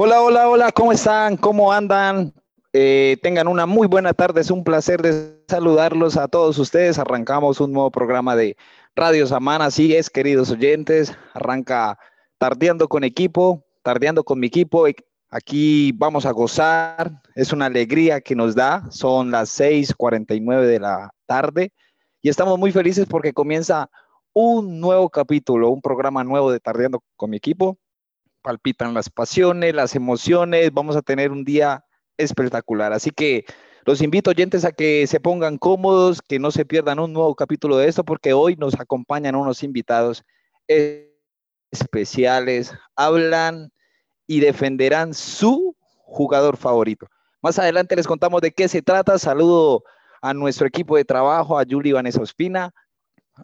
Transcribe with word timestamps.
Hola, 0.00 0.22
hola, 0.22 0.48
hola, 0.48 0.70
¿cómo 0.70 0.92
están? 0.92 1.36
¿Cómo 1.36 1.72
andan? 1.72 2.32
Eh, 2.72 3.16
tengan 3.20 3.48
una 3.48 3.66
muy 3.66 3.88
buena 3.88 4.14
tarde, 4.14 4.42
es 4.42 4.50
un 4.52 4.62
placer 4.62 5.02
saludarlos 5.48 6.16
a 6.16 6.28
todos 6.28 6.56
ustedes. 6.58 7.00
Arrancamos 7.00 7.58
un 7.60 7.72
nuevo 7.72 7.90
programa 7.90 8.36
de 8.36 8.56
Radio 8.94 9.26
Samana, 9.26 9.64
así 9.64 9.96
es, 9.96 10.08
queridos 10.08 10.52
oyentes. 10.52 11.18
Arranca 11.34 11.98
Tardeando 12.38 12.86
con 12.86 13.02
equipo, 13.02 13.64
Tardeando 13.82 14.22
con 14.22 14.38
mi 14.38 14.46
equipo. 14.46 14.86
Aquí 15.30 15.90
vamos 15.96 16.26
a 16.26 16.30
gozar, 16.30 17.20
es 17.34 17.52
una 17.52 17.66
alegría 17.66 18.20
que 18.20 18.36
nos 18.36 18.54
da. 18.54 18.86
Son 18.92 19.32
las 19.32 19.48
6:49 19.48 20.64
de 20.68 20.78
la 20.78 21.12
tarde 21.26 21.72
y 22.22 22.28
estamos 22.28 22.56
muy 22.56 22.70
felices 22.70 23.08
porque 23.10 23.32
comienza 23.32 23.90
un 24.32 24.78
nuevo 24.78 25.10
capítulo, 25.10 25.70
un 25.70 25.82
programa 25.82 26.22
nuevo 26.22 26.52
de 26.52 26.60
Tardeando 26.60 27.02
con 27.16 27.30
mi 27.30 27.38
equipo. 27.38 27.76
Palpitan 28.42 28.94
las 28.94 29.10
pasiones, 29.10 29.74
las 29.74 29.94
emociones. 29.94 30.72
Vamos 30.72 30.96
a 30.96 31.02
tener 31.02 31.30
un 31.32 31.44
día 31.44 31.84
espectacular. 32.16 32.92
Así 32.92 33.10
que 33.10 33.44
los 33.84 34.02
invito 34.02 34.30
oyentes 34.30 34.64
a 34.64 34.72
que 34.72 35.06
se 35.06 35.20
pongan 35.20 35.58
cómodos, 35.58 36.20
que 36.20 36.38
no 36.38 36.50
se 36.50 36.64
pierdan 36.64 36.98
un 36.98 37.12
nuevo 37.12 37.34
capítulo 37.34 37.76
de 37.76 37.88
esto, 37.88 38.04
porque 38.04 38.32
hoy 38.32 38.56
nos 38.56 38.78
acompañan 38.78 39.34
unos 39.34 39.62
invitados 39.62 40.24
especiales. 41.70 42.74
Hablan 42.96 43.72
y 44.26 44.40
defenderán 44.40 45.14
su 45.14 45.74
jugador 46.04 46.56
favorito. 46.56 47.08
Más 47.40 47.58
adelante 47.58 47.96
les 47.96 48.06
contamos 48.06 48.40
de 48.42 48.52
qué 48.52 48.68
se 48.68 48.82
trata. 48.82 49.18
Saludo 49.18 49.84
a 50.20 50.34
nuestro 50.34 50.66
equipo 50.66 50.96
de 50.96 51.04
trabajo, 51.04 51.58
a 51.58 51.62
Yuli 51.62 51.92
Vanessa 51.92 52.20
Ospina, 52.20 52.74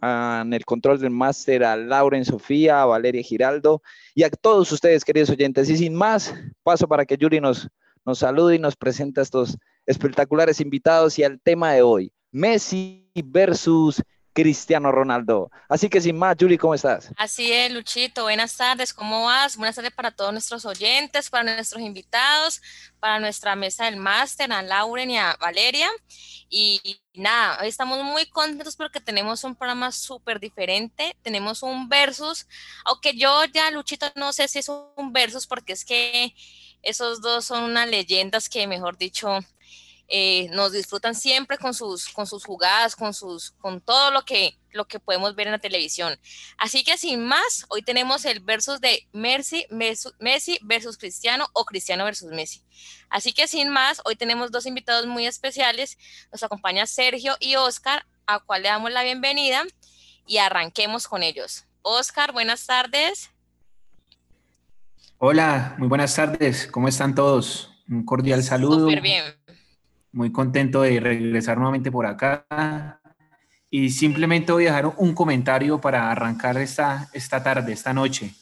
en 0.01 0.53
el 0.53 0.65
control 0.65 0.99
del 0.99 1.09
máster 1.09 1.63
a 1.63 1.75
Lauren 1.75 2.25
Sofía, 2.25 2.81
a 2.81 2.85
Valeria 2.85 3.23
Giraldo 3.23 3.81
y 4.13 4.23
a 4.23 4.29
todos 4.29 4.71
ustedes, 4.71 5.05
queridos 5.05 5.29
oyentes. 5.29 5.69
Y 5.69 5.77
sin 5.77 5.95
más, 5.95 6.33
paso 6.63 6.87
para 6.87 7.05
que 7.05 7.17
Yuli 7.17 7.39
nos, 7.39 7.67
nos 8.05 8.19
salude 8.19 8.55
y 8.55 8.59
nos 8.59 8.75
presente 8.75 9.19
a 9.19 9.23
estos 9.23 9.57
espectaculares 9.85 10.59
invitados 10.61 11.17
y 11.19 11.23
al 11.23 11.39
tema 11.39 11.73
de 11.73 11.81
hoy, 11.81 12.11
Messi 12.31 13.09
versus 13.23 14.01
Cristiano 14.35 14.91
Ronaldo. 14.91 15.49
Así 15.69 15.87
que 15.87 16.01
sin 16.01 16.17
más, 16.17 16.35
Julie, 16.37 16.57
¿cómo 16.57 16.75
estás? 16.75 17.09
Así 17.15 17.53
es, 17.53 17.71
Luchito. 17.71 18.23
Buenas 18.23 18.57
tardes, 18.57 18.93
¿cómo 18.93 19.23
vas? 19.23 19.55
Buenas 19.55 19.77
tardes 19.77 19.93
para 19.93 20.11
todos 20.11 20.33
nuestros 20.33 20.65
oyentes, 20.65 21.29
para 21.29 21.55
nuestros 21.55 21.81
invitados, 21.81 22.61
para 22.99 23.21
nuestra 23.21 23.55
mesa 23.55 23.85
del 23.85 23.95
máster, 23.95 24.51
a 24.51 24.61
Lauren 24.61 25.09
y 25.09 25.17
a 25.17 25.37
Valeria. 25.39 25.89
Y 26.49 26.99
nada, 27.13 27.59
hoy 27.61 27.69
estamos 27.69 28.03
muy 28.03 28.25
contentos 28.25 28.75
porque 28.75 28.99
tenemos 28.99 29.45
un 29.45 29.55
programa 29.55 29.93
súper 29.93 30.41
diferente. 30.41 31.15
Tenemos 31.21 31.63
un 31.63 31.87
versus, 31.87 32.45
aunque 32.83 33.15
yo 33.15 33.45
ya, 33.45 33.71
Luchito, 33.71 34.11
no 34.15 34.33
sé 34.33 34.49
si 34.49 34.59
es 34.59 34.67
un 34.67 35.13
versus 35.13 35.47
porque 35.47 35.71
es 35.71 35.85
que 35.85 36.35
esos 36.81 37.21
dos 37.21 37.45
son 37.45 37.63
unas 37.63 37.87
leyendas 37.87 38.49
que, 38.49 38.67
mejor 38.67 38.97
dicho, 38.97 39.39
eh, 40.07 40.49
nos 40.51 40.71
disfrutan 40.71 41.15
siempre 41.15 41.57
con 41.57 41.73
sus, 41.73 42.09
con 42.09 42.27
sus 42.27 42.45
jugadas, 42.45 42.95
con, 42.95 43.13
sus, 43.13 43.51
con 43.51 43.81
todo 43.81 44.11
lo 44.11 44.23
que, 44.23 44.55
lo 44.71 44.85
que 44.85 44.99
podemos 44.99 45.35
ver 45.35 45.47
en 45.47 45.53
la 45.53 45.59
televisión. 45.59 46.19
Así 46.57 46.83
que 46.83 46.97
sin 46.97 47.25
más, 47.25 47.65
hoy 47.69 47.81
tenemos 47.81 48.25
el 48.25 48.39
versus 48.39 48.79
de 48.81 49.07
Messi, 49.13 49.65
Messi 50.19 50.59
versus 50.61 50.97
Cristiano 50.97 51.47
o 51.53 51.65
Cristiano 51.65 52.05
versus 52.05 52.29
Messi. 52.31 52.61
Así 53.09 53.33
que 53.33 53.47
sin 53.47 53.69
más, 53.69 54.01
hoy 54.05 54.15
tenemos 54.15 54.51
dos 54.51 54.67
invitados 54.67 55.07
muy 55.07 55.25
especiales. 55.25 55.97
Nos 56.31 56.43
acompaña 56.43 56.85
Sergio 56.85 57.35
y 57.39 57.55
Oscar, 57.55 58.05
a 58.27 58.39
cual 58.39 58.61
le 58.61 58.69
damos 58.69 58.91
la 58.91 59.03
bienvenida 59.03 59.63
y 60.27 60.37
arranquemos 60.37 61.07
con 61.07 61.23
ellos. 61.23 61.65
Oscar, 61.81 62.31
buenas 62.31 62.65
tardes. 62.67 63.31
Hola, 65.17 65.75
muy 65.79 65.87
buenas 65.87 66.13
tardes. 66.13 66.67
¿Cómo 66.67 66.87
están 66.87 67.15
todos? 67.15 67.71
Un 67.89 68.05
cordial 68.05 68.43
saludo. 68.43 68.81
Súper 68.81 69.01
bien 69.01 69.44
muy 70.15 70.31
contento 70.31 70.81
de 70.81 70.99
regresar 70.99 71.57
nuevamente 71.57 71.91
por 71.91 72.05
acá. 72.05 73.01
Y 73.69 73.89
simplemente 73.89 74.53
voy 74.53 74.65
a 74.65 74.69
dejar 74.69 74.93
un 74.97 75.13
comentario 75.13 75.81
para 75.81 76.09
arrancar 76.09 76.57
esta, 76.57 77.09
esta 77.13 77.43
tarde, 77.43 77.73
esta 77.73 77.93
noche. 77.93 78.33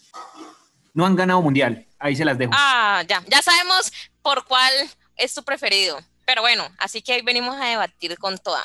No 0.94 1.08
han 1.08 1.16
ganado 1.16 1.42
mundial, 1.42 1.88
ahí 1.98 2.16
se 2.16 2.24
las 2.24 2.38
dejo. 2.38 2.52
Ah, 2.56 3.04
ya, 3.08 3.24
ya 3.28 3.42
sabemos 3.42 3.92
por 4.22 4.46
cuál 4.46 4.72
es 5.16 5.34
tu 5.34 5.44
preferido. 5.44 6.00
Pero 6.26 6.42
bueno, 6.42 6.64
así 6.78 7.02
que 7.02 7.16
hoy 7.16 7.22
venimos 7.24 7.60
a 7.60 7.66
debatir 7.66 8.18
con 8.20 8.38
toda. 8.38 8.64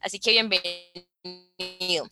Así 0.00 0.18
que 0.18 0.30
bienvenido. 0.30 2.08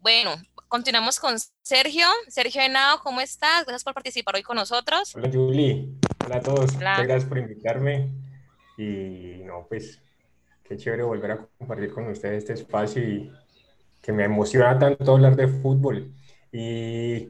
Bueno, 0.00 0.34
continuamos 0.66 1.20
con 1.20 1.36
Sergio. 1.62 2.08
Sergio 2.26 2.60
Henao, 2.60 3.00
¿cómo 3.04 3.20
estás? 3.20 3.64
Gracias 3.64 3.84
por 3.84 3.94
participar 3.94 4.34
hoy 4.34 4.42
con 4.42 4.56
nosotros. 4.56 5.14
Hola, 5.14 5.30
Julie. 5.32 5.86
Hola 6.24 6.36
a 6.38 6.40
todos. 6.40 6.72
Muchas 6.72 7.06
gracias 7.06 7.24
por 7.26 7.38
invitarme. 7.38 8.10
Y 8.80 9.42
no, 9.44 9.66
pues 9.68 10.00
qué 10.64 10.74
chévere 10.74 11.02
volver 11.02 11.32
a 11.32 11.46
compartir 11.58 11.92
con 11.92 12.06
ustedes 12.06 12.38
este 12.38 12.54
espacio 12.54 13.02
y 13.02 13.30
que 14.00 14.10
me 14.10 14.24
emociona 14.24 14.78
tanto 14.78 15.12
hablar 15.12 15.36
de 15.36 15.48
fútbol. 15.48 16.10
Y 16.50 17.28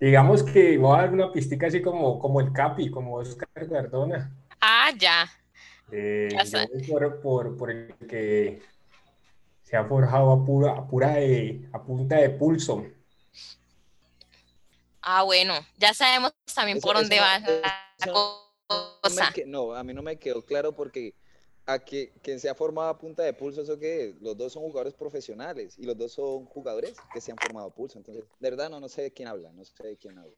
digamos 0.00 0.42
que 0.42 0.78
voy 0.78 0.96
a 0.96 1.02
dar 1.02 1.12
una 1.12 1.30
pistica 1.30 1.66
así 1.66 1.82
como, 1.82 2.18
como 2.18 2.40
el 2.40 2.50
Capi, 2.50 2.90
como 2.90 3.16
Oscar 3.16 3.66
Gardona. 3.66 4.34
Ah, 4.58 4.90
ya. 4.96 5.30
Eh, 5.92 6.34
por, 6.88 7.20
por, 7.20 7.56
por, 7.58 7.70
el 7.70 7.94
que 8.08 8.62
se 9.64 9.76
ha 9.76 9.84
forjado 9.84 10.32
a, 10.32 10.44
pura, 10.46 10.72
a, 10.72 10.86
pura 10.86 11.10
de, 11.10 11.68
a 11.74 11.82
punta 11.82 12.16
de 12.16 12.30
pulso. 12.30 12.86
Ah, 15.02 15.24
bueno, 15.24 15.54
ya 15.76 15.92
sabemos 15.92 16.32
también 16.54 16.80
por 16.80 16.96
dónde 16.96 17.20
va 17.20 17.38
la 17.38 18.12
cosa 18.12 18.45
no, 19.46 19.74
a 19.74 19.84
mí 19.84 19.94
no 19.94 20.02
me 20.02 20.18
quedó 20.18 20.44
claro 20.44 20.74
porque 20.74 21.14
a 21.66 21.80
que, 21.80 22.12
quien 22.22 22.38
se 22.38 22.48
ha 22.48 22.54
formado 22.54 22.88
a 22.88 22.98
punta 22.98 23.22
de 23.22 23.32
pulso, 23.32 23.60
eso 23.60 23.78
que 23.78 24.16
los 24.20 24.36
dos 24.36 24.52
son 24.52 24.62
jugadores 24.62 24.94
profesionales 24.94 25.74
y 25.78 25.84
los 25.84 25.98
dos 25.98 26.12
son 26.12 26.46
jugadores 26.46 26.94
que 27.12 27.20
se 27.20 27.32
han 27.32 27.38
formado 27.38 27.66
a 27.66 27.74
pulso. 27.74 27.98
Entonces, 27.98 28.24
de 28.38 28.50
verdad, 28.50 28.70
no, 28.70 28.78
no 28.78 28.88
sé 28.88 29.02
de 29.02 29.12
quién 29.12 29.28
habla, 29.28 29.52
no 29.52 29.64
sé 29.64 29.82
de 29.82 29.96
quién 29.96 30.18
habla. 30.18 30.34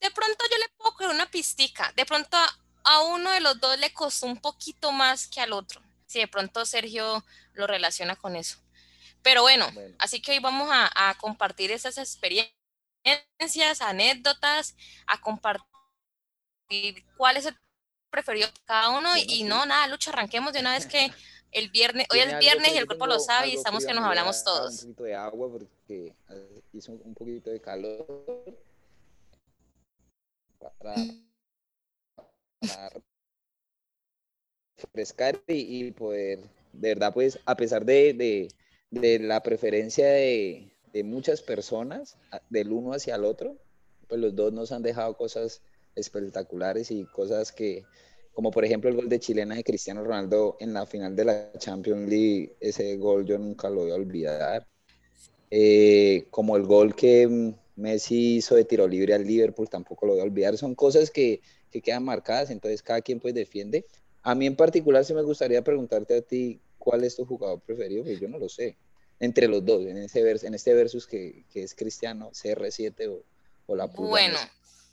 De 0.00 0.10
pronto 0.10 0.44
yo 0.50 0.58
le 0.58 0.68
puedo 0.76 0.92
coger 0.92 1.08
una 1.08 1.30
pistica. 1.30 1.92
De 1.96 2.04
pronto 2.04 2.36
a 2.84 3.02
uno 3.04 3.30
de 3.30 3.40
los 3.40 3.58
dos 3.60 3.78
le 3.78 3.92
costó 3.92 4.26
un 4.26 4.40
poquito 4.40 4.92
más 4.92 5.28
que 5.28 5.40
al 5.40 5.52
otro. 5.52 5.80
Si 6.06 6.18
de 6.18 6.28
pronto 6.28 6.66
Sergio 6.66 7.24
lo 7.54 7.66
relaciona 7.66 8.16
con 8.16 8.36
eso. 8.36 8.58
Pero 9.22 9.42
bueno, 9.42 9.66
así 9.98 10.20
que 10.20 10.32
hoy 10.32 10.40
vamos 10.40 10.68
a, 10.70 10.90
a 11.10 11.16
compartir 11.16 11.70
esas 11.70 11.96
experiencias, 11.96 12.50
anécdotas, 13.80 14.74
a 15.06 15.20
compartir 15.20 15.71
cuál 17.16 17.36
es 17.36 17.46
el 17.46 17.56
preferido 18.10 18.46
de 18.46 18.52
cada 18.64 18.90
uno 18.98 19.08
y 19.16 19.42
no, 19.44 19.64
nada, 19.66 19.88
Lucha, 19.88 20.10
arranquemos 20.10 20.52
de 20.52 20.60
una 20.60 20.74
vez 20.74 20.86
que 20.86 21.10
el 21.52 21.70
viernes, 21.70 22.06
hoy 22.12 22.20
es 22.20 22.38
viernes 22.38 22.72
y 22.74 22.78
el 22.78 22.86
cuerpo 22.86 23.06
lo 23.06 23.18
sabe 23.18 23.48
y 23.48 23.54
estamos 23.54 23.84
que 23.84 23.94
nos 23.94 24.04
hablamos 24.04 24.42
todos. 24.42 24.84
Un 24.84 24.94
poquito 24.94 25.04
de 25.04 25.14
agua 25.14 25.50
porque 25.50 26.14
hizo 26.72 26.92
un 26.92 27.14
poquito 27.14 27.50
de 27.50 27.60
calor 27.60 28.06
para, 30.78 30.94
refrescar 34.76 35.40
y, 35.46 35.90
poder, 35.92 36.38
de 36.72 36.88
verdad, 36.88 37.12
pues, 37.12 37.38
a 37.44 37.56
pesar 37.56 37.84
de, 37.84 38.48
de, 38.90 39.18
la 39.18 39.42
preferencia 39.42 40.06
de, 40.06 40.72
de 40.92 41.04
muchas 41.04 41.42
personas, 41.42 42.16
del 42.48 42.72
uno 42.72 42.92
hacia 42.92 43.16
el 43.16 43.24
otro, 43.24 43.56
pues 44.08 44.20
los 44.20 44.34
dos 44.34 44.52
nos 44.52 44.72
han 44.72 44.82
dejado 44.82 45.16
cosas 45.16 45.62
espectaculares 45.94 46.90
y 46.90 47.04
cosas 47.04 47.52
que, 47.52 47.84
como 48.32 48.50
por 48.50 48.64
ejemplo 48.64 48.90
el 48.90 48.96
gol 48.96 49.08
de 49.08 49.20
chilena 49.20 49.54
de 49.54 49.64
Cristiano 49.64 50.02
Ronaldo 50.02 50.56
en 50.60 50.72
la 50.72 50.86
final 50.86 51.14
de 51.14 51.24
la 51.24 51.52
Champions 51.58 52.08
League, 52.08 52.56
ese 52.60 52.96
gol 52.96 53.24
yo 53.24 53.38
nunca 53.38 53.68
lo 53.68 53.82
voy 53.82 53.90
a 53.90 53.96
olvidar. 53.96 54.66
Eh, 55.50 56.26
como 56.30 56.56
el 56.56 56.62
gol 56.62 56.94
que 56.94 57.54
Messi 57.76 58.36
hizo 58.36 58.54
de 58.54 58.64
tiro 58.64 58.88
libre 58.88 59.14
al 59.14 59.26
Liverpool, 59.26 59.68
tampoco 59.68 60.06
lo 60.06 60.12
voy 60.12 60.20
a 60.20 60.24
olvidar. 60.24 60.56
Son 60.56 60.74
cosas 60.74 61.10
que, 61.10 61.42
que 61.70 61.82
quedan 61.82 62.04
marcadas, 62.04 62.50
entonces 62.50 62.82
cada 62.82 63.00
quien 63.00 63.20
pues 63.20 63.34
defiende. 63.34 63.86
A 64.22 64.34
mí 64.34 64.46
en 64.46 64.56
particular 64.56 65.04
sí 65.04 65.14
me 65.14 65.22
gustaría 65.22 65.62
preguntarte 65.62 66.16
a 66.16 66.22
ti 66.22 66.60
cuál 66.78 67.04
es 67.04 67.16
tu 67.16 67.26
jugador 67.26 67.60
preferido, 67.60 68.02
porque 68.02 68.18
yo 68.18 68.28
no 68.28 68.38
lo 68.38 68.48
sé. 68.48 68.76
Entre 69.20 69.46
los 69.46 69.64
dos, 69.64 69.86
en, 69.86 69.98
ese 69.98 70.20
en 70.20 70.54
este 70.54 70.74
versus 70.74 71.06
que, 71.06 71.44
que 71.52 71.62
es 71.62 71.74
Cristiano, 71.74 72.30
CR7 72.32 73.08
o, 73.08 73.24
o 73.66 73.76
la 73.76 73.88
Pulga. 73.88 74.10
Bueno, 74.10 74.38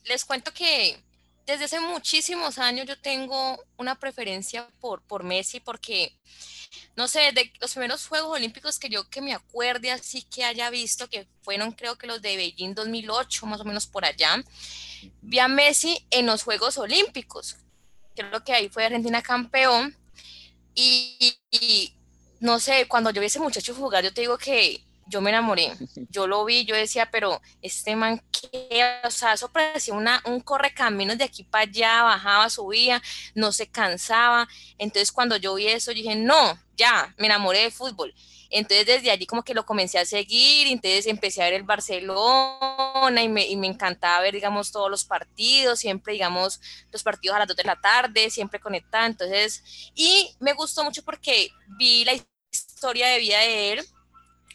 les 0.06 0.25
cuento 0.25 0.54
que 0.54 0.98
desde 1.46 1.66
hace 1.66 1.80
muchísimos 1.80 2.60
años 2.60 2.86
yo 2.86 3.00
tengo 3.00 3.63
una 3.78 3.98
preferencia 3.98 4.68
por, 4.80 5.01
por 5.01 5.24
Messi 5.24 5.60
porque, 5.60 6.16
no 6.96 7.07
sé, 7.07 7.31
de 7.31 7.51
los 7.60 7.72
primeros 7.72 8.06
Juegos 8.07 8.38
Olímpicos 8.38 8.78
que 8.78 8.90
yo 8.90 9.10
que 9.10 9.22
me 9.22 9.34
acuerde 9.34 9.92
así 9.92 10.22
que 10.22 10.44
haya 10.44 10.69
visto, 10.69 11.10
que 11.10 11.28
fueron 11.42 11.72
creo 11.72 11.98
que 11.98 12.06
los 12.06 12.22
de 12.22 12.38
Beijing 12.38 12.75
2008, 12.75 13.48
más 13.48 13.62
o 13.62 13.66
menos 13.66 13.88
por 13.88 14.06
allá, 14.06 14.44
vi 15.22 15.40
a 15.40 15.48
Messi 15.48 16.06
en 16.12 16.28
los 16.28 16.44
Juegos 16.44 16.78
Olímpicos. 16.78 17.57
Creo 18.16 18.44
que 18.44 18.54
ahí 18.54 18.69
fue 18.69 18.86
Argentina 18.86 19.22
campeón 19.24 19.95
y, 20.75 21.36
y 21.50 21.94
no 22.40 22.60
sé, 22.60 22.88
cuando 22.88 23.10
yo 23.10 23.22
vi 23.22 23.25
a 23.25 23.28
ese 23.28 23.40
muchacho 23.40 23.74
jugar, 23.74 24.04
yo 24.04 24.13
te 24.13 24.22
digo 24.22 24.38
que 24.38 24.84
yo 25.09 25.21
me 25.21 25.31
enamoré. 25.31 25.73
Yo 26.09 26.27
lo 26.27 26.45
vi, 26.45 26.65
yo 26.65 26.75
decía, 26.75 27.09
pero 27.11 27.41
este 27.61 27.95
man, 27.95 28.21
qué, 28.31 28.83
o 29.03 29.11
sea, 29.11 29.33
eso 29.33 29.50
parecía 29.50 29.94
una, 29.94 30.21
un 30.25 30.39
correcaminos 30.39 31.17
de 31.17 31.23
aquí 31.23 31.44
para 31.44 31.63
allá, 31.63 32.03
bajaba, 32.03 32.50
subía, 32.50 33.01
no 33.35 33.51
se 33.51 33.67
cansaba. 33.67 34.47
Entonces 34.77 35.11
cuando 35.11 35.35
yo 35.38 35.56
vi 35.56 35.67
eso, 35.67 35.91
dije, 35.91 36.15
no, 36.15 36.57
ya, 36.77 37.13
me 37.17 37.27
enamoré 37.27 37.59
del 37.63 37.71
fútbol. 37.71 38.13
Entonces 38.50 38.88
desde 38.88 39.11
allí 39.11 39.27
como 39.27 39.44
que 39.44 39.53
lo 39.53 39.65
comencé 39.65 40.00
a 40.00 40.06
seguir, 40.06 40.67
entonces 40.67 41.06
empecé 41.06 41.41
a 41.41 41.45
ver 41.45 41.53
el 41.53 41.63
Barcelona 41.63 43.21
y 43.21 43.29
me, 43.29 43.47
y 43.47 43.56
me, 43.56 43.67
encantaba 43.67 44.21
ver, 44.21 44.33
digamos, 44.33 44.71
todos 44.71 44.89
los 44.89 45.06
partidos, 45.06 45.79
siempre, 45.79 46.13
digamos, 46.13 46.59
los 46.91 47.03
partidos 47.03 47.35
a 47.35 47.39
las 47.39 47.47
2 47.47 47.57
de 47.57 47.63
la 47.63 47.79
tarde, 47.79 48.29
siempre 48.31 48.59
conectada. 48.59 49.06
Entonces, 49.06 49.91
y 49.94 50.35
me 50.39 50.53
gustó 50.53 50.83
mucho 50.83 51.03
porque 51.03 51.51
vi 51.77 52.06
la 52.06 52.13
historia 52.51 53.07
de 53.09 53.19
vida 53.19 53.39
de 53.39 53.73
él, 53.73 53.85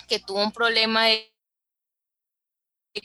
que 0.07 0.19
tuvo 0.19 0.43
un 0.43 0.53
problema 0.53 1.07
de 1.07 1.31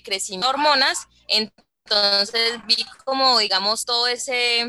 crecimiento 0.04 0.48
de 0.48 0.54
hormonas, 0.54 1.08
entonces 1.28 2.66
vi 2.68 2.86
como, 3.06 3.40
digamos, 3.40 3.86
todo 3.86 4.08
ese, 4.08 4.62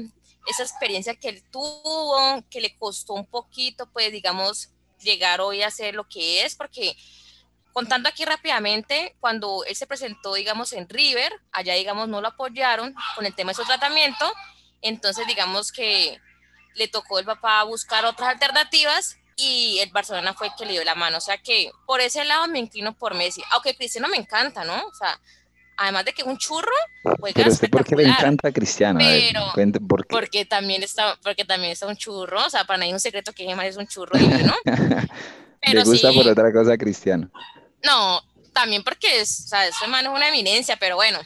esa 0.46 0.62
experiencia 0.62 1.14
que 1.14 1.28
él 1.28 1.42
tuvo, 1.50 2.42
que 2.50 2.60
le 2.60 2.76
costó 2.76 3.14
un 3.14 3.26
poquito, 3.26 3.90
pues, 3.92 4.10
digamos, 4.12 4.70
llegar 4.98 5.40
hoy 5.40 5.62
a 5.62 5.70
ser 5.70 5.94
lo 5.94 6.08
que 6.08 6.44
es, 6.44 6.54
porque 6.54 6.96
contando 7.72 8.08
aquí 8.08 8.24
rápidamente, 8.24 9.16
cuando 9.20 9.64
él 9.64 9.76
se 9.76 9.86
presentó, 9.86 10.34
digamos, 10.34 10.72
en 10.72 10.88
River, 10.88 11.32
allá, 11.52 11.74
digamos, 11.74 12.08
no 12.08 12.20
lo 12.20 12.28
apoyaron 12.28 12.94
con 13.14 13.26
el 13.26 13.34
tema 13.34 13.52
de 13.52 13.56
su 13.56 13.64
tratamiento, 13.64 14.32
entonces, 14.82 15.26
digamos 15.26 15.72
que 15.72 16.18
le 16.74 16.88
tocó 16.88 17.18
el 17.18 17.26
papá 17.26 17.62
buscar 17.64 18.04
otras 18.04 18.30
alternativas 18.30 19.19
y 19.40 19.78
el 19.80 19.90
Barcelona 19.90 20.34
fue 20.34 20.48
el 20.48 20.52
que 20.56 20.66
le 20.66 20.72
dio 20.72 20.84
la 20.84 20.94
mano. 20.94 21.18
O 21.18 21.20
sea 21.20 21.38
que 21.38 21.70
por 21.86 22.00
ese 22.00 22.24
lado 22.24 22.46
me 22.48 22.58
inclino 22.58 22.96
por 22.96 23.14
Messi. 23.14 23.42
Aunque 23.52 23.74
Cristiano 23.74 24.08
me 24.08 24.16
encanta, 24.16 24.64
¿no? 24.64 24.74
O 24.74 24.94
sea, 24.94 25.18
además 25.76 26.04
de 26.04 26.12
que 26.12 26.22
es 26.22 26.28
un 26.28 26.36
churro, 26.36 26.70
Pero 27.34 27.50
usted 27.50 27.70
por 27.70 27.84
qué 27.84 27.96
le 27.96 28.04
encanta 28.04 28.52
Cristiano? 28.52 29.00
Pero, 29.00 29.52
porque 30.08 30.44
también 30.44 30.82
está, 30.82 31.18
porque 31.22 31.44
también 31.44 31.72
está 31.72 31.86
un 31.86 31.96
churro, 31.96 32.44
o 32.46 32.50
sea, 32.50 32.64
para 32.64 32.78
nadie 32.78 32.90
es 32.90 32.94
un 32.94 33.00
secreto 33.00 33.32
que 33.32 33.44
Gemma 33.44 33.66
es 33.66 33.76
un 33.76 33.86
churro, 33.86 34.18
¿no? 34.18 34.54
Pero 35.62 35.80
¿Le 35.80 35.84
gusta 35.84 36.12
por 36.12 36.26
otra 36.26 36.52
cosa 36.52 36.76
Cristiano? 36.76 37.30
No, 37.82 38.22
también 38.52 38.82
porque 38.82 39.20
es, 39.20 39.44
o 39.44 39.48
sea, 39.48 39.66
es 39.66 39.74
una 39.82 40.28
eminencia, 40.28 40.76
pero 40.76 40.96
bueno, 40.96 41.18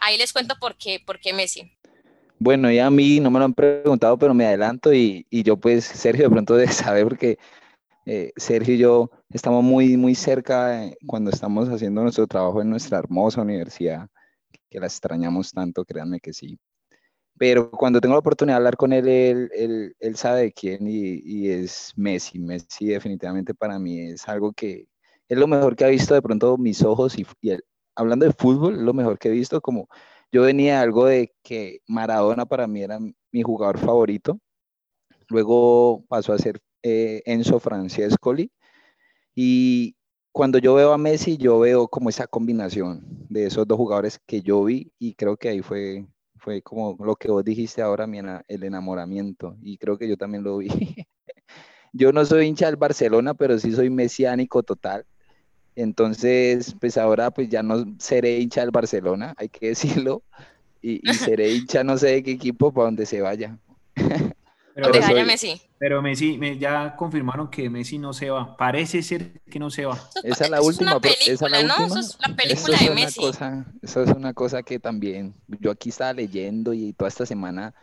ahí 0.00 0.18
les 0.18 0.32
cuento 0.32 0.56
por 0.58 0.76
qué, 0.76 1.00
por 1.04 1.20
qué 1.20 1.32
Messi. 1.32 1.72
Bueno, 2.40 2.70
y 2.70 2.78
a 2.78 2.88
mí 2.90 3.18
no 3.20 3.30
me 3.30 3.38
lo 3.40 3.46
han 3.46 3.54
preguntado, 3.54 4.16
pero 4.16 4.32
me 4.32 4.46
adelanto 4.46 4.94
y, 4.94 5.26
y 5.28 5.42
yo 5.42 5.56
pues, 5.56 5.84
Sergio, 5.84 6.24
de 6.24 6.30
pronto 6.30 6.54
de 6.54 6.68
saber 6.68 7.04
porque 7.04 7.38
eh, 8.06 8.32
Sergio 8.36 8.74
y 8.74 8.78
yo 8.78 9.10
estamos 9.30 9.62
muy, 9.64 9.96
muy 9.96 10.14
cerca 10.14 10.88
cuando 11.06 11.30
estamos 11.30 11.68
haciendo 11.68 12.02
nuestro 12.02 12.26
trabajo 12.26 12.62
en 12.62 12.70
nuestra 12.70 12.98
hermosa 12.98 13.42
universidad, 13.42 14.08
que 14.70 14.80
la 14.80 14.86
extrañamos 14.86 15.52
tanto, 15.52 15.84
créanme 15.84 16.20
que 16.20 16.32
sí. 16.32 16.58
Pero 17.36 17.70
cuando 17.70 18.00
tengo 18.00 18.14
la 18.14 18.20
oportunidad 18.20 18.54
de 18.54 18.58
hablar 18.58 18.76
con 18.76 18.92
él, 18.92 19.08
él, 19.08 19.50
él, 19.54 19.96
él 20.00 20.16
sabe 20.16 20.42
de 20.42 20.52
quién 20.52 20.88
y, 20.88 21.20
y, 21.24 21.50
es 21.50 21.92
Messi. 21.96 22.38
Messi 22.38 22.86
definitivamente 22.86 23.54
para 23.54 23.78
mí 23.78 24.00
es 24.00 24.28
algo 24.28 24.52
que 24.52 24.88
es 25.28 25.38
lo 25.38 25.46
mejor 25.46 25.76
que 25.76 25.84
ha 25.84 25.88
visto 25.88 26.14
de 26.14 26.22
pronto 26.22 26.56
mis 26.56 26.82
ojos 26.82 27.18
y, 27.18 27.26
y 27.42 27.56
hablando 27.94 28.26
de 28.26 28.32
fútbol, 28.32 28.84
lo 28.84 28.94
mejor 28.94 29.18
que 29.18 29.28
he 29.28 29.32
visto 29.32 29.60
como 29.60 29.88
yo 30.32 30.42
venía 30.42 30.80
algo 30.80 31.06
de 31.06 31.32
que 31.42 31.80
Maradona 31.86 32.46
para 32.46 32.66
mí 32.66 32.82
era 32.82 32.98
mi 32.98 33.42
jugador 33.42 33.78
favorito. 33.78 34.38
Luego 35.28 36.04
pasó 36.08 36.32
a 36.32 36.38
ser 36.38 36.60
eh, 36.82 37.22
Enzo 37.26 37.60
Francescoli. 37.60 38.50
Y 39.34 39.96
cuando 40.32 40.58
yo 40.58 40.74
veo 40.74 40.92
a 40.92 40.98
Messi, 40.98 41.36
yo 41.36 41.58
veo 41.60 41.88
como 41.88 42.10
esa 42.10 42.26
combinación 42.26 43.02
de 43.28 43.46
esos 43.46 43.66
dos 43.66 43.78
jugadores 43.78 44.20
que 44.26 44.42
yo 44.42 44.64
vi 44.64 44.92
y 44.98 45.14
creo 45.14 45.36
que 45.36 45.48
ahí 45.48 45.62
fue, 45.62 46.06
fue 46.36 46.62
como 46.62 46.96
lo 47.04 47.16
que 47.16 47.30
vos 47.30 47.44
dijiste 47.44 47.82
ahora, 47.82 48.06
el 48.48 48.64
enamoramiento. 48.64 49.56
Y 49.62 49.78
creo 49.78 49.98
que 49.98 50.08
yo 50.08 50.16
también 50.16 50.44
lo 50.44 50.58
vi. 50.58 50.68
yo 51.92 52.12
no 52.12 52.24
soy 52.24 52.46
hincha 52.46 52.66
del 52.66 52.76
Barcelona, 52.76 53.34
pero 53.34 53.58
sí 53.58 53.72
soy 53.72 53.90
mesiánico 53.90 54.62
total. 54.62 55.06
Entonces, 55.78 56.74
pues 56.80 56.98
ahora 56.98 57.30
pues 57.30 57.48
ya 57.48 57.62
no 57.62 57.86
seré 58.00 58.40
hincha 58.40 58.62
del 58.62 58.72
Barcelona, 58.72 59.32
hay 59.36 59.48
que 59.48 59.68
decirlo, 59.68 60.22
y, 60.82 61.00
seré 61.12 61.52
hincha 61.52 61.84
no 61.84 61.96
sé 61.96 62.08
de 62.08 62.22
qué 62.24 62.32
equipo 62.32 62.72
para 62.72 62.86
donde 62.86 63.06
se 63.06 63.20
vaya. 63.20 63.56
Pero, 64.74 64.92
pero 64.92 65.26
Messi. 65.26 65.60
Pero 65.76 66.00
Messi, 66.00 66.38
ya 66.56 66.94
confirmaron 66.94 67.50
que 67.50 67.68
Messi 67.68 67.98
no 67.98 68.12
se 68.12 68.30
va. 68.30 68.56
Parece 68.56 69.02
ser 69.02 69.40
que 69.50 69.58
no 69.58 69.70
se 69.70 69.84
va. 69.84 69.98
Esa 70.22 70.44
es 70.44 70.50
la 70.50 70.62
última. 70.62 71.00
Película, 71.00 71.34
esa 71.34 71.46
es 71.46 71.50
la 71.50 71.62
¿no? 71.64 71.74
Última. 71.82 71.86
Eso 71.86 71.98
es 71.98 72.18
la 72.20 72.36
película 72.36 72.78
de 72.78 72.90
Messi. 72.94 73.20
Cosa, 73.20 73.66
eso 73.82 74.02
es 74.04 74.10
una 74.10 74.34
cosa 74.34 74.62
que 74.62 74.78
también 74.78 75.34
yo 75.58 75.72
aquí 75.72 75.88
estaba 75.88 76.12
leyendo 76.12 76.74
y 76.74 76.92
toda 76.92 77.08
esta 77.08 77.26
semana 77.26 77.74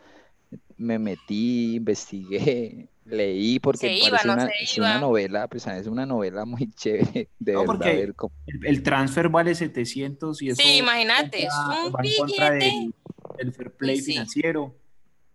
me 0.78 0.98
metí, 0.98 1.74
investigué, 1.74 2.88
leí 3.06 3.58
porque 3.60 4.00
parece 4.10 4.28
una, 4.28 4.46
es 4.60 4.78
una 4.78 4.98
novela, 4.98 5.48
pues 5.48 5.66
es 5.66 5.86
una 5.86 6.06
novela 6.06 6.44
muy 6.44 6.70
chévere 6.74 7.28
de 7.38 7.52
no, 7.52 7.66
verdad. 7.66 7.94
El, 7.94 8.14
el, 8.64 8.82
transfer 8.82 9.28
vale 9.28 9.54
700 9.54 10.42
y 10.42 10.48
eso. 10.50 10.62
Sí, 10.62 10.78
imagínate, 10.78 11.44
es 11.44 11.54
un 11.84 11.92
billete. 12.00 12.90
el 13.38 13.52
fair 13.52 13.72
play 13.72 14.00
financiero. 14.00 14.74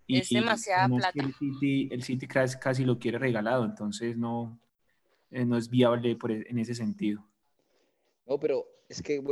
Y, 0.07 0.17
es 0.17 0.29
demasiada 0.29 0.89
plata. 0.89 1.11
El 1.15 1.33
City, 1.35 1.89
el 1.91 2.03
City 2.03 2.27
casi, 2.27 2.83
lo 2.83 2.99
quiere 2.99 3.17
regalado, 3.17 3.63
entonces 3.63 4.17
no, 4.17 4.59
eh, 5.29 5.45
no 5.45 5.57
es 5.57 5.69
viable 5.69 6.15
por, 6.17 6.31
e, 6.31 6.45
en 6.49 6.59
ese 6.59 6.75
sentido. 6.75 7.25
No, 8.27 8.37
pero 8.37 8.65
es 8.89 9.01
que 9.01 9.23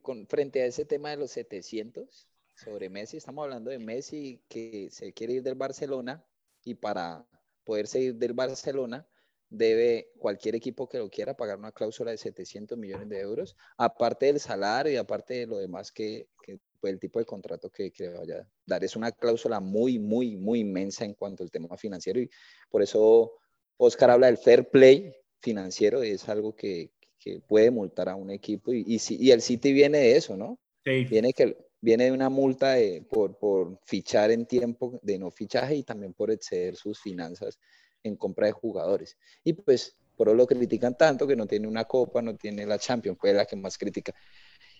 con, 0.00 0.26
frente 0.28 0.62
a 0.62 0.66
ese 0.66 0.84
tema 0.84 1.10
de 1.10 1.16
los 1.16 1.32
700 1.32 2.28
sobre 2.54 2.88
Messi, 2.88 3.16
estamos 3.16 3.42
hablando 3.42 3.70
de 3.70 3.80
Messi 3.80 4.40
que 4.48 4.88
se 4.90 5.12
quiere 5.12 5.34
ir 5.34 5.42
del 5.42 5.56
Barcelona 5.56 6.22
y 6.64 6.74
para 6.74 7.26
poder 7.70 7.86
seguir 7.86 8.16
del 8.16 8.32
Barcelona, 8.32 9.06
debe 9.48 10.10
cualquier 10.18 10.56
equipo 10.56 10.88
que 10.88 10.98
lo 10.98 11.08
quiera 11.08 11.36
pagar 11.36 11.56
una 11.56 11.70
cláusula 11.70 12.10
de 12.10 12.16
700 12.16 12.76
millones 12.76 13.08
de 13.08 13.20
euros, 13.20 13.56
aparte 13.76 14.26
del 14.26 14.40
salario 14.40 14.92
y 14.92 14.96
aparte 14.96 15.34
de 15.34 15.46
lo 15.46 15.58
demás 15.58 15.92
que, 15.92 16.26
que 16.42 16.58
pues, 16.80 16.92
el 16.92 16.98
tipo 16.98 17.20
de 17.20 17.26
contrato 17.26 17.70
que, 17.70 17.92
que 17.92 18.08
vaya 18.08 18.38
a 18.38 18.46
dar. 18.66 18.82
Es 18.82 18.96
una 18.96 19.12
cláusula 19.12 19.60
muy, 19.60 20.00
muy, 20.00 20.36
muy 20.36 20.58
inmensa 20.58 21.04
en 21.04 21.14
cuanto 21.14 21.44
al 21.44 21.52
tema 21.52 21.76
financiero 21.76 22.18
y 22.18 22.28
por 22.68 22.82
eso 22.82 23.34
Oscar 23.76 24.10
habla 24.10 24.26
del 24.26 24.38
fair 24.38 24.68
play 24.68 25.14
financiero, 25.40 26.02
es 26.02 26.28
algo 26.28 26.56
que, 26.56 26.90
que 27.20 27.38
puede 27.38 27.70
multar 27.70 28.08
a 28.08 28.16
un 28.16 28.32
equipo 28.32 28.72
y, 28.72 28.84
y, 28.84 28.98
y, 29.10 29.30
el 29.30 29.42
City 29.42 29.72
viene 29.72 29.98
de 29.98 30.16
eso, 30.16 30.36
¿no? 30.36 30.58
Sí. 30.84 31.04
Viene 31.04 31.32
que 31.32 31.56
viene 31.80 32.04
de 32.04 32.12
una 32.12 32.28
multa 32.28 32.76
por, 33.08 33.36
por 33.36 33.78
fichar 33.84 34.30
en 34.30 34.46
tiempo 34.46 34.98
de 35.02 35.18
no 35.18 35.30
fichaje 35.30 35.76
y 35.76 35.82
también 35.82 36.12
por 36.12 36.30
exceder 36.30 36.76
sus 36.76 37.00
finanzas 37.00 37.58
en 38.02 38.16
compra 38.16 38.46
de 38.46 38.52
jugadores. 38.52 39.16
Y 39.44 39.52
pues 39.54 39.96
por 40.16 40.28
eso 40.28 40.36
lo 40.36 40.46
critican 40.46 40.96
tanto 40.96 41.26
que 41.26 41.36
no 41.36 41.46
tiene 41.46 41.66
una 41.66 41.84
copa, 41.84 42.20
no 42.20 42.36
tiene 42.36 42.66
la 42.66 42.78
Champions, 42.78 43.18
fue 43.18 43.32
la 43.32 43.46
que 43.46 43.56
más 43.56 43.78
critica. 43.78 44.14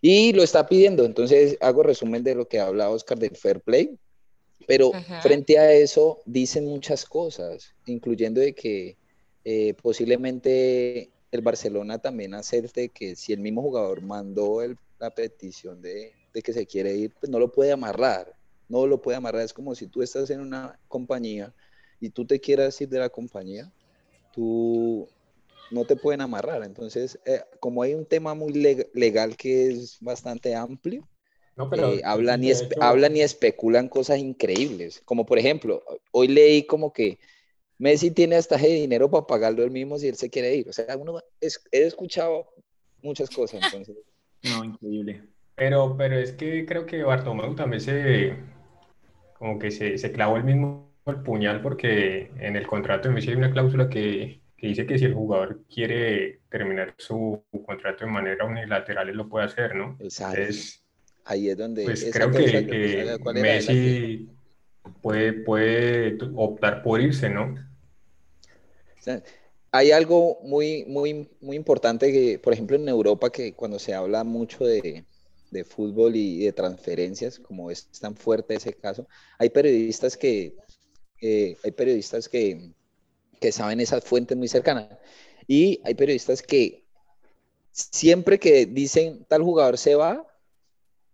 Y 0.03 0.33
lo 0.33 0.43
está 0.43 0.67
pidiendo, 0.67 1.05
entonces 1.05 1.57
hago 1.61 1.83
resumen 1.83 2.23
de 2.23 2.35
lo 2.35 2.49
que 2.49 2.61
habla 2.61 2.91
Oscar 2.91 3.19
del 3.19 3.37
fair 3.37 3.61
play, 3.61 3.99
pero 4.67 4.93
frente 5.23 5.59
a 5.59 5.73
eso 5.73 6.23
dicen 6.27 6.67
muchas 6.67 7.05
cosas, 7.05 7.75
incluyendo 7.87 8.41
de 8.41 8.55
que 8.55 8.97
eh, 9.45 9.75
posiblemente 9.81 11.11
el 11.31 11.41
Barcelona 11.41 11.99
también 11.99 12.35
acepte 12.35 12.91
que 12.91 13.17
si 13.17 13.33
el 13.33 13.41
mismo 13.41 13.63
jugador 13.63 14.03
mandó 14.03 14.61
la 14.99 15.11
petición 15.11 15.81
de, 15.81 16.13
de 16.33 16.43
que 16.43 16.53
se 16.53 16.67
quiere 16.67 16.95
ir, 16.95 17.15
pues 17.19 17.31
no 17.31 17.39
lo 17.39 17.53
puede 17.53 17.73
amarrar, 17.73 18.35
no 18.69 18.87
lo 18.87 19.01
puede 19.01 19.17
amarrar. 19.17 19.43
Es 19.43 19.53
como 19.53 19.75
si 19.75 19.87
tú 19.87 20.03
estás 20.03 20.31
en 20.31 20.41
una 20.41 20.79
compañía 20.89 21.55
y 22.01 22.11
tú 22.11 22.27
te 22.27 22.41
quieras 22.41 22.81
ir 22.81 22.89
de 22.89 22.99
la 22.99 23.09
compañía, 23.09 23.71
tú 24.33 25.09
no 25.71 25.85
te 25.85 25.97
pueden 25.97 26.21
amarrar. 26.21 26.65
Entonces, 26.65 27.19
eh, 27.25 27.43
como 27.61 27.83
hay 27.83 27.95
un 27.95 28.07
tema 28.07 28.35
muy 28.35 28.53
legal 28.53 29.37
que 29.37 29.69
es 29.69 29.99
bastante 30.01 30.55
amplio, 30.55 31.09
eh, 31.77 32.01
hablan, 32.05 32.43
y 32.43 32.53
hablan 32.81 33.17
y 33.17 33.21
especulan 33.21 33.89
cosas 33.89 34.19
increíbles. 34.19 35.03
Como 35.05 35.27
por 35.27 35.39
ejemplo, 35.39 35.83
hoy 36.13 36.29
leí 36.29 36.65
como 36.65 36.93
que 36.93 37.19
Messi 37.79 38.11
tiene 38.11 38.37
hasta 38.37 38.57
ese 38.57 38.69
dinero 38.69 39.11
para 39.11 39.27
pagarlo 39.27 39.63
él 39.63 39.71
mismo 39.71 39.99
si 39.99 40.09
él 40.09 40.17
se 40.17 40.31
quiere 40.31 40.55
ir. 40.55 40.69
O 40.69 40.73
sea, 40.73 40.97
uno 40.97 41.21
he 41.41 41.87
escuchado 41.87 42.53
muchas 43.03 43.31
cosas. 43.31 43.63
Entonces. 43.63 43.97
No, 44.43 44.65
increíble. 44.65 45.23
Pero, 45.61 45.95
pero 45.95 46.19
es 46.19 46.33
que 46.33 46.65
creo 46.65 46.87
que 46.87 47.03
Bartomeu 47.03 47.55
también 47.55 47.83
se, 47.83 48.35
como 49.35 49.59
que 49.59 49.71
se, 49.71 49.99
se 49.99 50.11
clavó 50.11 50.39
el 50.39 50.45
mismo 50.45 50.91
el 51.05 51.17
puñal 51.17 51.61
porque 51.61 52.31
en 52.39 52.57
el 52.57 52.67
contrato 52.67 53.09
de 53.09 53.15
Messi 53.15 53.29
hay 53.29 53.37
una 53.37 53.53
cláusula 53.53 53.91
que, 53.91 54.41
que 54.57 54.69
dice 54.69 54.87
que 54.87 54.99
si 54.99 55.05
el 55.05 55.13
jugador 55.13 55.61
quiere 55.67 56.41
terminar 56.49 56.95
su 56.97 57.45
contrato 57.67 58.07
de 58.07 58.11
manera 58.11 58.47
unilateral, 58.47 59.11
él 59.11 59.19
lo 59.19 59.29
puede 59.29 59.45
hacer, 59.45 59.75
¿no? 59.75 59.99
Exacto. 60.01 60.41
Ahí 61.27 61.51
es 61.51 61.59
donde... 61.59 61.85
Pues 61.85 62.09
creo 62.11 62.31
que, 62.31 62.67
que 62.67 63.19
Messi 63.35 64.31
puede, 65.03 65.35
puede 65.35 66.17
optar 66.37 66.83
por 66.83 67.03
irse, 67.03 67.29
¿no? 67.29 67.55
hay 69.73 69.93
algo 69.93 70.39
muy, 70.43 70.87
muy, 70.87 71.29
muy 71.43 71.57
importante 71.57 72.11
que, 72.11 72.39
por 72.39 72.55
ejemplo, 72.55 72.77
en 72.77 72.89
Europa, 72.89 73.31
que 73.31 73.53
cuando 73.53 73.79
se 73.79 73.93
habla 73.93 74.25
mucho 74.25 74.65
de, 74.65 75.05
de 75.51 75.65
fútbol 75.65 76.17
y 76.17 76.45
de 76.45 76.53
transferencias, 76.53 77.39
como 77.39 77.71
es 77.71 77.87
tan 78.01 78.17
fuerte 78.17 78.55
ese 78.55 78.73
caso, 78.75 79.07
hay 79.39 79.51
periodistas 79.51 80.17
que, 80.17 80.57
hay 81.21 81.71
periodistas 81.77 82.29
que, 82.29 82.73
que 83.41 83.53
saben 83.53 83.81
esas 83.81 84.05
fuentes 84.05 84.37
muy 84.37 84.49
cercanas. 84.49 84.89
Y 85.47 85.81
hay 85.85 85.95
periodistas 85.95 86.43
que 86.43 86.85
siempre 87.73 88.39
que 88.39 88.67
dicen 88.67 89.25
tal 89.29 89.43
jugador 89.43 89.79
se 89.79 89.95
va, 89.95 90.27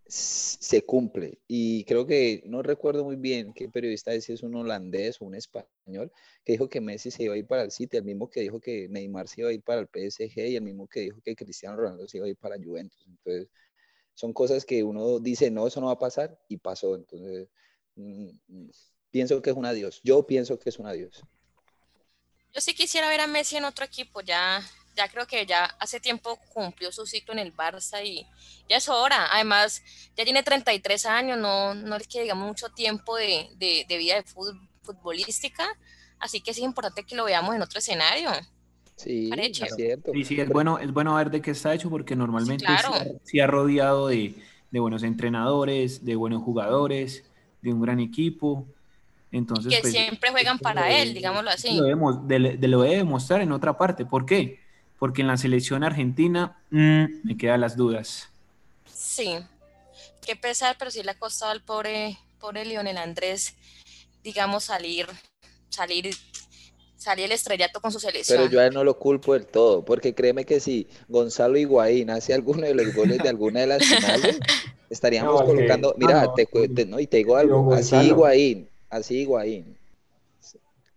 se 0.08 0.82
cumple. 0.82 1.38
Y 1.48 1.84
creo 1.84 2.06
que 2.06 2.42
no 2.46 2.62
recuerdo 2.62 3.04
muy 3.04 3.16
bien 3.16 3.52
qué 3.52 3.68
periodista 3.68 4.12
es, 4.14 4.24
si 4.24 4.32
es 4.32 4.42
un 4.42 4.54
holandés 4.54 5.20
o 5.20 5.24
un 5.24 5.34
español, 5.34 6.12
que 6.44 6.52
dijo 6.52 6.68
que 6.68 6.80
Messi 6.80 7.10
se 7.10 7.24
iba 7.24 7.34
a 7.34 7.38
ir 7.38 7.46
para 7.46 7.62
el 7.62 7.70
City, 7.70 7.96
el 7.96 8.04
mismo 8.04 8.30
que 8.30 8.40
dijo 8.40 8.60
que 8.60 8.88
Neymar 8.88 9.28
se 9.28 9.40
iba 9.40 9.50
a 9.50 9.52
ir 9.52 9.62
para 9.62 9.80
el 9.80 9.88
PSG 9.88 10.38
y 10.48 10.56
el 10.56 10.62
mismo 10.62 10.86
que 10.86 11.00
dijo 11.00 11.20
que 11.22 11.34
Cristiano 11.34 11.76
Ronaldo 11.76 12.06
se 12.06 12.18
iba 12.18 12.26
a 12.26 12.30
ir 12.30 12.36
para 12.36 12.56
Juventus. 12.56 13.04
Entonces, 13.08 13.48
son 14.16 14.32
cosas 14.32 14.64
que 14.64 14.82
uno 14.82 15.20
dice, 15.20 15.52
no, 15.52 15.68
eso 15.68 15.80
no 15.80 15.86
va 15.86 15.92
a 15.92 15.98
pasar 15.98 16.36
y 16.48 16.56
pasó. 16.56 16.96
Entonces, 16.96 17.48
mm, 17.94 18.30
mm, 18.48 18.70
pienso 19.12 19.40
que 19.40 19.50
es 19.50 19.56
un 19.56 19.66
adiós. 19.66 20.00
Yo 20.02 20.26
pienso 20.26 20.58
que 20.58 20.70
es 20.70 20.78
un 20.80 20.86
adiós. 20.86 21.22
Yo 22.52 22.60
sí 22.60 22.74
quisiera 22.74 23.08
ver 23.08 23.20
a 23.20 23.28
Messi 23.28 23.56
en 23.56 23.66
otro 23.66 23.84
equipo, 23.84 24.22
ya 24.22 24.60
ya 24.96 25.08
creo 25.08 25.26
que 25.26 25.44
ya 25.46 25.64
hace 25.78 26.00
tiempo 26.00 26.36
cumplió 26.52 26.90
su 26.90 27.06
ciclo 27.06 27.34
en 27.34 27.40
el 27.40 27.54
Barça 27.54 28.04
y 28.04 28.26
ya 28.68 28.78
es 28.78 28.88
hora. 28.88 29.28
Además, 29.30 29.82
ya 30.16 30.24
tiene 30.24 30.42
33 30.42 31.06
años, 31.06 31.38
no, 31.38 31.74
no 31.74 31.96
es 31.96 32.08
que 32.08 32.22
digamos 32.22 32.48
mucho 32.48 32.70
tiempo 32.70 33.16
de, 33.16 33.50
de, 33.56 33.98
vida 33.98 34.14
de 34.14 34.22
fútbol, 34.22 34.68
futbolística, 34.82 35.68
así 36.18 36.40
que 36.40 36.52
es 36.52 36.58
importante 36.58 37.04
que 37.04 37.14
lo 37.14 37.24
veamos 37.24 37.54
en 37.54 37.62
otro 37.62 37.78
escenario. 37.78 38.30
Sí, 38.96 39.30
es 39.36 39.74
cierto. 39.76 40.12
Sí, 40.12 40.24
sí, 40.24 40.40
es 40.40 40.48
bueno, 40.48 40.78
es 40.78 40.92
bueno 40.92 41.14
ver 41.14 41.30
de 41.30 41.40
qué 41.40 41.50
está 41.50 41.74
hecho 41.74 41.90
porque 41.90 42.16
normalmente 42.16 42.64
sí, 43.24 43.40
ha, 43.40 43.46
rodeado 43.46 44.08
de, 44.08 44.34
de, 44.70 44.80
buenos 44.80 45.02
entrenadores, 45.02 46.04
de 46.04 46.16
buenos 46.16 46.42
jugadores, 46.42 47.24
de 47.60 47.72
un 47.72 47.82
gran 47.82 48.00
equipo. 48.00 48.66
Entonces, 49.30 49.74
que 49.74 49.80
pues, 49.80 49.92
siempre 49.92 50.30
juegan 50.30 50.58
para 50.58 50.90
él, 50.90 51.12
digámoslo 51.12 51.50
así. 51.50 51.76
Lo 51.76 51.82
debemos, 51.82 52.26
de, 52.26 52.38
lo 52.38 52.80
debe 52.80 52.96
demostrar 52.96 53.42
en 53.42 53.52
otra 53.52 53.76
parte. 53.76 54.06
¿Por 54.06 54.24
qué? 54.24 54.60
porque 54.98 55.22
en 55.22 55.28
la 55.28 55.36
selección 55.36 55.84
argentina 55.84 56.58
mm, 56.70 57.04
me 57.24 57.36
quedan 57.36 57.60
las 57.60 57.76
dudas. 57.76 58.28
Sí, 58.92 59.36
qué 60.24 60.36
pesar, 60.36 60.76
pero 60.78 60.90
sí 60.90 61.02
le 61.02 61.10
ha 61.10 61.18
costado 61.18 61.52
al 61.52 61.62
pobre, 61.62 62.18
pobre 62.38 62.64
Lionel 62.64 62.98
Andrés, 62.98 63.54
digamos, 64.22 64.64
salir, 64.64 65.06
salir, 65.68 66.16
salir 66.96 67.26
el 67.26 67.32
estrellato 67.32 67.80
con 67.80 67.92
su 67.92 68.00
selección. 68.00 68.38
Pero 68.38 68.50
yo 68.50 68.60
a 68.60 68.66
él 68.66 68.74
no 68.74 68.84
lo 68.84 68.98
culpo 68.98 69.34
del 69.34 69.46
todo, 69.46 69.84
porque 69.84 70.14
créeme 70.14 70.44
que 70.44 70.60
si 70.60 70.88
Gonzalo 71.08 71.56
Higuaín 71.56 72.10
hace 72.10 72.34
alguno 72.34 72.62
de 72.62 72.74
los 72.74 72.94
goles 72.94 73.18
de 73.18 73.28
alguna 73.28 73.60
de 73.60 73.66
las 73.66 73.84
finales, 73.84 74.38
estaríamos 74.90 75.42
colocando, 75.42 75.94
mira, 75.98 76.32
te, 76.34 76.48
no, 76.86 76.98
y 77.00 77.06
te 77.06 77.18
digo 77.18 77.36
algo, 77.36 77.74
así 77.74 77.96
Higuaín, 77.96 78.68
así 78.90 79.20
Higuaín 79.20 79.76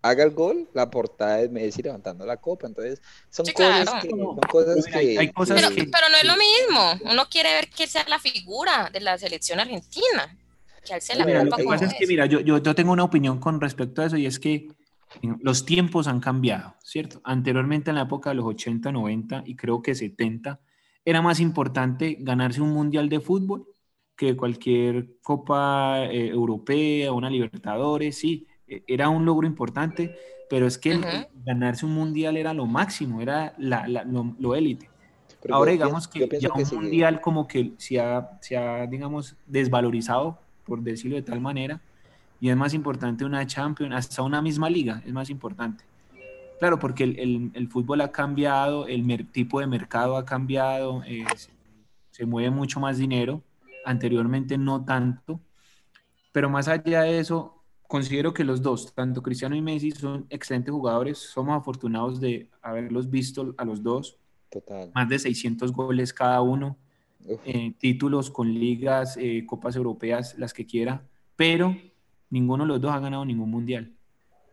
haga 0.02 0.24
el 0.24 0.32
gol, 0.32 0.70
la 0.74 0.90
portada 0.90 1.42
es 1.42 1.52
Messi 1.52 1.82
levantando 1.82 2.26
la 2.26 2.38
copa. 2.38 2.68
Entonces, 2.68 3.02
son, 3.30 3.46
cosas, 3.48 4.02
que, 4.02 4.10
son 4.10 4.36
cosas 4.50 4.86
que, 4.86 5.16
pero, 5.92 6.10
no 6.10 6.18
es 6.18 6.24
lo 6.26 6.36
mismo. 6.38 7.12
Uno 7.12 7.28
quiere 7.30 7.54
ver 7.54 7.70
que 7.70 7.88
sea 7.88 8.06
la 8.08 8.20
figura 8.20 8.90
de 8.92 9.02
la 9.02 9.18
selección 9.18 9.60
argentina. 9.60 10.38
Que 10.86 10.94
alce 10.94 11.16
la 11.16 11.26
mira, 11.26 11.44
lo 11.44 11.56
que 11.56 11.64
pasa 11.64 11.86
es 11.86 11.94
que, 11.94 12.08
mira, 12.08 12.26
yo, 12.26 12.40
yo, 12.40 12.76
tengo 12.76 12.94
una 12.94 13.04
opinión 13.04 13.40
con 13.40 13.60
respecto 13.60 14.02
a 14.02 14.06
eso 14.06 14.18
y 14.18 14.26
es 14.26 14.40
que 14.40 14.70
los 15.22 15.66
tiempos 15.66 16.08
han 16.08 16.20
cambiado, 16.20 16.76
¿cierto? 16.84 17.22
Anteriormente, 17.24 17.92
en 17.92 17.96
la 17.96 18.04
época 18.04 18.30
de 18.30 18.38
los 18.38 18.46
80, 18.46 18.92
90 18.92 19.44
y 19.46 19.56
creo 19.56 19.82
que 19.82 19.96
70, 19.96 20.60
era 21.06 21.22
más 21.22 21.40
importante 21.40 22.18
ganarse 22.20 22.62
un 22.62 22.72
mundial 22.72 23.10
de 23.10 23.20
fútbol 23.20 23.68
que 24.16 24.36
cualquier 24.36 25.18
copa 25.22 26.06
eh, 26.06 26.28
europea, 26.28 27.14
una 27.14 27.30
Libertadores, 27.30 28.18
sí 28.18 28.48
e, 28.68 28.84
era 28.88 29.10
un 29.10 29.26
logro 29.26 29.48
importante, 29.48 30.16
pero 30.50 30.68
es 30.68 30.78
que 30.78 31.00
ganarse 31.46 31.86
un 31.86 31.94
mundial 31.94 32.38
era 32.38 32.54
lo 32.54 32.66
máximo, 32.66 33.22
era 33.22 33.54
la, 33.58 33.88
lo, 33.88 34.56
élite. 34.56 34.90
Ahora 35.50 35.72
digamos 35.72 36.08
que 36.08 36.28
ya 36.40 36.50
un 36.54 36.82
mundial 36.82 37.22
como 37.22 37.48
que 37.48 37.74
se 37.78 38.00
ha, 38.00 38.38
se 38.42 38.58
ha, 38.58 38.86
digamos, 38.88 39.38
desvalorizado, 39.46 40.38
por 40.66 40.82
decirlo 40.82 41.16
de 41.16 41.24
tal 41.24 41.40
manera, 41.40 41.82
y 42.40 42.50
es 42.50 42.56
más 42.56 42.74
importante 42.74 43.26
una 43.26 43.46
Champions, 43.46 43.96
hasta 43.96 44.22
una 44.22 44.42
misma 44.42 44.70
liga, 44.70 45.02
es 45.06 45.14
más 45.14 45.30
importante. 45.30 45.84
Claro, 46.60 46.78
porque 46.78 47.06
el, 47.06 47.52
el, 47.54 47.68
fútbol 47.70 48.02
ha 48.02 48.12
cambiado, 48.12 48.86
el 48.88 49.28
tipo 49.32 49.62
de 49.62 49.68
mercado 49.68 50.18
ha 50.18 50.26
cambiado, 50.26 51.04
eh, 51.06 51.26
se 52.12 52.26
mueve 52.26 52.50
mucho 52.50 52.82
más 52.82 52.98
dinero, 52.98 53.42
anteriormente 53.86 54.58
no 54.58 54.84
tanto, 54.84 55.40
pero 56.32 56.50
más 56.50 56.68
allá 56.68 57.04
de 57.04 57.20
eso, 57.20 57.64
considero 57.88 58.34
que 58.34 58.44
los 58.44 58.62
dos, 58.62 58.94
tanto 58.94 59.24
Cristiano 59.24 59.56
y 59.56 59.62
Messi, 59.62 59.92
son 59.92 60.28
excelentes 60.30 60.72
jugadores. 60.72 61.18
Somos 61.18 61.58
afortunados 61.58 62.20
de 62.20 62.48
haberlos 62.62 63.10
visto 63.10 63.56
a 63.58 63.66
los 63.66 63.82
dos. 63.82 64.18
Total. 64.50 64.92
Más 64.94 65.10
de 65.10 65.18
600 65.18 65.72
goles 65.72 66.14
cada 66.14 66.42
uno, 66.42 66.78
eh, 67.46 67.74
títulos 67.78 68.30
con 68.30 68.54
ligas, 68.54 69.18
eh, 69.18 69.44
copas 69.46 69.76
europeas, 69.76 70.38
las 70.38 70.54
que 70.54 70.66
quiera, 70.66 71.04
pero 71.36 71.76
ninguno 72.30 72.64
de 72.64 72.68
los 72.68 72.82
dos 72.82 72.92
ha 72.92 73.00
ganado 73.00 73.26
ningún 73.26 73.50
mundial. 73.50 73.92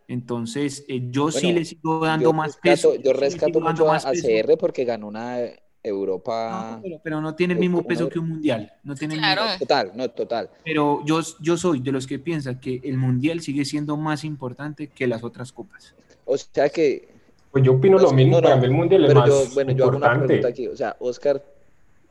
Entonces, 0.09 0.85
eh, 0.89 1.09
yo 1.11 1.31
sí 1.31 1.53
le 1.53 1.65
sigo 1.65 2.05
dando 2.05 2.33
más 2.33 2.57
peso. 2.57 2.95
Yo 2.95 3.13
rescato 3.13 3.61
mucho 3.61 3.91
a, 3.91 3.99
CR 3.99 4.57
porque 4.59 4.85
ganó 4.85 5.09
una 5.09 5.39
Europa. 5.83 6.81
pero, 7.03 7.21
no 7.21 7.35
tiene 7.35 7.55
el 7.55 7.61
mismo 7.61 7.83
peso 7.83 8.09
que 8.09 8.19
un 8.19 8.29
mundial. 8.29 8.73
No 8.83 8.95
tiene 8.95 9.19
Total, 9.59 9.93
no, 9.95 10.09
total. 10.11 10.51
Pero 10.65 11.05
yo, 11.05 11.21
yo 11.41 11.57
soy 11.57 11.81
de 11.81 11.93
los 11.93 12.07
que 12.07 12.19
piensan 12.19 12.61
que 12.61 12.81
el 12.85 12.99
mundial 12.99 13.41
sigue 13.41 13.65
siendo 13.65 13.97
más 13.97 14.25
importante 14.25 14.89
que 14.89 15.07
las 15.07 15.25
otras 15.25 15.53
copas. 15.53 15.95
O 16.25 16.37
sea 16.37 16.69
que. 16.69 17.09
Pues 17.51 17.65
yo 17.65 17.73
opino 17.73 17.99
lo 17.99 18.13
mismo, 18.13 18.41
para 18.43 18.57
mí 18.57 18.67
el 18.67 18.73
mundial 18.73 19.05
es 19.07 19.15
más 19.15 19.29
yo, 19.29 19.45
bueno, 19.55 19.73
yo 19.73 19.85
hago 19.87 19.97
una 19.97 20.19
pregunta 20.19 20.49
aquí. 20.49 20.67
O 20.67 20.77
sea, 20.77 20.97
Oscar, 21.01 21.43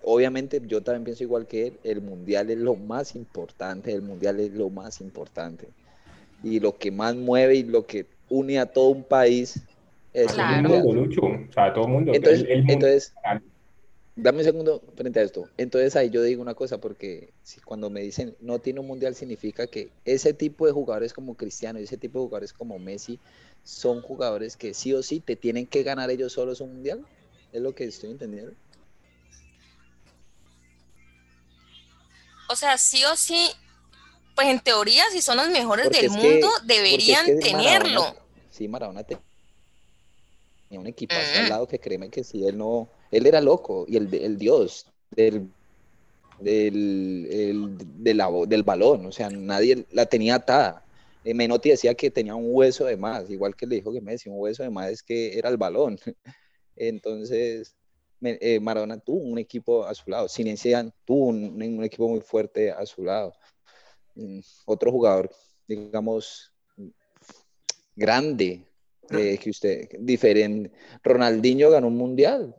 obviamente 0.06 0.62
yo 0.66 0.82
también 0.82 1.04
pienso 1.04 1.24
igual 1.24 1.48
que 1.48 1.68
él. 1.68 1.80
El 1.84 2.02
mundial 2.02 2.50
es 2.50 2.58
lo 2.58 2.76
más 2.76 3.16
importante. 3.16 3.92
El 3.92 4.02
mundial 4.02 4.40
es 4.40 4.52
lo 4.54 4.70
más 4.70 5.02
importante. 5.02 5.68
Y 6.44 6.60
lo 6.60 6.78
que 6.78 6.92
más 6.92 7.16
mueve 7.16 7.56
y 7.56 7.64
lo 7.64 7.86
que 7.86 8.06
une 8.30 8.60
a 8.60 8.66
todo 8.66 8.90
un 8.90 9.04
país 9.04 9.62
es 10.14 10.32
el 10.38 10.38
mundial. 10.38 10.84
O 10.86 11.52
sea, 11.52 11.74
todo 11.74 11.86
el 11.86 11.92
mundo. 11.92 12.14
Entonces, 12.14 12.46
entonces 12.50 13.14
Dame 14.18 14.38
un 14.38 14.44
segundo 14.46 14.82
frente 14.96 15.20
a 15.20 15.24
esto. 15.24 15.50
Entonces 15.58 15.94
ahí 15.98 16.10
yo 16.10 16.24
digo 16.24 16.42
una 16.42 16.54
cosa, 16.54 16.80
porque 16.80 17.34
si 17.44 17.60
cuando 17.60 17.90
me 17.90 18.00
dicen 18.00 18.34
no 18.40 18.60
tiene 18.60 18.80
un 18.80 18.88
mundial, 18.88 19.14
significa 19.14 19.68
que 19.68 19.90
ese 20.06 20.34
tipo 20.34 20.66
de 20.66 20.72
jugadores 20.72 21.12
como 21.12 21.36
Cristiano 21.36 21.80
y 21.80 21.84
ese 21.84 21.98
tipo 21.98 22.20
de 22.20 22.26
jugadores 22.26 22.54
como 22.54 22.80
Messi 22.80 23.20
son 23.66 24.02
jugadores 24.02 24.56
que 24.56 24.74
sí 24.74 24.94
o 24.94 25.04
sí 25.04 25.20
te 25.20 25.36
tienen 25.36 25.66
que 25.68 25.84
ganar 25.84 26.10
ellos 26.12 26.32
solos 26.32 26.62
un 26.62 26.76
mundial. 26.76 27.02
Es 27.52 27.62
lo 27.62 27.76
que 27.76 27.84
estoy 27.84 28.12
entendiendo. 28.12 28.54
O 32.50 32.56
sea, 32.56 32.78
sí 32.78 33.04
o 33.06 33.16
sí, 33.16 33.50
pues 34.36 34.48
en 34.48 34.60
teoría, 34.60 35.04
si 35.12 35.22
son 35.22 35.38
los 35.38 35.50
mejores 35.50 35.90
del 35.90 36.10
mundo, 36.10 36.50
deberían 36.64 37.26
tenerlo. 37.40 38.16
sí, 38.52 38.68
Maradona 38.68 39.04
tenía 39.04 39.22
un 40.72 40.88
equipo 40.88 41.16
al 41.16 41.50
lado 41.50 41.68
que 41.68 41.80
créeme 41.80 42.10
que 42.10 42.24
si 42.24 42.46
él 42.46 42.58
no 42.58 42.90
él 43.12 43.26
era 43.26 43.42
loco 43.42 43.86
y 43.88 43.98
el, 43.98 44.14
el 44.14 44.38
dios 44.38 44.88
del, 45.12 45.50
del, 46.40 47.78
del 47.98 48.64
balón, 48.64 49.06
o 49.06 49.12
sea, 49.12 49.30
nadie 49.30 49.86
la 49.92 50.06
tenía 50.06 50.36
atada. 50.36 50.84
Eh, 51.24 51.34
Menotti 51.34 51.70
decía 51.70 51.96
que 51.96 52.12
tenía 52.12 52.36
un 52.36 52.48
hueso 52.48 52.86
de 52.86 52.98
más, 52.98 53.30
igual 53.30 53.56
que 53.56 53.66
le 53.66 53.76
dijo 53.76 53.94
que 53.94 54.02
me 54.02 54.12
decía 54.12 54.32
un 54.32 54.40
hueso 54.40 54.64
de 54.64 54.70
más 54.70 54.92
es 54.92 55.02
que 55.04 55.38
era 55.38 55.50
el 55.50 55.58
balón. 55.58 55.98
Entonces, 56.76 57.76
eh, 58.28 58.60
Maradona 58.60 59.00
tuvo 59.00 59.20
un 59.20 59.38
equipo 59.38 59.86
a 59.86 59.94
su 59.94 60.10
lado, 60.10 60.28
Zinedine 60.28 60.92
tuvo 61.06 61.28
un, 61.28 61.84
equipo 61.84 62.08
muy 62.08 62.22
fuerte 62.22 62.72
a 62.72 62.86
su 62.86 63.04
lado. 63.04 63.34
Mm, 64.16 64.40
otro 64.66 64.92
jugador, 64.92 65.30
digamos, 65.68 66.52
grande, 67.96 68.62
eh, 69.10 69.38
que 69.38 69.50
usted, 69.50 69.90
diferente. 70.00 70.72
Ronaldinho 71.04 71.70
ganó 71.70 71.88
un 71.88 71.98
mundial, 71.98 72.56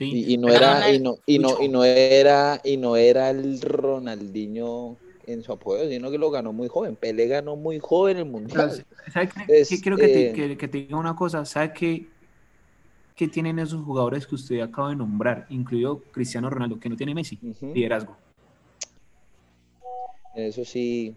y, 0.00 0.36
no 0.38 0.48
era, 0.48 0.92
y 0.92 1.00
no, 1.00 1.16
y 1.26 1.38
no, 1.38 1.62
y 1.62 1.68
no 1.68 1.84
era, 1.84 2.60
y 2.62 2.76
no 2.76 2.96
era 2.96 3.30
el 3.30 3.60
Ronaldinho 3.60 4.96
en 5.26 5.42
su 5.42 5.52
apoyo, 5.52 5.88
sino 5.88 6.10
que 6.10 6.18
lo 6.18 6.30
ganó 6.30 6.52
muy 6.52 6.68
joven. 6.68 6.96
Pelé 6.96 7.26
ganó 7.26 7.56
muy 7.56 7.78
joven 7.78 8.18
el 8.18 8.24
mundial. 8.24 8.84
¿Sabes 9.12 9.30
qué? 9.34 9.78
Quiero 9.82 9.96
que 9.96 10.08
te, 10.08 10.56
que, 10.56 10.68
te, 10.68 10.78
diga 10.78 10.96
una 10.96 11.16
cosa. 11.16 11.44
¿Sabes 11.44 11.72
qué, 11.74 12.06
qué 13.18 13.26
tienen 13.26 13.58
esos 13.58 13.84
jugadores 13.84 14.28
que 14.28 14.36
usted 14.36 14.60
acaba 14.60 14.90
de 14.90 14.96
nombrar, 14.96 15.44
incluido 15.50 16.00
Cristiano 16.12 16.48
Ronaldo, 16.48 16.78
que 16.78 16.88
no 16.88 16.96
tiene 16.96 17.16
Messi? 17.16 17.36
Liderazgo. 17.60 18.16
Eso 20.36 20.64
sí. 20.64 21.16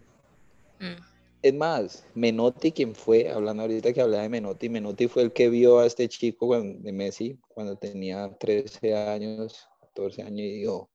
Mm. 0.80 1.00
Es 1.44 1.54
más, 1.54 2.06
Menotti, 2.16 2.72
quien 2.72 2.96
fue, 2.96 3.30
hablando 3.30 3.64
ahorita 3.64 3.94
que 3.94 4.02
hablaba 4.02 4.24
de 4.24 4.30
Menotti, 4.30 4.68
Menotti 4.68 5.08
fue 5.08 5.24
el 5.24 5.32
que 5.32 5.50
vio 5.50 5.80
a 5.80 5.86
este 5.86 6.10
chico 6.10 6.60
de 6.60 6.92
Messi 6.92 7.40
cuando 7.48 7.76
tenía 7.76 8.36
13 8.40 8.96
años 8.96 9.68
14 9.94 10.24
años 10.24 10.40
y 10.40 10.60
dijo, 10.60 10.90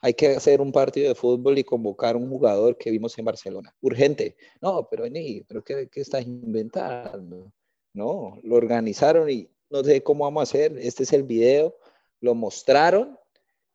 hay 0.00 0.14
que 0.14 0.28
hacer 0.28 0.60
un 0.60 0.72
partido 0.72 1.08
de 1.08 1.14
fútbol 1.14 1.58
y 1.58 1.64
convocar 1.64 2.16
un 2.16 2.28
jugador 2.28 2.76
que 2.76 2.90
vimos 2.90 3.16
en 3.18 3.24
Barcelona. 3.24 3.74
Urgente. 3.80 4.36
No, 4.60 4.88
pero 4.90 5.04
vení, 5.04 5.42
¿pero 5.46 5.62
qué, 5.62 5.88
qué 5.90 6.00
estás 6.00 6.26
inventando? 6.26 7.52
No, 7.94 8.38
lo 8.42 8.56
organizaron 8.56 9.30
y 9.30 9.48
no 9.70 9.84
sé 9.84 10.02
cómo 10.02 10.24
vamos 10.24 10.40
a 10.40 10.44
hacer. 10.44 10.78
Este 10.78 11.02
es 11.02 11.12
el 11.12 11.22
video. 11.22 11.76
Lo 12.20 12.34
mostraron 12.34 13.18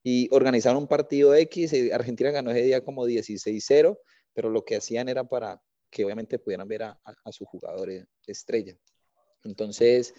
y 0.03 0.27
organizaron 0.31 0.83
un 0.83 0.87
partido 0.87 1.33
X. 1.35 1.73
Argentina 1.93 2.31
ganó 2.31 2.51
ese 2.51 2.63
día 2.63 2.83
como 2.83 3.05
16-0, 3.05 3.97
pero 4.33 4.49
lo 4.49 4.65
que 4.65 4.75
hacían 4.75 5.09
era 5.09 5.23
para 5.23 5.61
que 5.89 6.03
obviamente 6.03 6.39
pudieran 6.39 6.67
ver 6.67 6.83
a, 6.83 6.97
sus 7.31 7.47
jugadores 7.47 8.05
estrella. 8.25 8.75
Entonces, 9.43 10.13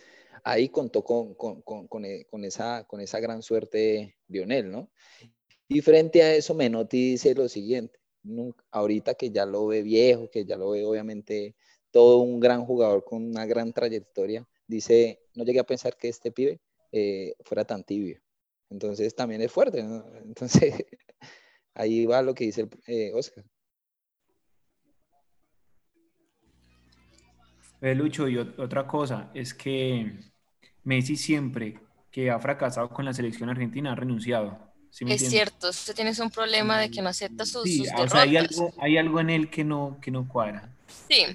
ahí 0.45 0.69
contó 0.69 1.03
con, 1.03 1.35
con, 1.35 1.63
con, 1.63 1.89
con, 1.89 2.05
e, 2.05 2.27
esa, 2.45 2.85
con 2.85 3.01
esa 3.01 3.19
gran 3.19 3.43
suerte 3.43 4.17
Lionel, 4.29 4.71
¿no? 4.71 4.91
Y 5.67 5.81
frente 5.81 6.23
a 6.23 6.35
eso, 6.35 6.55
Menotti 6.55 7.13
dice 7.13 7.35
lo 7.35 7.49
siguiente, 7.49 7.99
ahorita 8.71 9.15
que 9.15 9.31
ya 9.31 9.47
lo 9.47 9.67
ve 9.67 9.83
viejo, 9.83 10.31
que 10.31 10.45
ya 10.45 10.57
lo 10.57 10.71
ve 10.71 10.85
obviamente 10.85 11.57
todo 11.91 12.19
un 12.19 12.39
gran 12.39 12.65
jugador 12.65 13.05
con 13.05 13.25
una 13.25 13.47
gran 13.47 13.73
trayectoria, 13.73 14.47
dice, 14.67 15.24
no 15.35 15.45
llegué 15.45 15.61
a 15.61 15.65
pensar 15.65 15.97
que 15.97 16.09
este 16.09 16.33
pibe 16.33 16.61
eh, 16.93 17.35
fuera 17.45 17.65
tan 17.65 17.85
tibio. 17.85 18.21
Entonces 18.71 19.15
también 19.15 19.41
es 19.43 19.53
fuerte, 19.53 19.83
¿no? 19.83 20.05
Entonces 20.25 20.85
ahí 21.75 22.07
va 22.07 22.23
lo 22.23 22.35
que 22.35 22.45
dice 22.45 22.69
eh, 22.87 23.13
Oscar. 23.15 23.45
Lucho, 27.81 28.29
y 28.29 28.39
otra 28.39 28.87
cosa 28.87 29.31
es 29.35 29.53
que 29.53 30.11
Messi 30.85 31.17
siempre 31.17 31.79
que 32.11 32.31
ha 32.31 32.39
fracasado 32.39 32.89
con 32.89 33.05
la 33.05 33.13
selección 33.13 33.51
argentina 33.51 33.93
ha 33.93 33.95
renunciado 33.95 34.75
es 35.01 35.29
cierto, 35.29 35.71
usted 35.71 35.95
tiene 35.95 36.13
un 36.21 36.31
problema 36.31 36.79
de 36.79 36.91
que 36.91 37.03
no 37.03 37.09
acepta 37.09 37.45
sus, 37.45 37.65
sí, 37.65 37.85
o 37.97 38.09
sea, 38.09 38.23
hay 38.23 38.37
algo, 38.37 38.73
hay 38.79 38.97
algo 38.97 39.19
en 39.19 39.31
él 39.31 39.51
que 39.51 39.65
no, 39.65 39.99
que 40.01 40.13
no 40.13 40.29
cuadra. 40.29 40.71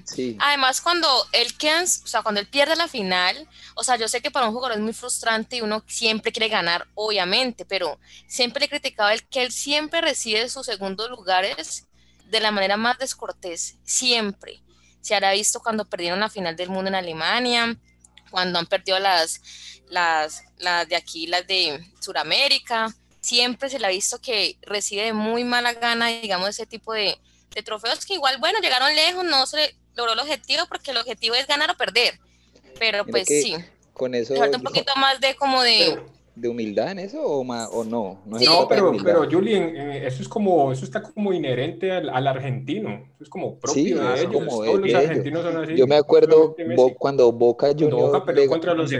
Sí. 0.04 0.36
Además, 0.40 0.80
cuando 0.80 1.08
él 1.32 1.56
queda, 1.56 1.82
o 1.82 2.06
sea, 2.06 2.22
cuando 2.22 2.40
él 2.40 2.48
pierde 2.48 2.76
la 2.76 2.88
final, 2.88 3.48
o 3.74 3.84
sea, 3.84 3.96
yo 3.96 4.08
sé 4.08 4.20
que 4.20 4.30
para 4.30 4.46
un 4.46 4.54
jugador 4.54 4.76
es 4.76 4.82
muy 4.82 4.92
frustrante 4.92 5.56
y 5.56 5.60
uno 5.60 5.82
siempre 5.86 6.32
quiere 6.32 6.48
ganar, 6.48 6.86
obviamente, 6.94 7.64
pero 7.64 7.98
siempre 8.26 8.60
le 8.60 8.66
he 8.66 8.68
criticado 8.68 9.10
el 9.10 9.26
que 9.26 9.42
él 9.42 9.52
siempre 9.52 10.00
recibe 10.00 10.48
sus 10.48 10.66
segundos 10.66 11.08
lugares 11.08 11.86
de 12.26 12.40
la 12.40 12.50
manera 12.50 12.76
más 12.76 12.98
descortés, 12.98 13.76
siempre. 13.84 14.60
Se 15.00 15.14
hará 15.14 15.32
visto 15.32 15.60
cuando 15.60 15.84
perdieron 15.84 16.20
la 16.20 16.28
final 16.28 16.56
del 16.56 16.68
mundo 16.68 16.88
en 16.88 16.94
Alemania, 16.96 17.76
cuando 18.30 18.58
han 18.58 18.66
perdido 18.66 18.98
las, 18.98 19.40
las, 19.88 20.42
las 20.58 20.88
de 20.88 20.96
aquí, 20.96 21.26
las 21.26 21.46
de 21.46 21.80
Sudamérica, 22.00 22.94
siempre 23.20 23.70
se 23.70 23.78
le 23.78 23.86
ha 23.86 23.90
visto 23.90 24.20
que 24.20 24.58
recibe 24.62 25.04
de 25.04 25.12
muy 25.12 25.44
mala 25.44 25.72
gana, 25.74 26.08
digamos, 26.08 26.48
ese 26.48 26.66
tipo 26.66 26.92
de, 26.92 27.18
trofeos 27.64 28.04
que 28.06 28.14
igual, 28.14 28.38
bueno, 28.38 28.60
llegaron 28.60 28.94
lejos, 28.94 29.24
no 29.24 29.46
se 29.46 29.74
logró 29.94 30.12
el 30.12 30.20
objetivo 30.20 30.64
porque 30.68 30.92
el 30.92 30.96
objetivo 30.96 31.34
es 31.34 31.46
ganar 31.46 31.70
o 31.70 31.76
perder. 31.76 32.18
Pero 32.78 33.04
pues 33.04 33.26
sí. 33.26 33.56
Con 33.92 34.14
eso. 34.14 34.34
falta 34.36 34.56
un 34.56 34.62
poquito 34.62 34.94
más 34.96 35.20
de 35.20 35.34
como 35.36 35.62
de. 35.62 36.00
¿De 36.34 36.48
humildad 36.48 36.92
en 36.92 37.00
eso 37.00 37.20
o, 37.22 37.40
o 37.40 37.84
no? 37.84 38.22
No, 38.24 38.68
pero, 38.68 38.92
pero 39.02 39.28
Julien, 39.30 39.76
eh, 39.76 40.06
eso 40.06 40.22
es 40.22 40.28
como, 40.28 40.72
eso 40.72 40.84
está 40.84 41.02
como 41.02 41.32
inherente 41.32 41.92
al, 41.92 42.26
argentino. 42.26 42.90
Eso 43.14 43.24
es 43.24 43.28
como 43.28 43.58
propio 43.58 44.00
de 44.00 44.20
ellos. 44.20 44.46
Todos 44.48 44.80
los 44.80 44.94
argentinos 44.94 45.42
son 45.42 45.56
así. 45.64 45.74
Yo 45.76 45.86
me 45.86 45.96
acuerdo 45.96 46.56
cuando 46.98 47.30
Boca 47.32 47.68
Juniors. 47.72 47.94
Boca 47.94 48.24
perdió 48.24 48.46
contra 48.48 48.74
los 48.74 48.90
de 48.90 48.98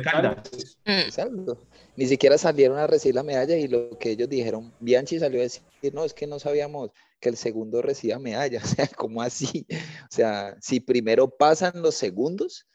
Exacto 0.85 1.59
ni 2.01 2.07
siquiera 2.07 2.39
salieron 2.39 2.79
a 2.79 2.87
recibir 2.87 3.15
la 3.15 3.23
medalla 3.23 3.57
y 3.59 3.69
lo 3.69 3.99
que 3.99 4.13
ellos 4.13 4.27
dijeron, 4.27 4.73
Bianchi 4.81 5.19
salió 5.19 5.41
a 5.41 5.43
decir, 5.43 5.63
no, 5.93 6.03
es 6.03 6.15
que 6.15 6.27
no 6.27 6.39
sabíamos 6.39 6.91
que 7.21 7.29
el 7.29 7.37
segundo 7.37 7.83
reciba 7.83 8.19
medalla, 8.19 8.61
o 8.65 8.67
sea, 8.67 8.89
¿cómo 8.97 9.21
así? 9.21 9.67
O 9.71 10.09
sea, 10.15 10.57
si 10.63 10.81
primero 10.81 11.29
pasan 11.29 11.83
los 11.83 11.95
segundos 11.95 12.67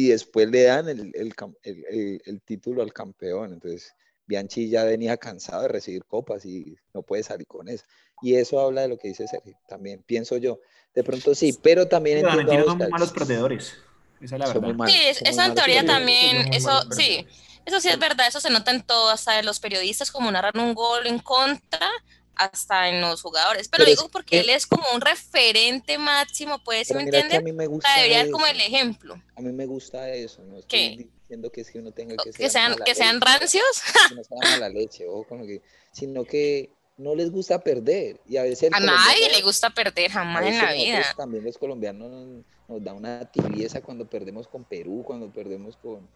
y 0.00 0.08
después 0.08 0.48
le 0.48 0.62
dan 0.62 0.88
el, 0.88 1.12
el, 1.14 2.22
el, 2.24 2.40
título 2.42 2.82
al 2.82 2.92
campeón, 2.92 3.52
entonces 3.52 3.92
Bianchi 4.26 4.70
ya 4.70 4.84
venía 4.84 5.18
cansado 5.18 5.62
de 5.62 5.68
recibir 5.68 6.04
copas 6.04 6.46
y 6.46 6.76
no 6.94 7.02
puede 7.02 7.22
salir 7.22 7.46
con 7.46 7.68
eso. 7.68 7.84
Y 8.22 8.34
eso 8.34 8.60
habla 8.60 8.82
de 8.82 8.88
lo 8.88 8.96
que 8.96 9.08
dice 9.08 9.28
Sergio, 9.28 9.58
también 9.68 10.02
pienso 10.06 10.36
yo. 10.38 10.60
De 10.94 11.04
pronto 11.04 11.34
sí, 11.34 11.52
pero 11.62 11.86
también... 11.86 12.26
Entiendo 12.26 12.66
son 12.66 12.78
malos 12.90 13.12
perdedores. 13.12 13.74
Esa 14.20 14.36
es 14.36 14.40
la 14.40 14.52
verdad. 14.52 14.86
sí, 14.86 15.00
esa 15.24 15.46
en 15.46 15.54
teoría 15.54 15.84
también, 15.84 16.52
eso 16.52 16.70
sí. 16.92 17.26
Eso 17.66 17.78
sí 17.78 17.88
es 17.88 17.98
verdad, 17.98 18.26
eso 18.26 18.40
se 18.40 18.50
nota 18.50 18.70
en 18.70 18.82
todo, 18.82 19.10
hasta 19.10 19.38
en 19.38 19.44
los 19.44 19.60
periodistas 19.60 20.10
como 20.10 20.30
narran 20.32 20.58
un 20.58 20.74
gol 20.74 21.06
en 21.06 21.18
contra, 21.18 21.90
hasta 22.40 22.88
en 22.88 23.00
los 23.00 23.20
jugadores. 23.20 23.68
Pero, 23.68 23.84
digo 23.84 24.08
porque 24.08 24.40
él 24.40 24.50
es 24.50 24.66
como 24.66 24.84
un 24.94 25.00
referente 25.00 25.98
máximo, 25.98 26.62
pues, 26.64 26.90
¿me 26.94 27.02
entiendes? 27.02 27.38
A 27.38 27.42
mí 27.42 27.52
me 27.52 27.66
gusta 27.66 27.94
debería 27.96 28.22
ser 28.22 28.30
como 28.30 28.46
el 28.46 28.60
ejemplo. 28.60 29.22
A 29.36 29.42
mí 29.42 29.52
me 29.52 29.66
gusta 29.66 30.08
eso, 30.10 30.42
no 30.44 30.58
estoy 30.58 31.10
diciendo 31.20 31.50
que, 31.50 31.60
es 31.60 31.70
que 31.70 31.78
uno 31.78 31.92
tenga 31.92 32.16
que, 32.16 32.30
que 32.30 32.48
sean, 32.48 32.76
que 32.84 32.94
sean 32.94 33.20
rancios. 33.20 33.64
Que 34.08 34.14
no 34.14 34.24
sean 34.24 34.60
la 34.60 34.68
leche, 34.68 35.06
o 35.06 35.24
como 35.24 35.44
que, 35.44 35.60
sino 35.92 36.24
que 36.24 36.70
no 36.96 37.14
les 37.14 37.30
gusta 37.30 37.60
perder. 37.60 38.20
Y 38.26 38.38
a 38.38 38.42
veces 38.42 38.70
a 38.72 38.80
nadie 38.80 39.30
le 39.30 39.42
gusta 39.42 39.70
perder 39.70 40.10
jamás 40.10 40.46
en 40.46 40.58
la 40.58 40.72
vida. 40.72 41.04
También 41.16 41.44
los 41.44 41.58
colombianos 41.58 42.10
nos, 42.10 42.44
nos 42.68 42.84
da 42.84 42.94
una 42.94 43.30
tibieza 43.30 43.82
cuando 43.82 44.08
perdemos 44.08 44.48
con 44.48 44.64
Perú, 44.64 45.02
cuando 45.06 45.30
perdemos 45.30 45.76
con 45.76 46.08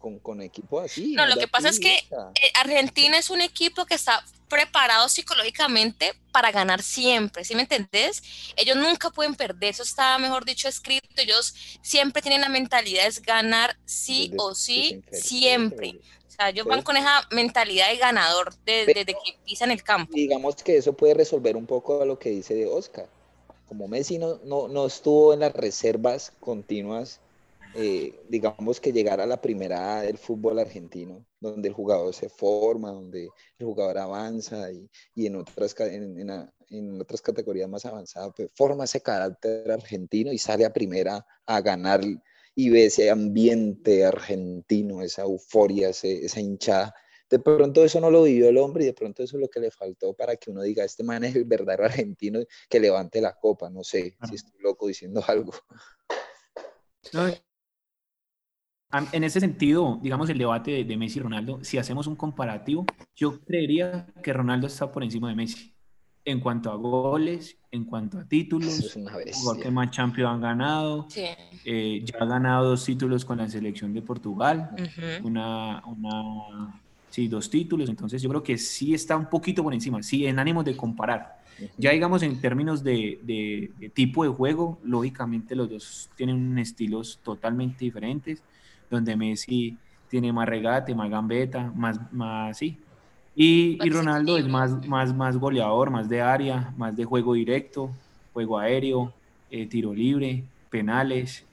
con, 0.00 0.18
con 0.18 0.42
equipo 0.42 0.80
así. 0.80 1.12
No, 1.12 1.26
lo 1.26 1.36
que 1.36 1.46
pasa 1.46 1.68
es 1.68 1.78
que 1.78 1.94
eh, 1.94 2.52
Argentina 2.58 3.18
es 3.18 3.30
un 3.30 3.40
equipo 3.40 3.86
que 3.86 3.94
está 3.94 4.24
preparado 4.48 5.08
psicológicamente 5.08 6.12
para 6.32 6.50
ganar 6.50 6.82
siempre, 6.82 7.44
¿sí 7.44 7.54
me 7.54 7.62
entendés? 7.62 8.22
Ellos 8.56 8.76
nunca 8.76 9.10
pueden 9.10 9.36
perder, 9.36 9.70
eso 9.70 9.84
está, 9.84 10.18
mejor 10.18 10.44
dicho, 10.44 10.68
escrito, 10.68 11.06
ellos 11.18 11.54
siempre 11.82 12.20
tienen 12.20 12.40
la 12.40 12.48
mentalidad 12.48 13.04
de 13.04 13.20
ganar 13.20 13.76
sí 13.84 14.32
o 14.38 14.54
sí, 14.54 15.02
siempre. 15.12 16.00
O 16.26 16.30
sea, 16.30 16.48
ellos 16.48 16.66
van 16.66 16.82
con 16.82 16.96
esa 16.96 17.22
mentalidad 17.30 17.90
de 17.90 17.98
ganador 17.98 18.52
desde, 18.64 19.04
que 19.04 19.38
pisan 19.44 19.70
el 19.70 19.84
campo. 19.84 20.12
Digamos 20.14 20.56
que 20.56 20.78
eso 20.78 20.94
puede 20.94 21.14
resolver 21.14 21.56
un 21.56 21.66
poco 21.66 22.02
a 22.02 22.04
lo 22.04 22.18
que 22.18 22.30
dice 22.30 22.54
de 22.54 22.66
Oscar. 22.66 23.08
Como 23.68 23.86
Messi 23.86 24.18
no, 24.18 24.40
no, 24.44 24.66
no 24.66 24.86
estuvo 24.86 25.32
en 25.32 25.40
las 25.40 25.52
reservas 25.52 26.32
continuas 26.40 27.20
eh, 27.74 28.20
digamos 28.28 28.80
que 28.80 28.92
llegar 28.92 29.20
a 29.20 29.26
la 29.26 29.40
primera 29.40 30.02
del 30.02 30.18
fútbol 30.18 30.58
argentino, 30.58 31.24
donde 31.38 31.68
el 31.68 31.74
jugador 31.74 32.12
se 32.14 32.28
forma, 32.28 32.90
donde 32.90 33.28
el 33.58 33.66
jugador 33.66 33.98
avanza 33.98 34.72
y, 34.72 34.90
y 35.14 35.26
en, 35.26 35.36
otras, 35.36 35.78
en, 35.80 36.18
en, 36.68 37.00
otras 37.00 37.22
categorías 37.22 37.68
más 37.68 37.86
avanzadas, 37.86 38.32
pues 38.36 38.50
forma 38.54 38.84
ese 38.84 39.00
carácter 39.00 39.70
argentino 39.70 40.32
y 40.32 40.38
sale 40.38 40.64
a 40.64 40.72
primera 40.72 41.24
a 41.46 41.60
ganar 41.60 42.00
y 42.54 42.70
ve 42.70 42.86
ese 42.86 43.08
ambiente 43.08 44.04
argentino, 44.04 45.02
esa 45.02 45.22
euforia, 45.22 45.90
esa 45.90 46.40
hinchada. 46.40 46.94
De 47.28 47.38
pronto 47.38 47.84
eso 47.84 48.00
no 48.00 48.10
lo 48.10 48.24
vivió 48.24 48.48
el 48.48 48.58
hombre 48.58 48.82
y 48.82 48.86
de 48.88 48.92
pronto 48.92 49.22
eso 49.22 49.36
es 49.36 49.40
lo 49.40 49.48
que 49.48 49.60
le 49.60 49.70
faltó 49.70 50.14
para 50.14 50.34
que 50.34 50.50
uno 50.50 50.62
diga, 50.62 50.84
este 50.84 51.04
man 51.04 51.22
es 51.22 51.36
el 51.36 51.44
verdadero 51.44 51.84
argentino 51.84 52.40
que 52.68 52.80
levante 52.80 53.20
la 53.20 53.34
copa. 53.34 53.70
No 53.70 53.84
sé 53.84 54.16
si 54.28 54.34
estoy 54.34 54.60
loco 54.60 54.88
diciendo 54.88 55.22
algo. 55.28 55.52
No, 57.12 57.30
en 59.12 59.24
ese 59.24 59.40
sentido, 59.40 59.98
digamos, 60.02 60.28
el 60.30 60.38
debate 60.38 60.84
de, 60.84 60.96
Messi 60.96 61.18
y 61.18 61.22
Ronaldo, 61.22 61.60
si 61.62 61.78
hacemos 61.78 62.06
un 62.06 62.16
comparativo, 62.16 62.84
yo 63.14 63.40
creería 63.40 64.06
que 64.22 64.32
Ronaldo 64.32 64.66
está 64.66 64.90
por 64.90 65.04
encima 65.04 65.28
de 65.28 65.36
Messi 65.36 65.72
en 66.24 66.40
cuanto 66.40 66.70
a 66.70 66.74
goles, 66.74 67.56
en 67.70 67.84
cuanto 67.84 68.18
a 68.18 68.24
títulos, 68.24 68.98
porque 69.44 69.70
más 69.70 69.90
Champions 69.90 70.34
han 70.34 70.40
ganado, 70.40 71.06
eh, 71.64 72.02
ya 72.04 72.18
ha 72.20 72.24
ganado 72.26 72.70
dos 72.70 72.84
títulos 72.84 73.24
con 73.24 73.38
la 73.38 73.48
selección 73.48 73.92
de 73.94 74.02
Portugal, 74.02 74.70
una, 75.22 75.82
una, 75.86 76.80
sí, 77.08 77.26
dos 77.26 77.48
títulos, 77.48 77.88
entonces 77.88 78.20
yo 78.20 78.28
creo 78.28 78.42
que 78.42 78.58
sí 78.58 78.92
está 78.92 79.16
un 79.16 79.30
poquito 79.30 79.62
por 79.62 79.72
encima, 79.72 80.02
sí, 80.02 80.26
en 80.26 80.38
ánimo 80.38 80.62
de 80.62 80.76
comparar. 80.76 81.40
Ya 81.76 81.90
digamos 81.90 82.22
en 82.22 82.40
términos 82.40 82.82
de, 82.82 83.20
de, 83.22 83.90
tipo 83.90 84.24
de 84.24 84.30
juego, 84.30 84.78
lógicamente 84.82 85.54
los 85.54 85.68
dos 85.68 86.10
tienen 86.16 86.58
estilos 86.58 87.20
totalmente 87.22 87.84
diferentes 87.84 88.42
donde 88.90 89.16
Messi 89.16 89.78
tiene 90.08 90.32
más 90.32 90.48
regate, 90.48 90.94
más 90.94 91.08
gambeta, 91.08 91.72
más, 91.74 91.98
más 92.12 92.58
sí. 92.58 92.76
Y, 93.34 93.78
y 93.82 93.90
Ronaldo 93.90 94.36
es 94.36 94.48
más, 94.48 94.86
más, 94.86 95.14
más 95.14 95.36
goleador, 95.36 95.90
más 95.90 96.08
de 96.08 96.20
área, 96.20 96.74
más 96.76 96.96
de 96.96 97.04
juego 97.04 97.34
directo, 97.34 97.90
juego 98.32 98.58
aéreo, 98.58 99.12
eh, 99.50 99.66
tiro 99.66 99.94
libre, 99.94 100.44
penales. 100.68 101.44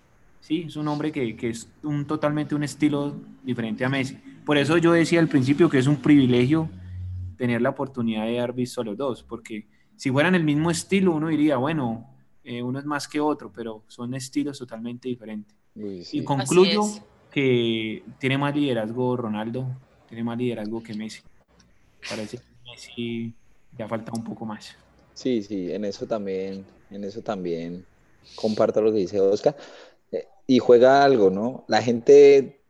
Sí, 0.41 0.65
es 0.67 0.76
un 0.76 0.88
hombre 0.88 1.12
que, 1.12 1.36
que, 1.36 1.50
es 1.50 1.69
un, 1.84 2.06
totalmente 2.06 2.56
un 2.56 2.63
estilo 2.63 3.15
diferente 3.43 3.86
a 3.86 3.89
Messi. 3.89 4.17
Por 4.45 4.58
eso 4.58 4.78
yo 4.78 4.91
decía 4.91 5.19
al 5.19 5.28
principio 5.28 5.69
que 5.69 5.78
es 5.78 5.88
un 5.88 5.97
privilegio 5.97 6.69
tener 7.38 7.62
la 7.62 7.69
oportunidad 7.69 8.26
de 8.26 8.39
haber 8.39 8.54
visto 8.54 8.82
a 8.82 8.84
los 8.84 8.97
dos, 8.97 9.23
porque 9.23 9.67
si 9.95 10.10
fueran 10.10 10.36
el 10.36 10.43
mismo 10.43 10.71
estilo, 10.71 11.13
uno 11.13 11.28
diría, 11.28 11.58
bueno, 11.58 12.10
eh, 12.43 12.63
uno 12.63 12.80
es 12.80 12.86
más 12.86 13.08
que 13.08 13.19
otro, 13.19 13.52
pero 13.54 13.84
son 13.88 14.13
estilos 14.13 14.58
totalmente 14.58 15.10
diferentes. 15.10 15.56
Y 16.12 16.23
concluyo 16.23 16.82
que 17.38 18.02
tiene 18.17 18.36
más 18.36 18.56
liderazgo 18.56 19.15
Ronaldo, 19.15 19.67
tiene 20.08 20.23
más 20.23 20.39
liderazgo 20.39 20.82
que 20.82 20.95
Messi. 20.95 21.21
parece 22.10 22.38
que 22.38 22.43
Messi 22.65 23.34
ya 23.78 23.88
falta 23.88 24.12
un 24.12 24.23
poco 24.23 24.43
más. 24.43 24.76
Sí, 25.13 25.43
sí, 25.43 25.71
en 25.71 25.86
eso 25.86 26.08
también, 26.08 26.65
en 26.89 27.04
eso 27.04 27.21
también 27.21 27.86
comparto 28.34 28.82
lo 28.82 28.91
que 28.91 28.97
dice 28.97 29.21
Oscar. 29.21 29.56
Eh, 30.12 30.26
y 30.47 30.58
juega 30.58 31.04
algo, 31.04 31.30
¿no? 31.30 31.63
La 31.67 31.80
gente 31.80 32.63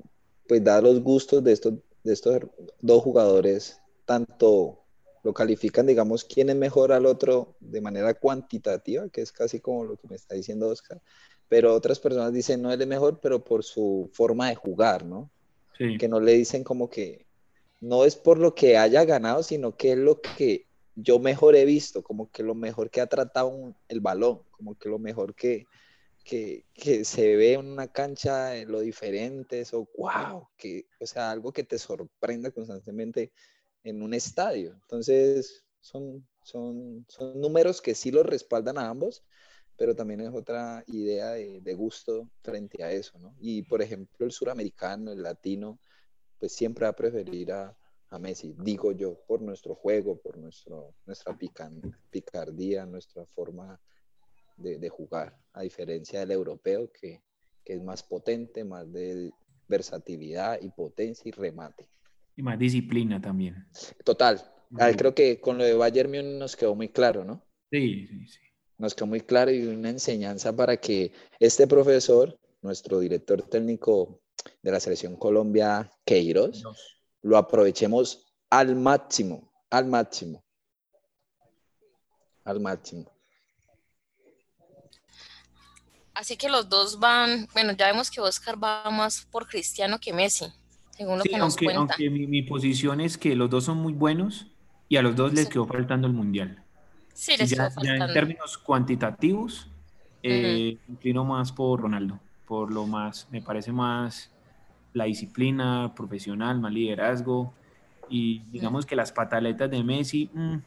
pues 0.50 0.62
da 0.62 0.82
los 0.82 1.02
gustos 1.02 1.42
de 1.46 1.54
estos, 1.54 1.76
de 2.04 2.12
estos 2.12 2.42
dos 2.82 3.02
jugadores, 3.02 3.80
tanto 4.04 4.84
lo 5.24 5.34
califican, 5.34 5.88
digamos, 5.88 6.26
quién 6.26 6.50
es 6.50 6.58
mejor 6.58 6.92
al 6.92 7.06
otro 7.06 7.56
de 7.62 7.80
manera 7.80 8.16
cuantitativa, 8.16 9.08
que 9.08 9.22
es 9.22 9.32
casi 9.32 9.62
como 9.62 9.86
lo 9.86 9.96
que 9.96 10.10
me 10.10 10.18
está 10.18 10.36
diciendo 10.36 10.68
Oscar, 10.68 11.02
pero 11.50 11.74
otras 11.74 12.00
personas 12.00 12.34
dicen, 12.34 12.62
no, 12.62 12.72
él 12.72 12.82
es 12.82 12.88
mejor, 12.88 13.20
pero 13.22 13.44
por 13.44 13.64
su 13.64 14.10
forma 14.14 14.50
de 14.50 14.56
jugar, 14.56 15.06
¿no? 15.06 15.30
Que 16.00 16.08
no 16.08 16.20
le 16.20 16.34
dicen 16.34 16.64
como 16.64 16.90
que, 16.90 17.28
no 17.80 18.04
es 18.04 18.16
por 18.16 18.40
lo 18.40 18.56
que 18.56 18.78
haya 18.78 19.06
ganado, 19.06 19.44
sino 19.44 19.78
que 19.78 19.92
es 19.92 19.98
lo 19.98 20.20
que 20.22 20.66
yo 20.96 21.20
mejor 21.20 21.56
he 21.56 21.66
visto, 21.66 22.02
como 22.02 22.32
que 22.32 22.42
lo 22.42 22.56
mejor 22.56 22.90
que 22.90 23.02
ha 23.02 23.08
tratado 23.08 23.76
el 23.88 24.02
balón, 24.02 24.42
como 24.50 24.76
que 24.76 24.90
lo 24.90 24.98
mejor 24.98 25.36
que, 25.36 25.68
que, 26.24 26.66
que, 26.74 27.06
se 27.06 27.36
ve 27.36 27.54
en 27.54 27.68
una 27.68 27.88
cancha, 27.88 28.56
lo 28.66 28.80
diferente, 28.80 29.62
eso, 29.62 29.88
wow, 29.96 30.48
que, 30.58 30.88
o 31.00 31.06
sea, 31.06 31.30
algo 31.30 31.54
que 31.54 31.64
te 31.64 31.78
sorprenda 31.78 32.50
constantemente 32.50 33.32
en 33.84 34.02
un 34.02 34.16
estadio. 34.16 34.74
Entonces, 34.74 35.64
son, 35.80 36.28
son, 36.42 37.06
son 37.08 37.40
números 37.40 37.82
que 37.82 37.94
sí 37.94 38.10
los 38.10 38.26
respaldan 38.26 38.80
a 38.80 38.90
ambos, 38.90 39.24
pero 39.78 39.96
también 39.96 40.22
es 40.22 40.34
otra 40.34 40.84
idea 40.88 41.32
de, 41.32 41.62
de, 41.62 41.74
gusto 41.76 42.30
frente 42.42 42.84
a 42.84 42.92
eso, 42.92 43.18
¿no? 43.20 43.36
Y 43.40 43.62
por 43.62 43.82
ejemplo, 43.82 44.26
el 44.26 44.32
suramericano, 44.32 45.12
el 45.12 45.22
latino, 45.22 45.80
pues 46.40 46.54
siempre 46.54 46.86
va 46.86 46.90
a 46.90 46.96
preferir 46.96 47.52
a, 47.52 47.78
a 48.10 48.20
Messi, 48.20 48.56
digo 48.60 48.92
yo, 48.92 49.20
por 49.28 49.42
nuestro 49.42 49.76
juego, 49.76 50.20
por 50.20 50.38
nuestro, 50.38 50.96
nuestra 51.06 51.38
picardía, 52.10 52.86
nuestra 52.86 53.26
forma 53.28 53.80
de, 54.56 54.78
de, 54.80 54.90
jugar, 54.90 55.38
a 55.54 55.62
diferencia 55.62 56.20
del 56.20 56.32
europeo 56.32 56.90
que, 56.92 57.22
que 57.64 57.74
es 57.74 57.84
más 57.84 58.04
potente, 58.04 58.64
más 58.64 58.92
de 58.92 59.32
versatilidad 59.68 60.60
y 60.62 60.70
potencia 60.70 61.28
y 61.28 61.32
remate. 61.32 61.90
Y 62.36 62.44
más 62.44 62.58
disciplina 62.58 63.20
también. 63.20 63.68
Total. 64.06 64.40
creo 64.98 65.14
que 65.14 65.42
con 65.42 65.58
lo 65.58 65.66
de 65.66 65.74
Bayern 65.74 66.10
Múnich 66.10 66.40
nos 66.40 66.56
quedó 66.56 66.76
muy 66.76 66.90
claro, 66.90 67.26
¿no? 67.26 67.46
Sí, 67.70 68.08
sí, 68.08 68.28
sí. 68.28 68.40
Nos 68.78 68.94
quedó 68.94 69.08
muy 69.08 69.22
claro 69.22 69.52
y 69.52 69.66
una 69.66 69.90
enseñanza 69.90 70.56
para 70.56 70.78
que 70.78 71.12
este 71.40 71.68
profesor, 71.68 72.38
nuestro 72.62 73.00
director 73.00 73.42
técnico 73.42 74.22
de 74.62 74.72
la 74.72 74.80
selección 74.80 75.16
Colombia, 75.16 75.92
Queiroz, 76.06 76.64
lo 77.22 77.38
aprovechemos 77.38 78.26
al 78.50 78.76
máximo, 78.76 79.52
al 79.70 79.88
máximo. 79.88 80.44
Al 82.44 82.60
máximo. 82.60 83.12
Así 86.14 86.38
que 86.38 86.50
los 86.50 86.70
dos 86.70 87.00
van, 87.00 87.48
bueno, 87.54 87.74
ya 87.74 87.88
vemos 87.88 88.10
que 88.10 88.22
Oscar 88.22 88.62
va 88.64 88.90
más 88.90 89.26
por 89.30 89.48
Cristiano 89.48 90.00
que 90.00 90.14
Messi 90.14 90.46
según 90.98 91.20
lo 91.20 91.24
que 91.24 91.38
nos 91.38 91.42
aunque, 91.42 91.66
cuenta. 91.66 91.80
aunque 91.82 92.10
mi, 92.10 92.26
mi, 92.26 92.42
posición 92.42 93.00
es 93.02 93.18
que 93.18 93.36
los 93.36 93.50
dos 93.50 93.66
son 93.66 93.78
muy 93.78 93.94
buenos 93.94 94.48
y 94.90 94.98
a 94.98 95.02
los 95.02 95.16
dos 95.16 95.34
les 95.34 95.48
quedó 95.48 95.68
faltando 95.68 96.08
el 96.08 96.14
mundial. 96.14 96.64
Sí, 97.18 97.36
les 97.36 97.50
ya. 97.50 97.72
Ya 97.82 97.96
en 97.96 98.14
términos 98.14 98.60
cuantitativos, 98.60 99.68
eh, 100.22 100.30
uh 100.30 100.78
-huh. 100.78 100.94
inclino 100.94 101.26
más 101.26 101.52
por 101.52 101.82
Ronaldo, 101.82 102.20
por 102.48 102.72
lo 102.72 102.86
más, 102.86 103.28
me 103.32 103.42
parece 103.42 103.72
más 103.72 104.30
la 104.94 105.06
disciplina 105.06 105.94
profesional, 105.96 106.60
más 106.60 106.72
liderazgo 106.72 107.52
y 108.08 108.40
digamos 108.52 108.86
que 108.86 108.96
las 108.96 109.12
pataletas 109.12 109.70
de 109.72 109.84
Messi. 109.84 110.30
Mmm, 110.32 110.58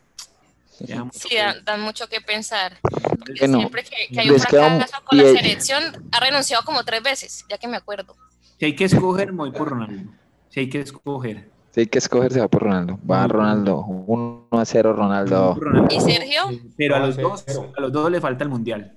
Sí, 1.13 1.37
dan, 1.37 1.63
dan, 1.65 1.81
mucho 1.83 2.09
que 2.09 2.21
pensar. 2.23 2.79
Porque 2.81 3.35
bueno, 3.41 3.59
siempre 3.59 3.85
que, 3.85 4.09
que 4.15 4.21
hay 4.21 4.31
un 4.31 4.41
fracaso 4.41 5.05
con 5.05 5.19
la 5.19 5.25
selección, 5.25 5.83
ha 6.11 6.21
renunciado 6.21 6.65
como 6.65 6.83
tres 6.85 7.03
veces, 7.03 7.45
ya 7.51 7.59
que 7.59 7.69
me 7.69 7.77
acuerdo. 7.77 8.17
Si 8.59 8.65
hay 8.65 8.75
que 8.75 8.85
escoger, 8.85 9.31
me 9.33 9.39
voy 9.39 9.53
por 9.53 9.69
Ronaldo. 9.69 10.11
Si 10.49 10.61
hay 10.61 10.71
que 10.71 10.81
escoger. 10.81 11.51
Si 11.71 11.81
hay 11.81 11.87
que 11.87 11.99
escoger, 11.99 12.33
se 12.33 12.41
va 12.41 12.49
por 12.49 12.63
Ronaldo. 12.63 12.99
Va 13.09 13.27
Ronaldo. 13.29 13.85
1 13.87 14.49
a 14.51 14.65
0 14.65 14.93
Ronaldo. 14.93 15.57
¿Y 15.89 16.01
Sergio? 16.01 16.43
Pero 16.77 16.97
a 16.97 16.99
los 17.01 17.17
dos, 17.17 17.45
a 17.77 17.81
los 17.81 17.93
dos 17.93 18.11
le 18.11 18.21
falta 18.21 18.43
el 18.45 18.51
mundial. 18.51 18.93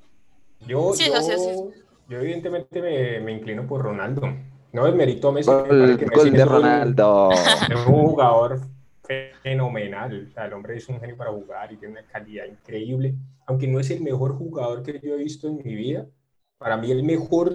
Yo, 0.67 0.93
sí, 0.93 1.05
yo, 1.07 1.21
sí, 1.21 1.33
sí. 1.37 1.83
yo 2.09 2.19
evidentemente 2.19 2.81
me, 2.81 3.19
me, 3.19 3.33
inclino 3.33 3.67
por 3.67 3.81
Ronaldo. 3.83 4.21
No 4.71 4.87
es 4.87 4.95
mérito 4.95 5.29
a 5.29 5.33
Messi. 5.33 5.51
Gol, 5.51 5.97
que 5.97 6.05
gol 6.05 6.15
Messi 6.15 6.29
de 6.31 6.37
es 6.37 6.43
un- 6.45 6.49
Ronaldo. 6.49 7.29
Es 7.31 7.85
un 7.85 8.07
jugador 8.07 8.61
fenomenal. 9.43 10.27
O 10.29 10.33
sea, 10.33 10.45
el 10.45 10.53
hombre 10.53 10.77
es 10.77 10.87
un 10.89 10.99
genio 10.99 11.15
para 11.15 11.31
jugar 11.31 11.71
y 11.71 11.77
tiene 11.77 11.99
una 11.99 12.07
calidad 12.07 12.45
increíble. 12.45 13.13
Aunque 13.45 13.67
no 13.67 13.79
es 13.79 13.91
el 13.91 14.01
mejor 14.01 14.35
jugador 14.35 14.81
que 14.81 14.99
yo 15.03 15.13
he 15.13 15.17
visto 15.17 15.47
en 15.47 15.57
mi 15.57 15.75
vida, 15.75 16.07
para 16.57 16.77
mí 16.77 16.89
el 16.89 17.03
mejor 17.03 17.53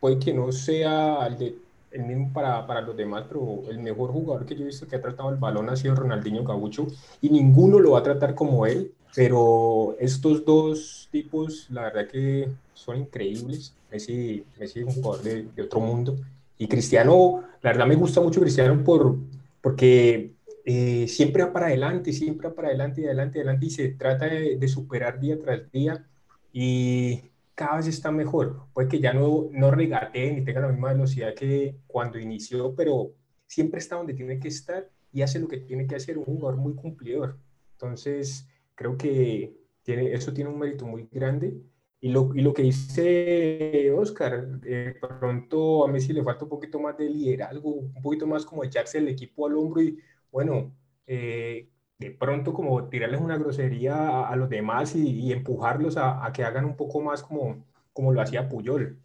puede 0.00 0.18
que 0.18 0.32
no 0.32 0.50
sea 0.50 1.26
el, 1.26 1.38
de, 1.38 1.54
el 1.94 2.04
mismo 2.04 2.32
para, 2.32 2.66
para, 2.66 2.80
los 2.82 2.96
demás, 2.96 3.24
pero 3.28 3.62
el 3.70 3.78
mejor 3.78 4.10
jugador 4.10 4.44
que 4.44 4.54
yo 4.54 4.62
he 4.62 4.66
visto 4.66 4.86
que 4.86 4.96
ha 4.96 5.00
tratado 5.00 5.30
el 5.30 5.36
balón 5.36 5.70
ha 5.70 5.76
sido 5.76 5.94
Ronaldinho 5.94 6.44
Gaucho 6.44 6.86
y 7.20 7.30
ninguno 7.30 7.78
lo 7.78 7.92
va 7.92 8.00
a 8.00 8.02
tratar 8.02 8.34
como 8.34 8.66
él, 8.66 8.92
pero 9.14 9.96
estos 9.98 10.44
dos 10.44 11.08
tipos, 11.10 11.68
la 11.70 11.82
verdad 11.82 12.08
que 12.08 12.50
son 12.74 12.98
increíbles. 12.98 13.74
Messi, 13.90 14.44
Messi 14.58 14.80
es 14.80 14.86
un 14.86 14.92
jugador 14.92 15.22
de, 15.22 15.46
de 15.54 15.62
otro 15.62 15.78
mundo 15.78 16.16
y 16.58 16.66
Cristiano, 16.66 17.44
la 17.62 17.70
verdad 17.70 17.86
me 17.86 17.94
gusta 17.94 18.20
mucho 18.20 18.40
Cristiano 18.40 18.82
por, 18.82 19.16
porque 19.60 20.32
eh, 20.64 21.06
siempre 21.08 21.44
va 21.44 21.52
para 21.52 21.66
adelante, 21.66 22.12
siempre 22.12 22.48
va 22.48 22.54
para 22.54 22.68
adelante 22.68 23.02
y 23.02 23.04
adelante 23.04 23.38
adelante 23.38 23.66
y 23.66 23.70
se 23.70 23.88
trata 23.90 24.26
de, 24.26 24.56
de, 24.56 24.68
superar 24.68 25.20
día 25.20 25.38
tras 25.38 25.70
día 25.70 26.06
y 26.52 27.22
cada 27.54 27.76
vez 27.76 27.86
está 27.86 28.10
mejor. 28.10 28.66
Puede 28.72 28.88
que 28.88 29.00
ya 29.00 29.12
no, 29.12 29.48
no 29.52 29.70
regatee 29.70 30.32
ni 30.32 30.44
tenga 30.44 30.60
la 30.60 30.68
misma 30.68 30.92
velocidad 30.92 31.34
que 31.34 31.76
cuando 31.86 32.18
inició, 32.18 32.74
pero 32.74 33.12
siempre 33.46 33.78
está 33.78 33.96
donde 33.96 34.14
tiene 34.14 34.38
que 34.38 34.48
estar 34.48 34.90
y 35.12 35.22
hace 35.22 35.38
lo 35.38 35.48
que 35.48 35.58
tiene 35.58 35.86
que 35.86 35.94
hacer, 35.94 36.18
un 36.18 36.24
jugador 36.24 36.56
muy 36.56 36.74
cumplidor. 36.74 37.38
Entonces, 37.72 38.48
creo 38.74 38.96
que 38.96 39.54
tiene, 39.82 40.12
eso 40.12 40.32
tiene 40.32 40.50
un 40.50 40.58
mérito 40.58 40.86
muy 40.86 41.08
grande. 41.10 41.56
Y 42.00 42.08
lo, 42.10 42.34
y 42.34 42.42
lo 42.42 42.52
que 42.52 42.62
dice 42.62 43.90
Oscar, 43.92 44.60
eh, 44.64 44.94
pronto 45.00 45.84
a 45.84 45.88
Messi 45.88 46.12
le 46.12 46.22
falta 46.22 46.44
un 46.44 46.50
poquito 46.50 46.78
más 46.78 46.98
de 46.98 47.08
liderazgo, 47.08 47.70
un 47.70 48.02
poquito 48.02 48.26
más 48.26 48.44
como 48.44 48.64
echarse 48.64 48.98
el 48.98 49.08
equipo 49.08 49.46
al 49.46 49.56
hombro 49.56 49.80
y, 49.80 49.98
bueno, 50.30 50.74
eh, 51.06 51.70
de 52.04 52.10
pronto 52.10 52.52
como 52.52 52.84
tirarles 52.88 53.20
una 53.20 53.38
grosería 53.38 53.94
a, 53.94 54.28
a 54.28 54.36
los 54.36 54.50
demás 54.50 54.94
y, 54.94 55.08
y 55.08 55.32
empujarlos 55.32 55.96
a, 55.96 56.24
a, 56.24 56.32
que 56.32 56.44
hagan 56.44 56.66
un 56.66 56.76
poco 56.76 57.00
más 57.00 57.22
como, 57.22 57.64
como 57.94 58.12
lo 58.12 58.20
hacía 58.20 58.48
Puyol. 58.48 58.98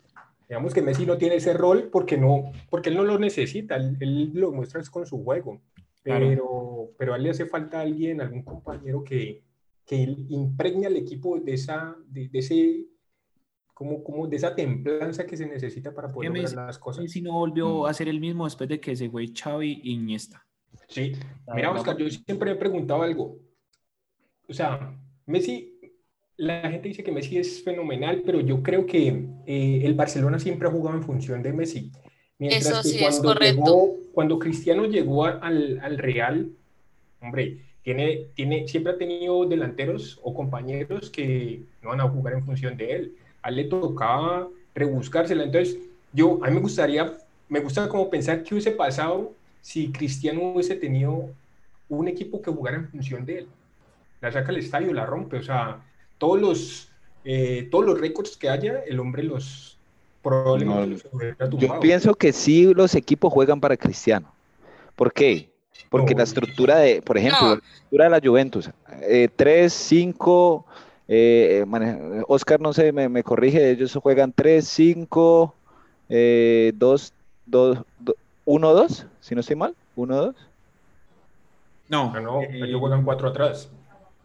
Digamos 0.50 0.74
que 0.74 0.82
Messi 0.82 1.06
no 1.06 1.18
tiene 1.18 1.36
ese 1.36 1.54
rol 1.54 1.90
porque, 1.92 2.18
no, 2.18 2.52
porque 2.70 2.90
él 2.90 2.96
no 2.96 3.06
lo 3.06 3.18
necesita, 3.18 3.78
él, 3.78 3.96
él 4.02 4.32
lo 4.34 4.52
muestra 4.52 4.82
con 4.92 5.06
su 5.06 5.24
juego, 5.24 5.62
pero, 6.04 6.26
claro. 6.26 6.92
pero 6.98 7.14
a 7.14 7.18
él 7.18 7.24
le 7.24 7.30
hace 7.30 7.46
falta 7.46 7.80
alguien, 7.80 8.20
algún 8.20 8.44
compañero 8.44 9.04
que, 9.04 9.44
que 9.86 9.96
impregna 9.96 10.88
al 10.88 10.98
equipo 10.98 11.40
de 11.40 11.54
esa, 11.54 11.96
de, 12.08 12.28
de 12.28 12.40
ese 12.40 12.86
como, 13.74 14.04
como 14.04 14.28
de 14.28 14.36
esa 14.36 14.54
templanza 14.54 15.26
que 15.26 15.38
se 15.38 15.46
necesita 15.46 15.94
para 15.94 16.12
poder 16.12 16.32
lograr 16.32 16.66
las 16.68 16.80
cosas. 16.80 17.04
Messi 17.04 17.22
no 17.22 17.32
volvió 17.32 17.86
a 17.86 17.94
ser 17.94 18.10
el 18.10 18.20
mismo 18.20 18.44
después 18.44 18.68
de 18.68 18.82
que 18.82 18.94
se 18.94 19.10
fue 19.10 19.28
Xavi 19.34 19.80
y 19.84 19.94
Iniesta. 19.94 20.46
Sí, 20.90 21.14
mira 21.54 21.72
Oscar, 21.72 21.96
yo 21.98 22.10
siempre 22.10 22.52
he 22.52 22.56
preguntado 22.56 23.04
algo. 23.04 23.38
O 24.48 24.54
sea, 24.54 24.92
Messi, 25.28 25.80
la 26.38 26.70
gente 26.70 26.90
dice 26.90 27.04
que 27.04 27.12
Messi 27.12 27.38
es 27.38 27.64
fenomenal, 27.64 28.24
pero 28.26 28.42
yo 28.42 28.62
creo 28.64 28.86
que 28.86 29.26
eh, 29.46 29.82
el 29.84 29.94
Barcelona 29.94 30.40
siempre 30.40 30.68
ha 30.68 30.72
jugado 30.72 30.98
en 30.98 31.04
función 31.04 31.44
de 31.44 31.54
Messi. 31.54 31.92
Mientras 32.40 32.66
Eso 32.66 32.82
que 32.82 32.88
sí 32.90 33.00
cuando 33.00 33.18
es 33.18 33.24
correcto. 33.24 33.64
Llegó, 33.64 33.98
cuando 34.14 34.40
Cristiano 34.40 34.86
llegó 34.86 35.26
al, 35.26 35.80
al 35.80 35.98
Real, 35.98 36.50
hombre, 37.22 37.60
tiene, 37.84 38.28
tiene, 38.34 38.68
siempre 38.68 38.94
ha 38.94 38.98
tenido 38.98 39.46
delanteros 39.46 40.20
o 40.24 40.34
compañeros 40.34 41.10
que 41.10 41.62
no 41.82 41.90
van 41.90 42.02
a 42.02 42.10
jugar 42.10 42.34
en 42.34 42.44
función 42.44 42.76
de 42.78 42.92
él. 42.96 43.16
A 43.42 43.50
él 43.50 43.56
le 43.56 43.64
tocaba 43.66 44.48
rebuscársela. 44.74 45.44
Entonces, 45.44 45.78
yo, 46.14 46.40
a 46.44 46.48
mí 46.48 46.56
me 46.56 46.62
gustaría, 46.62 47.14
me 47.48 47.60
gusta 47.60 47.88
como 47.88 48.10
pensar 48.10 48.44
qué 48.44 48.56
hubiese 48.56 48.72
pasado 48.72 49.34
si 49.62 49.92
Cristiano 49.92 50.54
hubiese 50.54 50.76
tenido 50.76 51.30
un 51.90 52.08
equipo 52.08 52.42
que 52.42 52.52
jugara 52.52 52.78
en 52.78 52.90
función 52.90 53.26
de 53.26 53.40
él. 53.40 53.48
La 54.22 54.32
saca 54.32 54.50
al 54.50 54.58
estadio, 54.58 54.94
la 54.94 55.06
rompe. 55.06 55.38
O 55.38 55.44
sea, 55.44 55.82
todos 56.18 56.40
los, 56.40 56.92
eh, 57.24 57.68
todos 57.72 57.86
los 57.86 58.00
récords 58.00 58.38
que 58.38 58.50
haya, 58.50 58.80
el 58.86 59.00
hombre 59.00 59.24
los 59.24 59.78
probablemente 60.22 60.82
No, 60.82 60.86
los 60.86 61.06
hubiera 61.12 61.50
Yo 61.50 61.80
pienso 61.80 62.14
que 62.14 62.34
sí 62.34 62.74
los 62.74 62.94
equipos 62.96 63.32
juegan 63.32 63.60
para 63.62 63.78
Cristiano. 63.78 64.32
¿Por 64.96 65.14
qué? 65.14 65.50
Porque 65.90 66.14
No. 66.14 66.18
la 66.20 66.24
estructura 66.26 66.78
de, 66.80 67.02
por 67.02 67.18
ejemplo, 67.18 67.40
No. 67.42 67.48
la 67.56 67.62
estructura 67.62 68.04
de 68.06 68.10
la 68.12 68.20
Juventus, 68.22 68.70
eh, 69.02 69.30
3, 69.34 69.72
5, 69.72 70.66
eh, 71.08 71.64
mane- 71.66 72.22
Oscar 72.28 72.60
no 72.60 72.74
sé, 72.74 72.92
me, 72.92 73.08
me 73.08 73.24
corrige, 73.24 73.72
ellos 73.72 73.98
juegan 74.04 74.34
3, 74.34 74.68
5, 74.68 75.56
eh, 76.10 76.74
2, 76.76 77.14
2, 77.46 77.78
1, 78.50 78.74
2, 78.74 79.06
si 79.20 79.36
no 79.36 79.42
estoy 79.42 79.56
mal, 79.56 79.76
1, 79.96 80.16
2. 80.16 80.36
No, 81.88 82.12
ah, 82.16 82.20
no, 82.20 82.42
ellos 82.42 82.70
eh, 82.70 82.80
juegan 82.80 83.04
cuatro 83.04 83.30
atrás. 83.30 83.70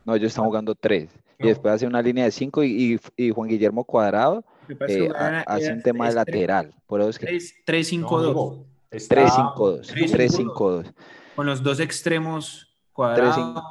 No, 0.07 0.15
ellos 0.15 0.29
están 0.29 0.47
jugando 0.47 0.75
tres. 0.75 1.11
Y 1.39 1.49
después 1.49 1.75
hace 1.75 1.87
una 1.87 2.01
línea 2.01 2.25
de 2.25 2.31
cinco 2.31 2.65
y, 2.65 2.99
y, 3.17 3.31
Juan 3.31 3.49
Guillermo 3.49 3.85
Cuadrado 3.85 4.43
eh, 4.89 5.11
hace 5.47 5.73
un 5.73 5.83
tema 5.83 6.09
de 6.09 6.15
lateral. 6.15 6.75
Por 6.87 7.03
eso 7.03 7.11
es 7.11 7.19
que... 7.19 7.27
3-5-2. 7.27 8.65
3-5-2. 8.93 9.93
3-5-2. 9.93 10.95
Con 11.37 11.47
los 11.47 11.63
dos 11.63 11.81
extremos 11.81 12.75
cuadrados. 12.93 13.63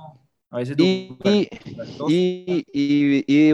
A 0.51 0.57
veces 0.57 0.77
y, 0.77 1.17
y, 1.23 1.49
y, 2.07 2.65
y, 2.71 3.25
y 3.27 3.53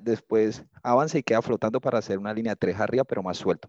después 0.00 0.62
avanza 0.82 1.16
y 1.16 1.22
queda 1.22 1.40
flotando 1.40 1.80
para 1.80 1.98
hacer 1.98 2.18
una 2.18 2.34
línea 2.34 2.54
3 2.54 2.78
arriba, 2.80 3.04
pero 3.04 3.22
más 3.22 3.38
suelto. 3.38 3.68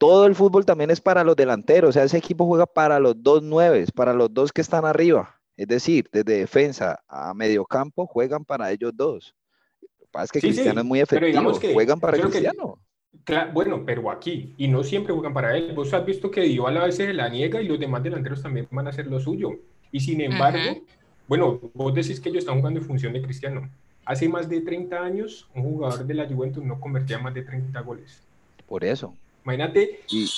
Todo 0.00 0.24
el 0.24 0.34
fútbol 0.34 0.64
también 0.64 0.88
es 0.88 0.98
para 0.98 1.22
los 1.24 1.36
delanteros, 1.36 1.90
o 1.90 1.92
sea, 1.92 2.04
ese 2.04 2.16
equipo 2.16 2.46
juega 2.46 2.64
para 2.64 2.98
los 2.98 3.22
dos 3.22 3.42
nueves, 3.42 3.92
para 3.92 4.14
los 4.14 4.32
dos 4.32 4.50
que 4.50 4.62
están 4.62 4.86
arriba. 4.86 5.38
Es 5.58 5.68
decir, 5.68 6.08
desde 6.10 6.38
defensa 6.38 7.02
a 7.06 7.34
medio 7.34 7.66
campo 7.66 8.06
juegan 8.06 8.46
para 8.46 8.72
ellos 8.72 8.92
dos. 8.94 9.34
Lo 9.82 9.88
que 9.98 10.06
pasa 10.10 10.24
es 10.24 10.32
que 10.32 10.40
Cristiano 10.40 10.80
es 10.80 10.86
muy 10.86 11.00
efectivo, 11.00 11.52
juegan 11.74 12.00
para 12.00 12.18
Cristiano. 12.18 12.78
bueno, 13.52 13.84
pero 13.84 14.10
aquí, 14.10 14.54
y 14.56 14.68
no 14.68 14.82
siempre 14.82 15.12
juegan 15.12 15.34
para 15.34 15.54
él. 15.54 15.74
Vos 15.74 15.92
has 15.92 16.06
visto 16.06 16.30
que 16.30 16.40
Dio 16.44 16.66
a 16.66 16.70
la 16.70 16.86
veces 16.86 17.14
la 17.14 17.28
niega 17.28 17.60
y 17.60 17.68
los 17.68 17.78
demás 17.78 18.02
delanteros 18.02 18.40
también 18.40 18.66
van 18.70 18.86
a 18.86 18.90
hacer 18.90 19.06
lo 19.06 19.20
suyo. 19.20 19.50
Y 19.92 20.00
sin 20.00 20.22
embargo, 20.22 20.80
bueno, 21.28 21.60
vos 21.74 21.92
decís 21.92 22.18
que 22.20 22.30
ellos 22.30 22.44
están 22.44 22.56
jugando 22.56 22.80
en 22.80 22.86
función 22.86 23.12
de 23.12 23.20
Cristiano. 23.20 23.68
Hace 24.06 24.30
más 24.30 24.48
de 24.48 24.62
30 24.62 24.96
años, 24.96 25.46
un 25.54 25.64
jugador 25.64 26.06
de 26.06 26.14
la 26.14 26.26
Juventus 26.26 26.64
no 26.64 26.80
convertía 26.80 27.18
más 27.18 27.34
de 27.34 27.42
30 27.42 27.78
goles. 27.82 28.22
Por 28.66 28.82
eso. 28.82 29.14
Imagínate, 29.44 30.00
y, 30.10 30.28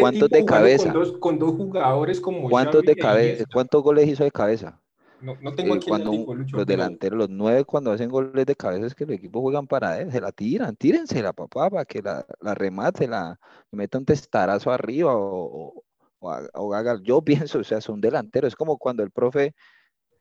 cuántos 0.00 0.28
de 0.28 0.44
cabeza. 0.44 0.92
Con 1.20 1.38
dos, 1.38 1.54
jugadores 1.54 2.20
como 2.20 2.48
¿Cuántos 2.48 2.82
de 2.82 2.96
cabeza? 2.96 3.44
¿Cuántos 3.52 3.82
goles 3.82 4.08
hizo 4.08 4.24
de 4.24 4.30
cabeza? 4.30 4.78
No, 5.20 5.36
no 5.40 5.54
tengo 5.54 5.74
eh, 5.74 5.76
aquí 5.78 5.88
cuando 5.88 6.12
los 6.34 6.66
delanteros, 6.66 7.16
los 7.16 7.30
nueve, 7.30 7.64
cuando 7.64 7.92
hacen 7.92 8.10
goles 8.10 8.44
de 8.44 8.56
cabeza, 8.56 8.86
es 8.86 8.94
que 8.94 9.04
el 9.04 9.12
equipo 9.12 9.40
juegan 9.40 9.68
para 9.68 10.00
él, 10.00 10.10
se 10.10 10.20
la 10.20 10.32
tiran, 10.32 10.74
tírensela, 10.74 11.32
papá, 11.32 11.70
para 11.70 11.84
que 11.84 12.02
la, 12.02 12.26
la 12.40 12.54
remate, 12.54 13.06
la 13.06 13.38
meta 13.70 13.98
un 13.98 14.04
testarazo 14.04 14.72
arriba 14.72 15.14
o, 15.16 15.84
o, 16.22 16.74
haga. 16.74 16.98
Yo 17.02 17.22
pienso, 17.24 17.60
o 17.60 17.64
sea, 17.64 17.80
son 17.80 18.00
delanteros. 18.00 18.48
Es 18.48 18.56
como 18.56 18.78
cuando 18.78 19.02
el 19.02 19.10
profe, 19.10 19.54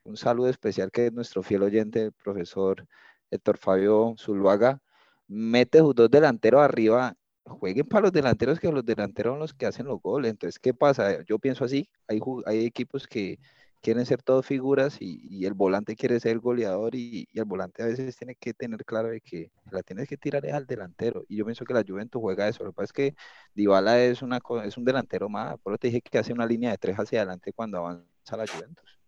un 0.04 0.18
saludo 0.18 0.50
especial 0.50 0.92
que 0.92 1.08
es 1.08 1.14
nuestro 1.14 1.44
fiel 1.44 1.64
oyente, 1.64 2.04
el 2.04 2.14
profesor 2.14 2.86
Héctor 3.32 3.58
Fabio 3.58 4.16
Zuluaga, 4.18 4.82
mete 5.28 5.80
sus 5.80 5.96
dos 5.96 6.12
delanteros 6.12 6.62
arriba 6.62 7.16
jueguen 7.52 7.88
para 7.88 8.04
los 8.04 8.12
delanteros 8.12 8.60
que 8.60 8.72
los 8.72 8.86
delanteros 8.86 9.34
son 9.34 9.40
los 9.40 9.54
que 9.54 9.66
hacen 9.66 9.86
los 9.88 10.02
goles. 10.02 10.32
Entonces, 10.32 10.60
¿qué 10.60 10.74
pasa? 10.74 11.24
Yo 11.24 11.40
pienso 11.40 11.66
así, 11.66 11.90
hay, 12.08 12.20
hay 12.46 12.66
equipos 12.66 13.08
que 13.08 13.40
quieren 13.82 14.06
ser 14.06 14.22
todos 14.22 14.46
figuras 14.46 14.98
y, 15.00 15.46
el 15.46 15.54
volante 15.54 15.96
quiere 15.96 16.20
ser 16.20 16.34
el 16.34 16.40
goleador 16.40 16.96
y, 16.96 17.28
el 17.34 17.46
volante 17.46 17.84
a 17.84 17.88
veces 17.88 18.16
tiene 18.16 18.36
que 18.36 18.54
tener 18.54 18.86
claro 18.86 19.10
de 19.10 19.22
que 19.22 19.52
la 19.72 19.82
tienes 19.82 20.08
que 20.08 20.18
tirar 20.18 20.46
al 20.48 20.66
delantero. 20.68 21.26
Y 21.28 21.38
yo 21.38 21.46
pienso 21.46 21.66
que 21.66 21.74
la 21.74 21.84
Juventus 21.86 22.22
juega 22.22 22.48
eso. 22.48 22.64
Lo 22.64 22.72
que 22.72 22.76
pasa 22.76 22.86
es 22.86 22.94
que 22.94 23.16
Dybala 23.56 24.00
es, 24.00 24.22
una, 24.22 24.40
es 24.64 24.78
un 24.78 24.86
delantero 24.86 25.30
más. 25.30 25.58
Por 25.60 25.74
eso 25.74 25.80
te 25.80 25.88
dije 25.88 26.02
que 26.02 26.18
hace 26.20 26.34
una 26.34 26.46
línea 26.46 26.72
de 26.72 26.78
tres 26.78 26.98
hacia 26.98 27.20
adelante 27.20 27.54
cuando 27.54 27.80
avanza 27.80 28.38
la 28.38 28.46
Juventus. 28.48 29.00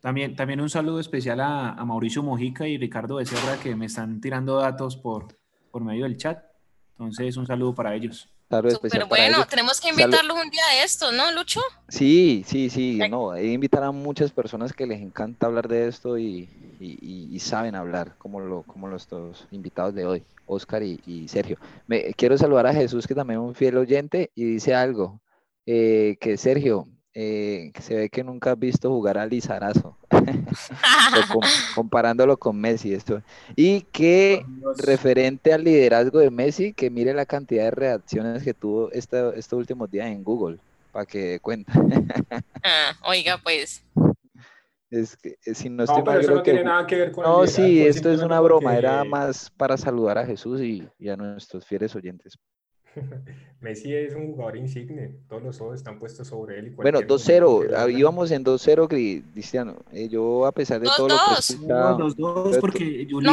También, 0.00 0.36
también 0.36 0.60
un 0.60 0.70
saludo 0.70 1.00
especial 1.00 1.40
a, 1.40 1.70
a 1.72 1.84
Mauricio 1.84 2.22
Mojica 2.22 2.68
y 2.68 2.76
Ricardo 2.76 3.16
Becerra 3.16 3.56
que 3.62 3.74
me 3.74 3.86
están 3.86 4.20
tirando 4.20 4.56
datos 4.56 4.96
por, 4.96 5.26
por 5.70 5.82
medio 5.82 6.04
del 6.04 6.16
chat. 6.16 6.44
Entonces, 6.98 7.36
un 7.36 7.46
saludo 7.46 7.74
para 7.74 7.94
ellos. 7.94 8.28
Pero 8.48 9.06
bueno, 9.08 9.44
tenemos 9.46 9.80
que 9.80 9.88
invitarlos 9.88 10.36
un 10.42 10.50
día 10.50 10.62
de 10.72 10.84
esto, 10.84 11.10
¿no, 11.10 11.32
Lucho? 11.32 11.60
Sí, 11.88 12.44
sí, 12.46 12.70
sí, 12.70 13.00
no, 13.10 13.32
hay 13.32 13.42
que 13.42 13.52
invitar 13.52 13.82
a 13.82 13.90
muchas 13.90 14.30
personas 14.30 14.72
que 14.72 14.86
les 14.86 15.02
encanta 15.02 15.46
hablar 15.46 15.66
de 15.66 15.88
esto 15.88 16.16
y, 16.16 16.48
saben 17.40 17.74
hablar, 17.74 18.16
como, 18.18 18.40
lo, 18.40 18.62
como 18.62 18.86
los 18.86 19.08
dos 19.08 19.46
invitados 19.50 19.94
de 19.94 20.06
hoy, 20.06 20.22
Oscar 20.46 20.82
y, 20.82 21.26
Sergio. 21.28 21.58
Me, 21.88 22.14
quiero 22.14 22.38
saludar 22.38 22.68
a 22.68 22.72
Jesús, 22.72 23.06
que 23.06 23.16
también 23.16 23.40
es 23.40 23.46
un 23.46 23.54
fiel 23.54 23.76
oyente, 23.76 24.30
y 24.36 24.44
dice 24.44 24.74
algo, 24.74 25.20
eh, 25.66 26.16
que 26.20 26.36
Sergio, 26.36 26.86
eh, 27.18 27.72
se 27.80 27.94
ve 27.94 28.10
que 28.10 28.22
nunca 28.22 28.52
has 28.52 28.58
visto 28.58 28.90
jugar 28.90 29.16
a 29.16 29.24
Lizarazo, 29.24 29.96
comparándolo 31.74 32.36
con 32.36 32.60
Messi. 32.60 32.92
Esto. 32.92 33.22
Y 33.56 33.80
que 33.90 34.44
referente 34.76 35.54
al 35.54 35.64
liderazgo 35.64 36.18
de 36.18 36.30
Messi, 36.30 36.74
que 36.74 36.90
mire 36.90 37.14
la 37.14 37.24
cantidad 37.24 37.64
de 37.64 37.70
reacciones 37.70 38.42
que 38.42 38.52
tuvo 38.52 38.92
estos 38.92 39.52
últimos 39.54 39.90
días 39.90 40.08
en 40.08 40.22
Google, 40.22 40.58
para 40.92 41.06
que 41.06 41.18
dé 41.20 41.40
cuenta. 41.40 41.72
ah, 42.62 42.92
oiga, 43.06 43.40
pues. 43.42 43.82
Es 44.90 45.16
que 45.16 45.38
eh, 45.42 45.54
si 45.54 45.70
no, 45.70 45.84
estoy 45.84 46.02
no, 46.02 46.12
eso 46.12 46.34
no 46.34 46.42
tiene 46.42 46.64
nada 46.64 46.86
que 46.86 46.96
ver 46.96 47.12
con 47.12 47.24
No, 47.24 47.46
sí, 47.46 47.82
esto 47.82 48.12
es 48.12 48.20
una 48.20 48.40
broma, 48.40 48.76
era 48.76 49.02
más 49.04 49.50
para 49.56 49.78
saludar 49.78 50.18
a 50.18 50.26
Jesús 50.26 50.60
y, 50.60 50.86
y 50.98 51.08
a 51.08 51.16
nuestros 51.16 51.64
fieles 51.64 51.96
oyentes. 51.96 52.38
Messi 53.60 53.94
es 53.94 54.14
un 54.14 54.32
jugador 54.32 54.56
insigne, 54.56 55.12
todos 55.28 55.42
los 55.42 55.60
ojos 55.60 55.76
están 55.76 55.98
puestos 55.98 56.28
sobre 56.28 56.58
él. 56.58 56.70
bueno, 56.70 57.00
2-0, 57.00 57.74
ah, 57.76 57.88
íbamos 57.88 58.30
en 58.30 58.44
2-0, 58.44 58.88
Cristiano. 59.32 59.76
Eh, 59.92 60.08
yo, 60.08 60.46
a 60.46 60.52
pesar 60.52 60.80
de 60.80 60.88
todo 60.96 61.08
lo 61.08 61.14
que. 61.16 61.56
2-2, 61.58 62.60
porque 62.60 63.06
Juli 63.10 63.30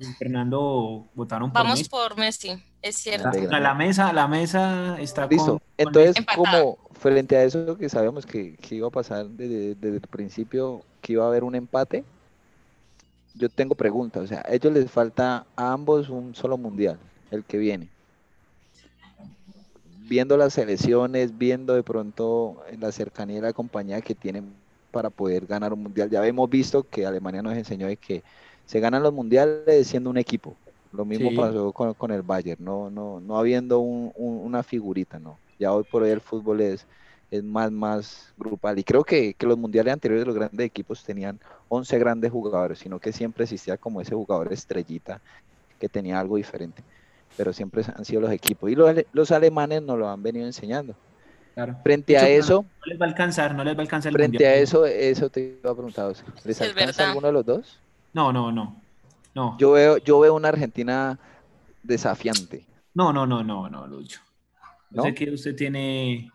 y 0.00 0.04
Fernando 0.18 1.06
votaron 1.14 1.52
por 1.52 1.62
Vamos 1.62 1.88
por 1.88 2.16
Messi, 2.16 2.62
es 2.82 2.96
cierto. 2.96 3.30
La, 3.50 3.74
mesa, 3.74 4.12
la 4.12 4.26
mesa 4.26 5.00
está 5.00 5.26
Listo. 5.26 5.60
Entonces, 5.76 6.16
como 6.34 6.78
frente 6.92 7.36
a 7.36 7.44
eso 7.44 7.76
que 7.76 7.88
sabíamos 7.88 8.24
que, 8.24 8.56
que 8.56 8.76
iba 8.76 8.88
a 8.88 8.90
pasar 8.90 9.26
desde, 9.26 9.74
desde 9.74 9.96
el 9.96 10.00
principio, 10.00 10.82
que 11.02 11.12
iba 11.12 11.24
a 11.24 11.28
haber 11.28 11.44
un 11.44 11.54
empate, 11.54 12.04
yo 13.34 13.48
tengo 13.50 13.74
preguntas. 13.74 14.22
O 14.22 14.26
sea, 14.26 14.42
a 14.46 14.54
ellos 14.54 14.72
les 14.72 14.90
falta 14.90 15.46
a 15.54 15.72
ambos 15.72 16.08
un 16.08 16.34
solo 16.34 16.56
mundial, 16.56 16.98
el 17.30 17.44
que 17.44 17.58
viene 17.58 17.95
viendo 20.08 20.36
las 20.36 20.54
selecciones, 20.54 21.36
viendo 21.36 21.74
de 21.74 21.82
pronto 21.82 22.62
la 22.78 22.92
cercanía 22.92 23.36
de 23.36 23.42
la 23.42 23.52
compañía 23.52 24.00
que 24.00 24.14
tienen 24.14 24.52
para 24.90 25.10
poder 25.10 25.46
ganar 25.46 25.72
un 25.72 25.82
mundial. 25.82 26.08
Ya 26.10 26.26
hemos 26.26 26.48
visto 26.48 26.84
que 26.88 27.06
Alemania 27.06 27.42
nos 27.42 27.56
enseñó 27.56 27.86
de 27.86 27.96
que 27.96 28.22
se 28.64 28.80
ganan 28.80 29.02
los 29.02 29.12
mundiales 29.12 29.86
siendo 29.86 30.10
un 30.10 30.16
equipo. 30.16 30.56
Lo 30.92 31.04
mismo 31.04 31.34
pasó 31.34 31.72
con, 31.72 32.10
el 32.10 32.22
Bayern, 32.22 32.64
no, 32.64 32.88
no, 32.88 33.20
no 33.20 33.38
habiendo 33.38 33.80
una 33.80 34.62
figurita, 34.62 35.18
no. 35.18 35.38
Ya 35.58 35.72
hoy 35.72 35.84
por 35.84 36.02
hoy 36.02 36.10
el 36.10 36.20
fútbol 36.20 36.60
es, 36.60 36.86
es 37.30 37.42
más, 37.42 37.70
más 37.70 38.32
grupal. 38.38 38.78
Y 38.78 38.84
creo 38.84 39.04
que, 39.04 39.34
que 39.34 39.46
los 39.46 39.58
mundiales 39.58 39.92
anteriores 39.92 40.26
los 40.26 40.36
grandes 40.36 40.64
equipos 40.64 41.04
tenían 41.04 41.38
11 41.68 41.98
grandes 41.98 42.30
jugadores, 42.30 42.78
sino 42.78 42.98
que 42.98 43.12
siempre 43.12 43.44
existía 43.44 43.76
como 43.76 44.00
ese 44.00 44.14
jugador 44.14 44.52
estrellita 44.52 45.20
que 45.78 45.88
tenía 45.88 46.18
algo 46.18 46.36
diferente 46.36 46.82
pero 47.36 47.52
siempre 47.52 47.84
han 47.94 48.04
sido 48.04 48.20
los 48.22 48.32
equipos. 48.32 48.70
Y 48.70 48.74
los, 48.74 48.94
los 49.12 49.30
alemanes 49.30 49.82
nos 49.82 49.98
lo 49.98 50.08
han 50.08 50.22
venido 50.22 50.46
enseñando. 50.46 50.94
Frente 51.82 52.18
a 52.18 52.28
eso. 52.28 52.66
No 52.80 52.86
les 52.86 53.00
va 53.00 53.06
a 53.06 53.08
alcanzar, 53.08 53.54
no 53.54 53.64
les 53.64 53.74
va 53.74 53.78
a 53.78 53.82
alcanzar 53.82 54.10
el 54.12 54.16
Frente 54.16 54.46
a 54.46 54.54
eso, 54.56 54.84
eso 54.84 55.30
te 55.30 55.58
iba 55.60 55.70
a 55.70 55.74
preguntar. 55.74 56.12
¿Les 56.44 56.60
alcanza 56.60 57.08
alguno 57.08 57.28
de 57.28 57.32
los 57.32 57.46
dos? 57.46 57.80
No, 58.12 58.30
no, 58.30 58.52
no. 58.52 58.82
no. 59.34 59.56
Yo 59.58 59.72
veo, 59.72 59.96
yo 59.98 60.20
veo 60.20 60.34
una 60.34 60.48
Argentina 60.48 61.18
desafiante. 61.82 62.66
No, 62.92 63.12
no, 63.12 63.26
no, 63.26 63.42
no, 63.42 63.70
no, 63.70 63.86
Lucho. 63.86 64.20
¿No? 64.90 65.02
sé 65.02 65.14
que 65.14 65.30
usted 65.30 65.56
tiene 65.56 66.30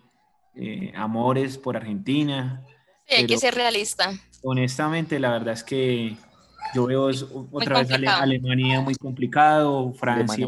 eh, 0.55 0.91
amores 0.95 1.57
por 1.57 1.77
Argentina. 1.77 2.65
Sí, 3.07 3.15
hay 3.15 3.27
que 3.27 3.37
ser 3.37 3.53
realista. 3.53 4.11
Honestamente, 4.41 5.19
la 5.19 5.31
verdad 5.31 5.53
es 5.53 5.63
que 5.63 6.17
yo 6.73 6.85
veo 6.85 7.09
otra 7.51 7.83
vez 7.83 7.91
Alemania 7.91 8.81
muy 8.81 8.95
complicado, 8.95 9.93
Francia 9.93 10.47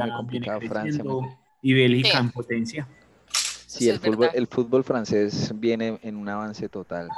y 1.61 1.73
Bélgica 1.73 2.19
en 2.19 2.31
potencia. 2.31 2.87
Sí, 3.67 3.89
el 3.89 3.99
fútbol, 3.99 4.29
el 4.33 4.47
fútbol 4.47 4.83
francés 4.83 5.51
viene 5.55 5.97
en 6.03 6.15
un 6.15 6.29
avance 6.29 6.69
total. 6.69 7.09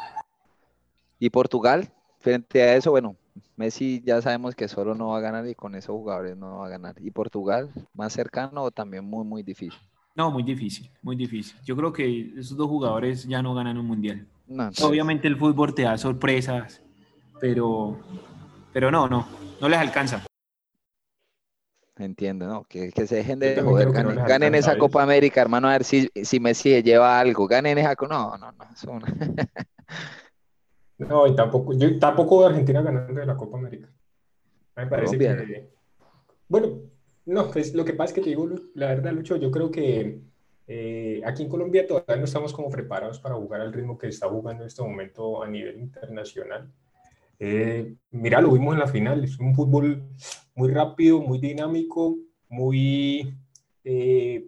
Y 1.19 1.29
Portugal, 1.29 1.89
frente 2.19 2.61
a 2.61 2.75
eso, 2.75 2.91
bueno, 2.91 3.17
Messi 3.57 4.01
ya 4.05 4.21
sabemos 4.21 4.55
que 4.55 4.67
solo 4.67 4.95
no 4.95 5.09
va 5.09 5.17
a 5.17 5.21
ganar 5.21 5.47
y 5.47 5.55
con 5.55 5.75
esos 5.75 5.93
jugadores 5.95 6.37
no 6.37 6.59
va 6.59 6.67
a 6.67 6.69
ganar. 6.69 6.95
¿Y 6.99 7.11
Portugal, 7.11 7.69
más 7.93 8.13
cercano 8.13 8.63
o 8.63 8.71
también 8.71 9.03
muy, 9.03 9.25
muy 9.25 9.43
difícil? 9.43 9.77
No, 10.15 10.31
muy 10.31 10.43
difícil, 10.43 10.89
muy 11.01 11.15
difícil. 11.17 11.57
Yo 11.65 11.75
creo 11.75 11.91
que 11.91 12.33
esos 12.37 12.55
dos 12.55 12.67
jugadores 12.67 13.27
ya 13.27 13.41
no 13.41 13.53
ganan 13.53 13.77
un 13.77 13.85
mundial. 13.85 14.25
Obviamente 14.81 15.27
el 15.27 15.35
fútbol 15.35 15.73
te 15.73 15.83
da 15.83 15.97
sorpresas, 15.97 16.81
pero 17.41 17.99
pero 18.75 18.91
no, 18.91 19.07
no, 19.07 19.25
no 19.61 19.69
les 19.69 19.79
alcanza. 19.79 20.25
Entiendo, 21.95 22.45
¿no? 22.45 22.65
Que, 22.65 22.91
se 22.91 23.15
dejen 23.15 23.39
de 23.39 23.61
joder, 23.61 23.89
ganen, 23.93 24.53
esa 24.53 24.77
Copa 24.77 25.01
América, 25.01 25.39
hermano, 25.39 25.69
a 25.69 25.71
ver 25.71 25.85
si, 25.85 26.09
si 26.13 26.41
Messi 26.41 26.83
lleva 26.83 27.17
algo, 27.17 27.47
ganen 27.47 27.77
esa 27.77 27.95
No, 28.01 28.37
no, 28.37 28.51
no, 28.51 28.99
No, 30.97 31.25
y 31.25 31.33
tampoco, 31.33 31.71
yo 31.71 31.97
tampoco 31.99 32.39
veo 32.39 32.47
a 32.47 32.49
Argentina 32.49 32.81
ganando 32.81 33.17
de 33.17 33.25
la 33.25 33.37
Copa 33.37 33.57
América. 33.57 33.87
Me 34.75 34.87
parece 34.87 35.17
que... 35.17 35.69
Bueno, 36.49 36.81
no, 37.27 37.49
pues 37.51 37.73
lo 37.73 37.85
que 37.85 37.93
pasa 37.93 38.09
es 38.09 38.15
que 38.15 38.21
te 38.23 38.29
digo, 38.31 38.49
la 38.73 38.87
verdad, 38.87 39.13
Lucho, 39.13 39.37
yo 39.37 39.51
creo 39.51 39.71
que 39.71 40.19
Eh, 40.67 41.21
aquí 41.23 41.43
en 41.43 41.49
Colombia 41.49 41.85
todavía 41.85 42.17
no 42.17 42.25
estamos 42.25 42.51
como 42.51 42.69
preparados 42.69 43.19
para 43.19 43.35
jugar 43.35 43.61
al 43.61 43.71
ritmo 43.71 43.97
que 43.97 44.07
está 44.07 44.27
jugando 44.27 44.63
en 44.63 44.67
este 44.67 44.81
momento 44.81 45.43
a 45.43 45.47
nivel 45.47 45.77
internacional. 45.77 46.73
Eh, 47.39 47.95
mira, 48.11 48.41
lo 48.41 48.51
vimos 48.51 48.73
en 48.73 48.79
la 48.79 48.87
final, 48.87 49.23
es 49.23 49.39
un 49.39 49.53
fútbol 49.55 50.03
muy 50.55 50.71
rápido, 50.71 51.21
muy 51.21 51.39
dinámico, 51.39 52.17
muy 52.49 53.35
eh, 53.83 54.45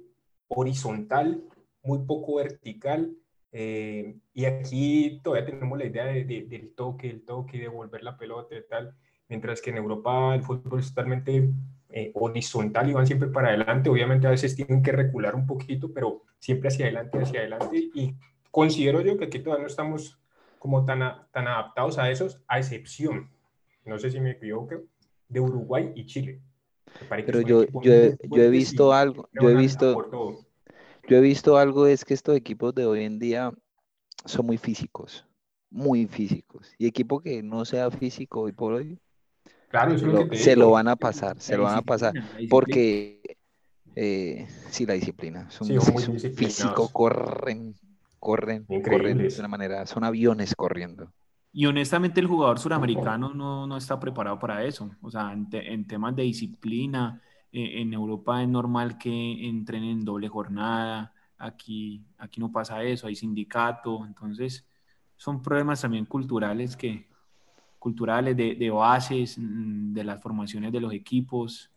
horizontal, 0.47 1.43
muy 1.83 1.99
poco 1.99 2.35
vertical. 2.35 3.15
y 3.51 4.45
aquí 4.45 5.19
todavía 5.23 5.45
tenemos 5.47 5.77
la 5.77 5.85
idea 5.85 6.05
del 6.05 6.73
toque, 6.75 7.09
el 7.09 7.23
toque, 7.23 7.57
de 7.59 7.67
volver 7.67 8.03
la 8.03 8.17
pelota 8.17 8.55
y 8.55 8.67
tal, 8.69 8.95
mientras 9.29 9.61
que 9.61 9.71
en 9.71 9.77
Europa 9.77 10.35
el 10.35 10.43
fútbol 10.43 10.79
es 10.79 10.89
totalmente 10.89 11.49
eh, 11.89 12.11
horizontal 12.15 12.89
y 12.89 12.93
van 12.93 13.07
siempre 13.07 13.29
para 13.29 13.47
adelante. 13.47 13.89
Obviamente 13.89 14.27
a 14.27 14.31
veces 14.31 14.55
tienen 14.55 14.83
que 14.83 14.91
recular 14.91 15.35
un 15.35 15.47
poquito, 15.47 15.91
pero 15.93 16.23
siempre 16.37 16.67
hacia 16.67 16.85
adelante, 16.85 17.17
hacia 17.17 17.39
adelante. 17.39 17.89
Y 17.93 18.13
considero 18.51 19.01
yo 19.01 19.17
que 19.17 19.25
aquí 19.25 19.39
todavía 19.39 19.63
no 19.63 19.67
estamos 19.67 20.19
como 20.67 20.83
tan, 20.83 20.99
tan 21.31 21.47
adaptados 21.47 21.97
a 21.97 22.11
esos, 22.11 22.43
a 22.45 22.59
excepción, 22.59 23.29
no 23.85 23.97
sé 23.97 24.11
si 24.11 24.19
me 24.19 24.31
equivoco, 24.31 24.75
de 25.29 25.39
Uruguay 25.39 25.93
y 25.95 26.05
Chile. 26.05 26.41
Pero 27.09 27.39
yo, 27.39 27.63
yo, 27.81 27.93
he, 27.93 28.17
yo 28.29 28.43
he 28.43 28.49
visto 28.49 28.91
algo, 28.91 29.29
yo 29.31 29.49
he 29.49 29.55
visto, 29.55 30.11
yo 31.07 31.17
he 31.17 31.21
visto 31.21 31.57
algo 31.57 31.87
es 31.87 32.03
que 32.03 32.13
estos 32.13 32.35
equipos 32.35 32.75
de 32.75 32.85
hoy 32.85 33.05
en 33.05 33.17
día 33.17 33.53
son 34.25 34.45
muy 34.45 34.57
físicos, 34.57 35.25
muy 35.69 36.05
físicos. 36.05 36.73
Y 36.77 36.85
equipo 36.85 37.21
que 37.21 37.41
no 37.41 37.63
sea 37.63 37.89
físico 37.89 38.41
hoy 38.41 38.51
por 38.51 38.73
hoy, 38.73 38.99
Claro, 39.69 39.97
se 40.33 40.55
lo 40.57 40.71
van 40.71 40.89
a 40.89 40.97
pasar, 40.97 41.39
se 41.39 41.55
lo 41.55 41.63
van 41.63 41.77
a 41.77 41.81
pasar, 41.81 42.13
porque 42.49 43.37
eh, 43.95 44.45
sí, 44.69 44.85
la 44.85 44.95
disciplina, 44.95 45.49
son, 45.49 45.67
físico, 46.35 46.89
corren, 46.89 47.73
corren, 48.19 48.65
corren 48.65 49.17
de 49.17 49.35
una 49.39 49.47
manera, 49.47 49.85
son 49.85 50.03
aviones 50.03 50.55
corriendo. 50.55 51.11
Y 51.51 51.65
honestamente 51.65 52.19
el 52.19 52.27
jugador 52.27 52.59
suramericano 52.59 53.33
no, 53.33 53.65
no 53.65 53.77
está 53.77 53.99
preparado 53.99 54.37
para 54.37 54.63
eso, 54.63 54.91
o 55.01 55.09
sea, 55.09 55.33
en, 55.33 55.87
temas 55.87 56.15
de 56.15 56.23
disciplina, 56.23 57.21
eh, 57.51 57.81
en 57.81 57.93
Europa 57.93 58.41
es 58.41 58.47
normal 58.47 58.97
que 58.97 59.47
entren 59.47 59.83
en 59.83 60.05
doble 60.05 60.27
jornada, 60.27 61.13
aquí, 61.37 62.05
aquí 62.17 62.39
no 62.39 62.51
pasa 62.51 62.83
eso, 62.83 63.07
hay 63.07 63.15
sindicato, 63.15 64.05
entonces 64.05 64.67
son 65.15 65.41
problemas 65.41 65.81
también 65.81 66.05
culturales 66.05 66.75
que, 66.75 67.07
culturales, 67.79 68.35
de, 68.35 68.55
de, 68.55 68.69
bases, 68.69 69.37
mm, 69.37 69.93
de 69.93 70.03
las 70.03 70.21
formaciones 70.21 70.71
de 70.71 70.81
los 70.81 70.93
equipos. 70.93 71.71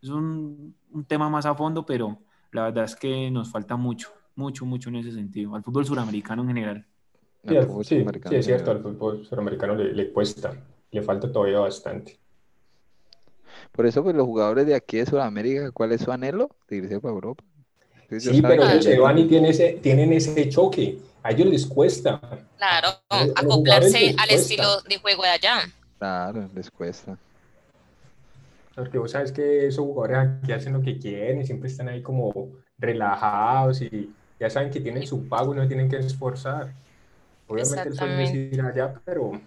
Es 0.00 0.10
un, 0.10 0.74
un, 0.90 1.04
tema 1.04 1.28
más 1.30 1.46
a 1.46 1.54
fondo, 1.54 1.84
pero 1.86 2.18
la 2.52 2.64
verdad 2.64 2.84
es 2.84 2.94
que 2.96 3.30
nos 3.30 3.50
falta 3.50 3.76
mucho, 3.76 4.12
mucho, 4.36 4.64
mucho 4.64 4.88
en 4.88 4.96
ese 4.96 5.12
sentido, 5.12 5.54
al 5.54 5.62
fútbol 5.62 5.86
suramericano 5.86 6.42
en 6.42 6.48
general. 6.48 6.86
Sí, 7.46 7.54
sí, 7.82 8.06
sí 8.28 8.34
es 8.34 8.46
cierto, 8.46 8.70
al 8.70 8.80
fútbol 8.80 9.26
suramericano 9.26 9.74
le, 9.74 9.92
le, 9.92 10.10
cuesta, 10.10 10.54
le 10.90 11.02
falta 11.02 11.30
todavía 11.30 11.60
bastante. 11.60 12.18
Por 13.72 13.86
eso, 13.86 14.02
pues 14.02 14.14
los 14.16 14.26
jugadores 14.26 14.66
de 14.66 14.74
aquí 14.74 14.98
de 14.98 15.06
Sudamérica, 15.06 15.70
¿cuál 15.72 15.92
es 15.92 16.00
su 16.00 16.10
anhelo? 16.10 16.50
De 16.68 16.76
irse 16.76 17.00
para 17.00 17.14
Europa. 17.14 17.44
sí, 18.18 18.40
pero 18.40 18.68
ellos 18.68 18.98
van 18.98 19.18
y 19.18 19.26
tienen 19.26 19.50
ese, 19.50 19.78
tienen 19.82 20.12
ese 20.12 20.48
choque 20.48 20.98
a 21.24 21.30
ellos 21.30 21.48
les 21.48 21.66
cuesta. 21.66 22.20
Claro, 22.58 22.88
acoplarse 23.34 24.14
al 24.18 24.30
estilo 24.30 24.82
de 24.82 24.98
juego 24.98 25.22
de 25.22 25.30
allá. 25.30 25.60
Claro, 25.98 26.50
les 26.54 26.70
cuesta. 26.70 27.16
Porque 28.74 28.98
vos 28.98 29.10
sabes 29.10 29.32
que 29.32 29.66
esos 29.66 29.84
jugadores 29.86 30.18
aquí 30.18 30.52
hacen 30.52 30.74
lo 30.74 30.82
que 30.82 30.98
quieren 30.98 31.40
y 31.40 31.46
siempre 31.46 31.70
están 31.70 31.88
ahí 31.88 32.02
como 32.02 32.50
relajados 32.76 33.80
y 33.80 34.12
ya 34.38 34.50
saben 34.50 34.70
que 34.70 34.80
tienen 34.80 35.06
su 35.06 35.28
pago 35.28 35.54
y 35.54 35.56
no 35.56 35.66
tienen 35.66 35.88
que 35.88 35.96
esforzar. 35.96 36.72
Obviamente 37.46 37.88
el 37.88 37.94
sueño 37.94 38.18
es 38.20 38.34
ir 38.34 38.60
allá, 38.60 38.94
pero 39.04 39.40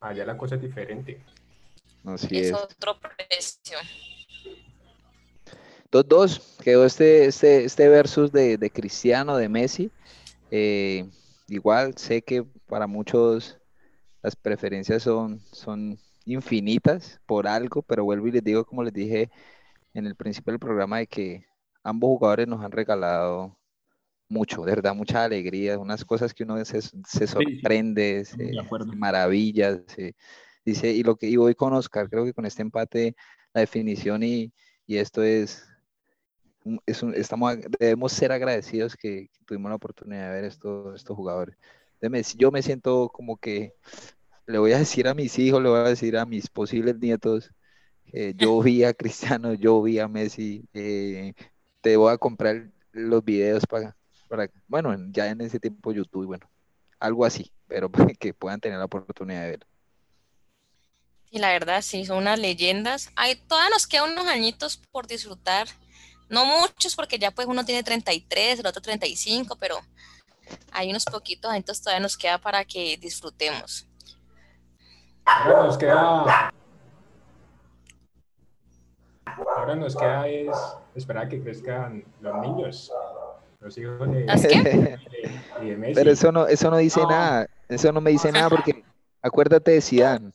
allá 0.00 0.24
la 0.24 0.36
cosa 0.36 0.54
es 0.54 0.62
diferente. 0.62 1.20
Así 2.04 2.38
es, 2.38 2.48
es. 2.48 2.52
otro 2.52 2.98
precio. 2.98 3.78
2-2 5.90 6.58
quedó 6.62 6.86
este, 6.86 7.26
este, 7.26 7.64
este 7.64 7.88
versus 7.88 8.32
de, 8.32 8.56
de 8.56 8.70
Cristiano, 8.70 9.36
de 9.36 9.48
Messi. 9.48 9.90
Eh, 10.50 11.08
igual 11.48 11.96
sé 11.96 12.22
que 12.22 12.44
para 12.66 12.86
muchos 12.86 13.58
las 14.22 14.34
preferencias 14.34 15.02
son, 15.02 15.40
son 15.52 15.98
infinitas 16.24 17.20
por 17.26 17.46
algo, 17.46 17.82
pero 17.82 18.04
vuelvo 18.04 18.28
y 18.28 18.32
les 18.32 18.44
digo, 18.44 18.64
como 18.64 18.82
les 18.82 18.92
dije 18.92 19.30
en 19.94 20.06
el 20.06 20.16
principio 20.16 20.52
del 20.52 20.60
programa, 20.60 20.98
de 20.98 21.06
que 21.06 21.44
ambos 21.82 22.08
jugadores 22.08 22.48
nos 22.48 22.64
han 22.64 22.72
regalado 22.72 23.56
mucho, 24.32 24.62
de 24.62 24.74
verdad, 24.74 24.94
mucha 24.94 25.24
alegría, 25.24 25.78
unas 25.78 26.04
cosas 26.04 26.34
que 26.34 26.44
uno 26.44 26.64
se, 26.64 26.80
se 26.82 27.26
sorprende, 27.26 28.24
se, 28.24 28.52
maravillas, 28.96 29.80
dice, 30.64 30.90
y 30.92 31.02
lo 31.02 31.16
que 31.16 31.28
y 31.28 31.36
voy 31.36 31.54
con 31.54 31.72
Oscar, 31.74 32.08
creo 32.08 32.24
que 32.24 32.34
con 32.34 32.46
este 32.46 32.62
empate, 32.62 33.14
la 33.52 33.60
definición 33.60 34.22
y, 34.22 34.52
y 34.86 34.96
esto 34.96 35.22
es 35.22 35.68
estamos, 36.86 37.56
debemos 37.78 38.12
ser 38.12 38.32
agradecidos 38.32 38.96
que, 38.96 39.28
tuvimos 39.46 39.70
la 39.70 39.76
oportunidad 39.76 40.28
de 40.28 40.34
ver 40.34 40.44
estos, 40.44 40.94
estos 40.94 41.16
jugadores. 41.16 41.56
Yo 42.36 42.50
me 42.50 42.62
siento 42.62 43.10
como 43.12 43.36
que 43.36 43.74
le 44.46 44.58
voy 44.58 44.72
a 44.72 44.78
decir 44.78 45.08
a 45.08 45.14
mis 45.14 45.38
hijos, 45.38 45.62
le 45.62 45.68
voy 45.68 45.80
a 45.80 45.84
decir 45.84 46.16
a 46.16 46.26
mis 46.26 46.48
posibles 46.48 46.98
nietos, 46.98 47.52
yo 48.36 48.60
vi 48.62 48.84
a 48.84 48.94
Cristiano, 48.94 49.54
yo 49.54 49.82
vi 49.82 49.98
a 49.98 50.08
Messi, 50.08 50.68
eh, 50.74 51.34
te 51.80 51.96
voy 51.96 52.12
a 52.12 52.18
comprar 52.18 52.70
los 52.92 53.24
videos 53.24 53.66
para, 53.66 53.96
para, 54.32 54.48
bueno, 54.66 54.96
ya 55.10 55.26
en 55.26 55.42
ese 55.42 55.60
tiempo 55.60 55.92
YouTube, 55.92 56.24
bueno, 56.24 56.48
algo 56.98 57.26
así, 57.26 57.52
pero 57.68 57.90
para 57.90 58.06
que 58.18 58.32
puedan 58.32 58.60
tener 58.60 58.78
la 58.78 58.86
oportunidad 58.86 59.42
de 59.42 59.48
ver. 59.50 59.66
Y 61.30 61.38
la 61.38 61.48
verdad, 61.48 61.82
sí, 61.82 62.06
son 62.06 62.16
unas 62.16 62.38
leyendas. 62.38 63.10
Hay, 63.14 63.36
todavía 63.36 63.68
nos 63.68 63.86
quedan 63.86 64.12
unos 64.12 64.26
añitos 64.26 64.78
por 64.90 65.06
disfrutar 65.06 65.68
no 66.30 66.46
muchos 66.46 66.96
porque 66.96 67.18
ya 67.18 67.30
pues 67.30 67.46
uno 67.46 67.62
tiene 67.62 67.82
33, 67.82 68.60
el 68.60 68.66
otro 68.66 68.80
35, 68.80 69.54
pero 69.56 69.76
hay 70.72 70.88
unos 70.88 71.04
poquitos 71.04 71.50
años 71.50 71.82
todavía 71.82 72.00
nos 72.00 72.16
queda 72.16 72.38
para 72.38 72.64
que 72.64 72.96
disfrutemos. 72.96 73.86
Ahora 75.26 75.64
nos 75.64 75.76
queda... 75.76 76.54
Ahora 79.26 79.74
nos 79.76 79.94
queda 79.94 80.26
es 80.26 80.56
esperar 80.94 81.28
que 81.28 81.42
crezcan 81.42 82.02
los 82.22 82.34
niños, 82.40 82.90
los 83.62 83.78
hijos 83.78 83.98
de, 84.00 84.98
Messi. 85.76 85.94
Pero 85.94 86.10
eso 86.10 86.32
no, 86.32 86.46
eso 86.46 86.70
no 86.70 86.76
dice 86.76 87.00
nada, 87.08 87.46
eso 87.68 87.92
no 87.92 88.00
me 88.00 88.10
dice 88.10 88.32
nada 88.32 88.50
porque 88.50 88.84
acuérdate 89.22 89.70
de 89.72 89.80
Zidane. 89.80 90.32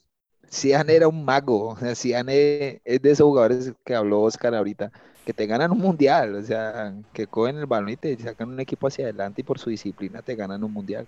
Zidane 0.50 0.96
era 0.96 1.08
un 1.08 1.26
mago, 1.26 1.78
Zidane 1.94 2.82
es 2.86 3.02
de 3.02 3.12
esos 3.12 3.26
jugadores 3.26 3.74
que 3.84 3.96
habló 3.96 4.22
Oscar 4.22 4.56
ahorita 4.56 4.92
que 5.28 5.34
te 5.34 5.46
ganan 5.46 5.74
un 5.74 5.80
mundial, 5.80 6.36
o 6.36 6.42
sea, 6.42 6.94
que 7.12 7.28
cogen 7.28 7.58
el 7.58 7.66
balón 7.66 7.90
y 7.90 7.98
te 7.98 8.18
sacan 8.18 8.48
un 8.48 8.62
equipo 8.62 8.88
hacia 8.88 9.04
adelante 9.04 9.42
y 9.42 9.44
por 9.44 9.60
su 9.60 9.70
disciplina 9.70 10.22
te 10.22 10.36
ganan 10.36 10.63
un 10.63 10.72
mundial. 10.72 11.06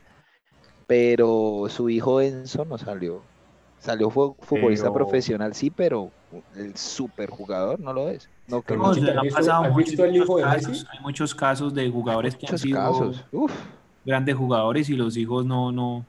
Pero 0.88 1.68
su 1.70 1.90
hijo 1.90 2.20
Enzo 2.20 2.66
no 2.66 2.78
salió. 2.78 3.22
Salió 3.78 4.10
futbolista 4.10 4.92
profesional, 4.92 5.56
sí, 5.56 5.70
pero 5.70 6.12
el 6.56 6.76
super 6.76 7.30
jugador 7.30 7.80
no 7.80 7.94
lo 7.94 8.10
es. 8.10 8.30
No, 8.48 8.62
que 8.62 8.76
no, 8.76 8.88
¿Has 8.90 9.76
visto 9.76 10.06
el 10.06 10.16
hijo 10.16 10.38
de 10.38 10.46
Messi? 10.46 10.86
Hay 10.92 11.00
muchos 11.02 11.36
casos 11.36 11.74
de 11.74 11.90
jugadores 11.90 12.36
que 12.36 12.48
han 12.48 12.58
sido 12.58 12.78
casos. 12.78 13.26
grandes 14.06 14.36
jugadores 14.36 14.90
y 14.90 14.96
los 14.96 15.18
hijos 15.18 15.46
no, 15.46 15.72
no, 15.72 16.06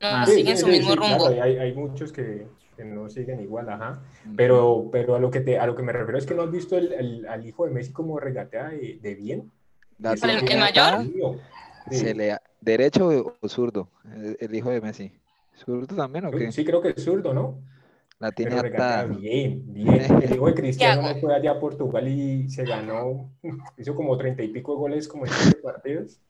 no 0.00 0.26
siguen 0.26 0.56
su 0.58 0.66
mismo 0.66 0.96
rumbo. 0.96 1.28
hay, 1.28 1.58
hay, 1.58 1.72
muchos 1.74 2.12
que, 2.12 2.46
no 2.78 3.08
siguen 3.08 3.40
igual, 3.40 3.68
ajá. 3.68 4.00
Pero, 4.36 4.88
pero 4.90 5.14
a, 5.14 5.18
lo 5.18 5.30
que 5.30 5.40
te, 5.40 5.58
a 5.58 5.66
lo 5.66 5.76
que 5.76 5.82
me 5.82 5.92
refiero 5.92 6.18
es 6.18 6.26
que 6.26 6.34
no 6.34 6.42
has 6.42 6.50
visto 6.50 6.76
el, 6.76 7.26
al 7.28 7.46
hijo 7.46 7.66
de 7.66 7.72
Messi 7.72 7.92
como 7.92 8.18
regatea 8.18 8.70
de, 8.70 9.14
bien. 9.14 9.50
¿El, 9.98 10.58
mayor? 10.58 11.06
Se 11.90 12.14
le, 12.14 12.36
¿Derecho 12.60 13.36
o 13.40 13.48
zurdo? 13.48 13.88
El, 14.40 14.54
hijo 14.54 14.70
de 14.70 14.80
Messi. 14.80 15.12
¿Zurdo 15.54 15.94
también 15.94 16.26
o 16.26 16.30
qué? 16.30 16.50
Sí, 16.50 16.64
creo 16.64 16.80
que 16.80 16.90
es 16.96 17.04
zurdo, 17.04 17.34
¿no? 17.34 17.58
La 18.22 18.30
tiene 18.30 18.54
hasta... 18.54 19.04
bien, 19.04 19.64
bien. 19.66 20.22
El 20.22 20.34
hijo 20.34 20.46
de 20.46 20.54
Cristiano 20.54 21.02
fue 21.20 21.34
allá 21.34 21.50
a 21.50 21.58
Portugal 21.58 22.06
y 22.06 22.48
se 22.48 22.64
ganó, 22.64 23.28
hizo 23.76 23.96
como 23.96 24.16
treinta 24.16 24.44
y 24.44 24.48
pico 24.48 24.76
goles 24.76 25.08
como 25.08 25.26
en 25.26 25.32
siete 25.32 25.58
partidos 25.58 26.20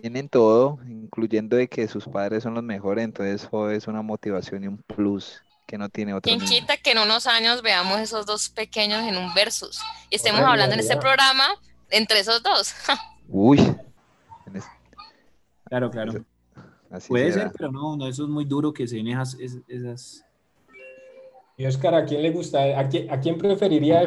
tienen 0.00 0.28
todo, 0.28 0.78
incluyendo 0.88 1.56
de 1.56 1.68
que 1.68 1.86
sus 1.86 2.06
padres 2.06 2.44
son 2.44 2.54
los 2.54 2.62
mejores, 2.62 3.04
entonces 3.04 3.42
eso 3.42 3.70
es 3.70 3.86
una 3.86 4.00
motivación 4.00 4.64
y 4.64 4.68
un 4.68 4.78
plus 4.78 5.42
que 5.66 5.76
no 5.76 5.90
tiene 5.90 6.14
otro. 6.14 6.22
¿Quién 6.22 6.40
quita 6.40 6.78
que 6.78 6.92
en 6.92 6.98
unos 6.98 7.26
años 7.26 7.60
veamos 7.60 8.00
esos 8.00 8.24
dos 8.24 8.48
pequeños 8.48 9.02
en 9.02 9.18
un 9.18 9.34
versus 9.34 9.82
y 10.08 10.16
estemos 10.16 10.40
hablando 10.40 10.74
en 10.74 10.80
este 10.80 10.96
programa 10.96 11.44
entre 11.90 12.20
esos 12.20 12.42
dos? 12.42 12.74
Uy. 13.28 13.58
Claro, 15.64 15.90
claro. 15.90 16.24
Puede 17.08 17.32
ser, 17.32 17.50
pero 17.56 17.72
no, 17.72 17.96
no, 17.96 18.06
eso 18.06 18.24
es 18.24 18.28
muy 18.28 18.44
duro 18.44 18.72
que 18.72 18.86
se 18.86 18.96
den 18.96 19.08
esas, 19.08 19.36
Y 21.56 21.66
Oscar, 21.66 21.94
¿a 21.94 22.04
quién 22.04 22.22
le 22.22 22.30
gusta, 22.30 22.78
a 22.78 22.88
quién, 22.88 23.10
a 23.10 23.18
quién 23.18 23.38
preferiría 23.38 24.06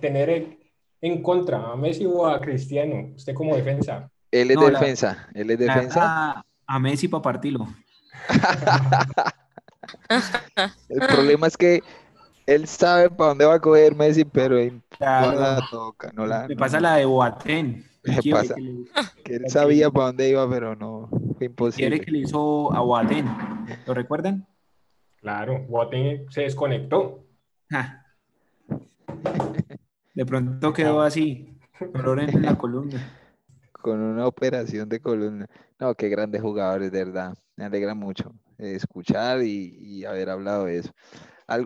tener 0.00 0.58
en 1.00 1.22
contra, 1.22 1.72
a 1.72 1.76
Messi 1.76 2.06
o 2.06 2.26
a 2.26 2.40
Cristiano? 2.40 3.12
Usted 3.16 3.34
como 3.34 3.56
defensa. 3.56 4.08
Él 4.30 4.50
es 4.50 4.58
defensa, 4.58 5.28
él 5.34 5.50
es 5.50 5.58
defensa. 5.58 6.44
A, 6.66 6.78
Messi 6.78 7.08
para 7.08 7.22
partirlo. 7.22 7.68
el 10.88 11.00
problema 11.00 11.46
es 11.46 11.56
que 11.56 11.82
él 12.46 12.66
sabe 12.66 13.10
para 13.10 13.30
dónde 13.30 13.44
va 13.44 13.54
a 13.54 13.60
coger 13.60 13.94
Messi, 13.94 14.24
pero 14.24 14.56
no 14.56 14.80
la 15.00 15.60
toca. 15.70 16.10
No 16.14 16.26
la, 16.26 16.46
Me 16.46 16.56
pasa 16.56 16.80
la 16.80 16.96
de 16.96 17.04
Boateng. 17.04 17.93
Pasa? 18.30 18.54
Que, 19.24 19.36
él 19.36 19.44
sabía 19.48 19.90
para 19.90 20.06
dónde 20.06 20.28
iba, 20.28 20.48
pero 20.48 20.76
no, 20.76 21.08
fue 21.36 21.46
imposible. 21.46 21.88
Quiere 21.88 22.04
que 22.04 22.10
le 22.10 22.18
hizo 22.18 22.72
a 22.74 22.80
Boateng, 22.80 23.26
¿lo 23.86 23.94
recuerdan? 23.94 24.46
Claro, 25.16 25.64
Boateng 25.68 26.30
se 26.30 26.42
desconectó. 26.42 27.24
De 30.14 30.26
pronto 30.26 30.72
quedó 30.72 31.00
así, 31.00 31.58
dolor 31.92 32.20
en 32.20 32.42
la 32.42 32.56
columna. 32.56 33.20
Con 33.72 34.00
una 34.00 34.26
operación 34.26 34.88
de 34.88 35.00
columna. 35.00 35.46
No, 35.80 35.94
qué 35.94 36.08
grandes 36.08 36.40
jugadores, 36.40 36.92
de 36.92 37.04
verdad. 37.04 37.34
Me 37.56 37.64
alegra 37.64 37.94
mucho 37.94 38.32
escuchar 38.58 39.42
y, 39.42 40.04
haber 40.04 40.30
hablado 40.30 40.66
de 40.66 40.78
eso. 40.78 40.90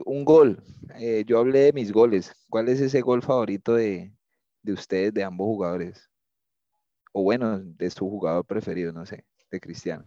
un 0.05 0.25
gol. 0.25 0.63
Eh, 0.99 1.25
yo 1.27 1.39
hablé 1.39 1.61
de 1.61 1.73
mis 1.73 1.93
goles. 1.93 2.33
¿Cuál 2.49 2.69
es 2.69 2.81
ese 2.81 3.01
gol 3.01 3.23
favorito 3.23 3.75
de, 3.75 4.13
de 4.63 4.73
ustedes, 4.73 5.13
de 5.13 5.25
ambos 5.25 5.47
jugadores? 5.47 6.09
O 7.19 7.23
bueno, 7.25 7.59
de 7.59 7.91
su 7.91 8.09
jugador 8.09 8.45
preferido, 8.45 8.93
no 8.93 9.05
sé, 9.05 9.25
de 9.51 9.59
Cristiano. 9.59 10.05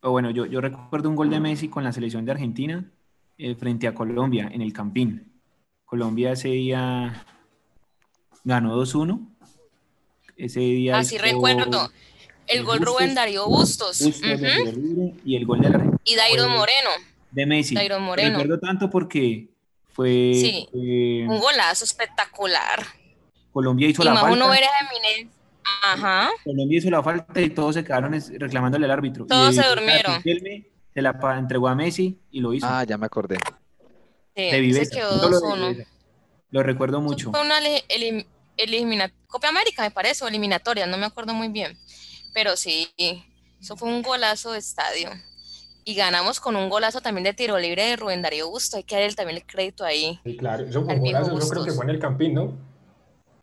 O 0.00 0.10
bueno, 0.10 0.30
yo, 0.30 0.46
yo 0.46 0.62
recuerdo 0.62 1.10
un 1.10 1.16
gol 1.16 1.28
de 1.28 1.38
Messi 1.38 1.68
con 1.68 1.84
la 1.84 1.92
selección 1.92 2.24
de 2.24 2.32
Argentina 2.32 2.90
eh, 3.36 3.54
frente 3.54 3.86
a 3.86 3.94
Colombia 3.94 4.48
en 4.50 4.62
el 4.62 4.72
Campín. 4.72 5.30
Colombia 5.84 6.32
ese 6.32 6.48
día 6.48 7.26
ganó 8.42 8.74
2-1. 8.82 9.20
Ese 10.38 10.60
día. 10.60 10.96
Así 10.96 11.18
recuerdo. 11.18 11.90
El 12.46 12.64
gol 12.64 12.80
Rubén 12.80 13.14
Darío 13.14 13.46
Bustos. 13.46 14.00
Y 14.00 15.36
el 15.36 15.44
gol 15.44 15.60
de 15.60 15.68
la 15.68 15.90
Y 16.04 16.14
Dairo 16.14 16.48
Moreno. 16.48 16.88
De 17.30 17.44
Messi. 17.44 17.74
Dairo 17.74 18.00
Moreno. 18.00 18.38
Recuerdo 18.38 18.58
tanto 18.60 18.88
porque 18.88 19.50
fue. 19.90 20.32
Sí. 20.34 20.68
un 20.72 21.38
golazo 21.38 21.84
espectacular. 21.84 23.01
Colombia 23.52 23.88
hizo 23.88 24.02
la 24.02 24.14
falta. 24.16 24.32
Uno 24.32 24.52
era 24.52 24.68
Ajá. 25.82 26.30
Colombia 26.44 26.78
hizo 26.78 26.90
la 26.90 27.02
falta 27.02 27.40
y 27.40 27.50
todos 27.50 27.74
se 27.74 27.84
quedaron 27.84 28.12
reclamándole 28.38 28.84
al 28.84 28.90
árbitro. 28.90 29.26
Todos 29.26 29.54
se 29.54 29.62
durmieron. 29.62 30.22
Se 30.22 31.00
la 31.00 31.18
entregó 31.38 31.68
a 31.68 31.74
Messi 31.74 32.18
y 32.30 32.40
lo 32.40 32.52
hizo. 32.52 32.66
Ah, 32.68 32.84
ya 32.84 32.98
me 32.98 33.06
acordé. 33.06 33.38
Sí, 34.36 34.72
se 34.72 34.90
quedó 34.90 35.30
2-1. 35.30 35.86
Lo, 36.50 36.62
recuerdo 36.62 37.00
mucho. 37.00 37.30
Fue 37.30 37.40
una 37.40 37.58
eliminatoria, 38.56 39.16
Copa 39.26 39.48
América 39.48 39.82
me 39.82 39.90
parece, 39.90 40.24
o 40.24 40.28
eliminatoria, 40.28 40.86
no 40.86 40.98
me 40.98 41.06
acuerdo 41.06 41.34
muy 41.34 41.48
bien. 41.48 41.78
Pero 42.34 42.56
sí, 42.56 42.88
eso 43.60 43.76
fue 43.76 43.88
un 43.88 44.02
golazo 44.02 44.52
de 44.52 44.58
estadio. 44.58 45.10
Y 45.84 45.94
ganamos 45.94 46.40
con 46.40 46.56
un 46.56 46.68
golazo 46.68 47.00
también 47.00 47.24
de 47.24 47.32
tiro 47.32 47.58
libre 47.58 47.84
de 47.84 47.96
Rubén 47.96 48.22
Darío 48.22 48.48
Busto. 48.48 48.76
Hay 48.76 48.84
que 48.84 48.94
darle 48.94 49.14
también 49.14 49.38
el 49.38 49.46
crédito 49.46 49.84
ahí. 49.84 50.20
Sí, 50.24 50.36
claro. 50.36 50.64
Eso 50.64 50.84
fue 50.84 50.94
un 50.94 51.00
golazo, 51.00 51.38
yo 51.38 51.48
creo 51.48 51.64
que 51.64 51.72
fue 51.72 51.84
en 51.84 51.90
el 51.90 51.98
Campín, 51.98 52.34
¿no? 52.34 52.71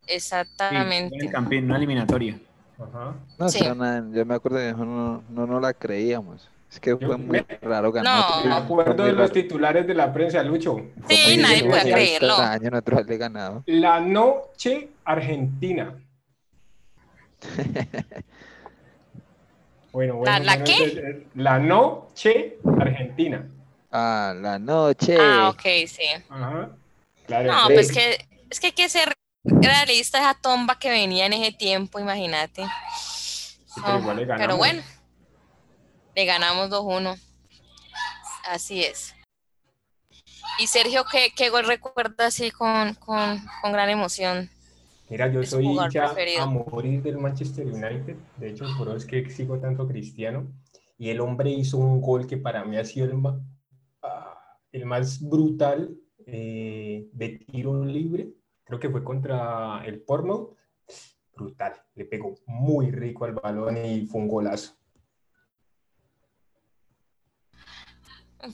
Exactamente. 0.10 1.16
en 1.16 1.22
el 1.22 1.32
Campín, 1.32 1.66
una 1.66 1.78
eliminatoria. 1.78 2.39
Ajá. 2.80 3.16
No, 3.38 3.49
sí. 3.49 3.60
yo 3.64 4.26
me 4.26 4.36
acuerdo 4.36 4.57
que 4.57 4.74
no, 4.74 5.24
no, 5.30 5.47
no 5.47 5.60
la 5.60 5.74
creíamos. 5.74 6.49
Es 6.72 6.80
que 6.80 6.95
fue 6.95 7.18
muy 7.18 7.43
raro 7.62 7.91
ganar. 7.91 8.43
No. 8.43 8.49
Me 8.49 8.55
acuerdo 8.55 9.03
de 9.03 9.12
los 9.12 9.32
titulares 9.32 9.88
de 9.88 9.95
la 9.95 10.14
prensa, 10.14 10.43
Lucho. 10.43 10.80
Sí, 11.07 11.38
nadie 11.38 11.64
puede 11.64 11.91
creerlo. 11.91 12.36
Año 12.36 12.70
nosotros 12.70 13.07
le 13.07 13.18
ganado. 13.18 13.64
La 13.66 13.99
noche 13.99 14.89
argentina. 15.03 15.95
bueno, 19.91 20.16
bueno. 20.18 20.39
¿La, 20.43 20.64
qué? 20.64 21.26
La 21.36 21.57
noche 21.57 22.60
argentina. 22.80 23.47
Ah, 23.91 24.36
la 24.39 24.60
noche. 24.60 25.18
Ah, 25.20 25.49
ok, 25.49 25.62
sí. 25.88 26.05
Ajá. 26.30 26.70
Claro. 27.26 27.51
No, 27.51 27.57
pues 27.74 27.91
que, 27.91 28.28
es 28.47 28.60
que 28.60 28.68
hay 28.68 28.74
que 28.74 28.89
ser 28.89 29.14
realista 29.44 30.20
esa 30.20 30.34
tomba 30.34 30.80
que 30.80 30.90
venía 30.90 31.26
en 31.26 31.34
ese 31.34 31.52
tiempo, 31.52 32.00
imagínate. 32.00 32.64
pero 34.38 34.58
bueno 34.58 34.84
le 36.20 36.26
ganamos 36.26 36.70
2-1. 36.70 37.18
Así 38.50 38.84
es. 38.84 39.16
Y 40.60 40.68
Sergio, 40.68 41.06
¿qué, 41.10 41.30
qué 41.36 41.50
gol 41.50 41.66
recuerda 41.66 42.28
así 42.28 42.52
con, 42.52 42.94
con, 42.96 43.40
con 43.62 43.72
gran 43.72 43.90
emoción? 43.90 44.50
Mira, 45.10 45.32
yo 45.32 45.42
soy 45.44 45.66
hincha 45.66 46.14
a 46.40 46.46
morir 46.46 47.02
del 47.02 47.18
Manchester 47.18 47.66
United. 47.66 48.18
De 48.38 48.50
hecho, 48.50 48.66
por 48.78 48.90
eso 48.90 48.98
es 48.98 49.06
que 49.06 49.30
sigo 49.30 49.60
tanto 49.60 49.88
Cristiano. 49.88 50.52
Y 50.98 51.10
el 51.10 51.22
hombre 51.22 51.50
hizo 51.52 51.78
un 51.78 52.02
gol 52.02 52.28
que 52.28 52.38
para 52.38 52.66
mí 52.66 52.78
ha 52.78 52.84
sido 52.84 53.06
el 53.06 53.14
más, 53.14 53.40
ah, 54.04 54.38
el 54.74 54.86
más 54.86 55.22
brutal 55.22 55.96
eh, 56.26 57.08
de 57.14 57.30
tiro 57.30 57.86
libre. 57.86 58.34
Creo 58.70 58.80
que 58.80 58.89
fue 58.91 59.03
contra 59.03 59.84
el 59.84 59.99
Portsmouth. 60.01 60.55
Brutal. 61.36 61.74
Le 61.95 62.05
pegó 62.05 62.36
muy 62.45 62.91
rico 62.91 63.26
al 63.26 63.34
balón 63.34 63.84
y 63.84 64.05
fue 64.05 64.22
un 64.22 64.28
golazo. 64.28 64.76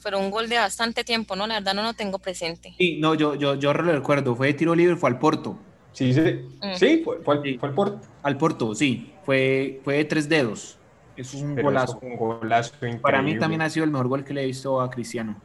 Pero 0.02 0.20
un 0.20 0.32
gol 0.32 0.48
de 0.48 0.56
bastante 0.56 1.04
tiempo, 1.04 1.36
¿no? 1.36 1.46
La 1.46 1.56
verdad 1.56 1.74
no 1.74 1.84
lo 1.84 1.94
tengo 1.94 2.18
presente. 2.18 2.74
Sí, 2.78 2.98
no, 2.98 3.14
yo, 3.14 3.36
yo, 3.36 3.56
yo 3.56 3.74
lo 3.74 3.92
recuerdo. 3.92 4.36
Fue 4.36 4.48
de 4.48 4.54
tiro 4.54 4.74
libre, 4.74 4.96
fue 4.96 5.10
al 5.10 5.20
Porto. 5.20 5.60
Sí, 5.92 6.14
sí, 6.14 6.22
mm. 6.22 6.76
sí 6.76 7.02
fue, 7.04 7.22
fue, 7.22 7.36
al, 7.62 7.74
Porto. 7.74 8.00
Al 8.24 8.38
Porto, 8.38 8.74
sí. 8.74 9.14
Fue, 9.24 9.82
fue 9.84 9.96
de 9.96 10.06
tres 10.06 10.30
dedos. 10.30 10.80
Eso 11.18 11.36
es 11.36 11.44
un 11.44 11.56
golazo. 11.56 12.00
un 12.02 12.16
golazo 12.16 12.74
increíble. 12.76 13.02
Para 13.02 13.22
mí 13.22 13.38
también 13.38 13.62
ha 13.62 13.70
sido 13.70 13.84
el 13.84 13.92
mejor 13.92 14.08
gol 14.08 14.24
que 14.24 14.34
le 14.34 14.44
he 14.44 14.46
visto 14.46 14.80
a 14.80 14.90
Cristiano. 14.90 15.42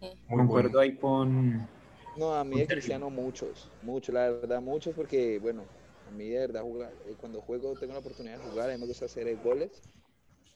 Muy 0.00 0.38
Concuerdo 0.38 0.78
ahí 0.78 0.96
con... 0.96 1.68
No, 2.16 2.34
a 2.34 2.44
mí 2.44 2.58
de 2.58 2.66
Cristiano 2.66 3.08
muchos, 3.08 3.68
muchos, 3.82 4.14
la 4.14 4.30
verdad, 4.30 4.60
muchos 4.60 4.94
porque, 4.94 5.38
bueno, 5.38 5.64
a 6.06 6.10
mí 6.10 6.28
de 6.28 6.40
verdad 6.40 6.62
jugar, 6.62 6.92
eh, 7.06 7.14
cuando 7.18 7.40
juego 7.40 7.74
tengo 7.74 7.94
la 7.94 8.00
oportunidad 8.00 8.38
de 8.38 8.50
jugar, 8.50 8.68
a 8.68 8.74
mí 8.74 8.80
me 8.80 8.86
gusta 8.86 9.06
hacer 9.06 9.34
goles 9.42 9.70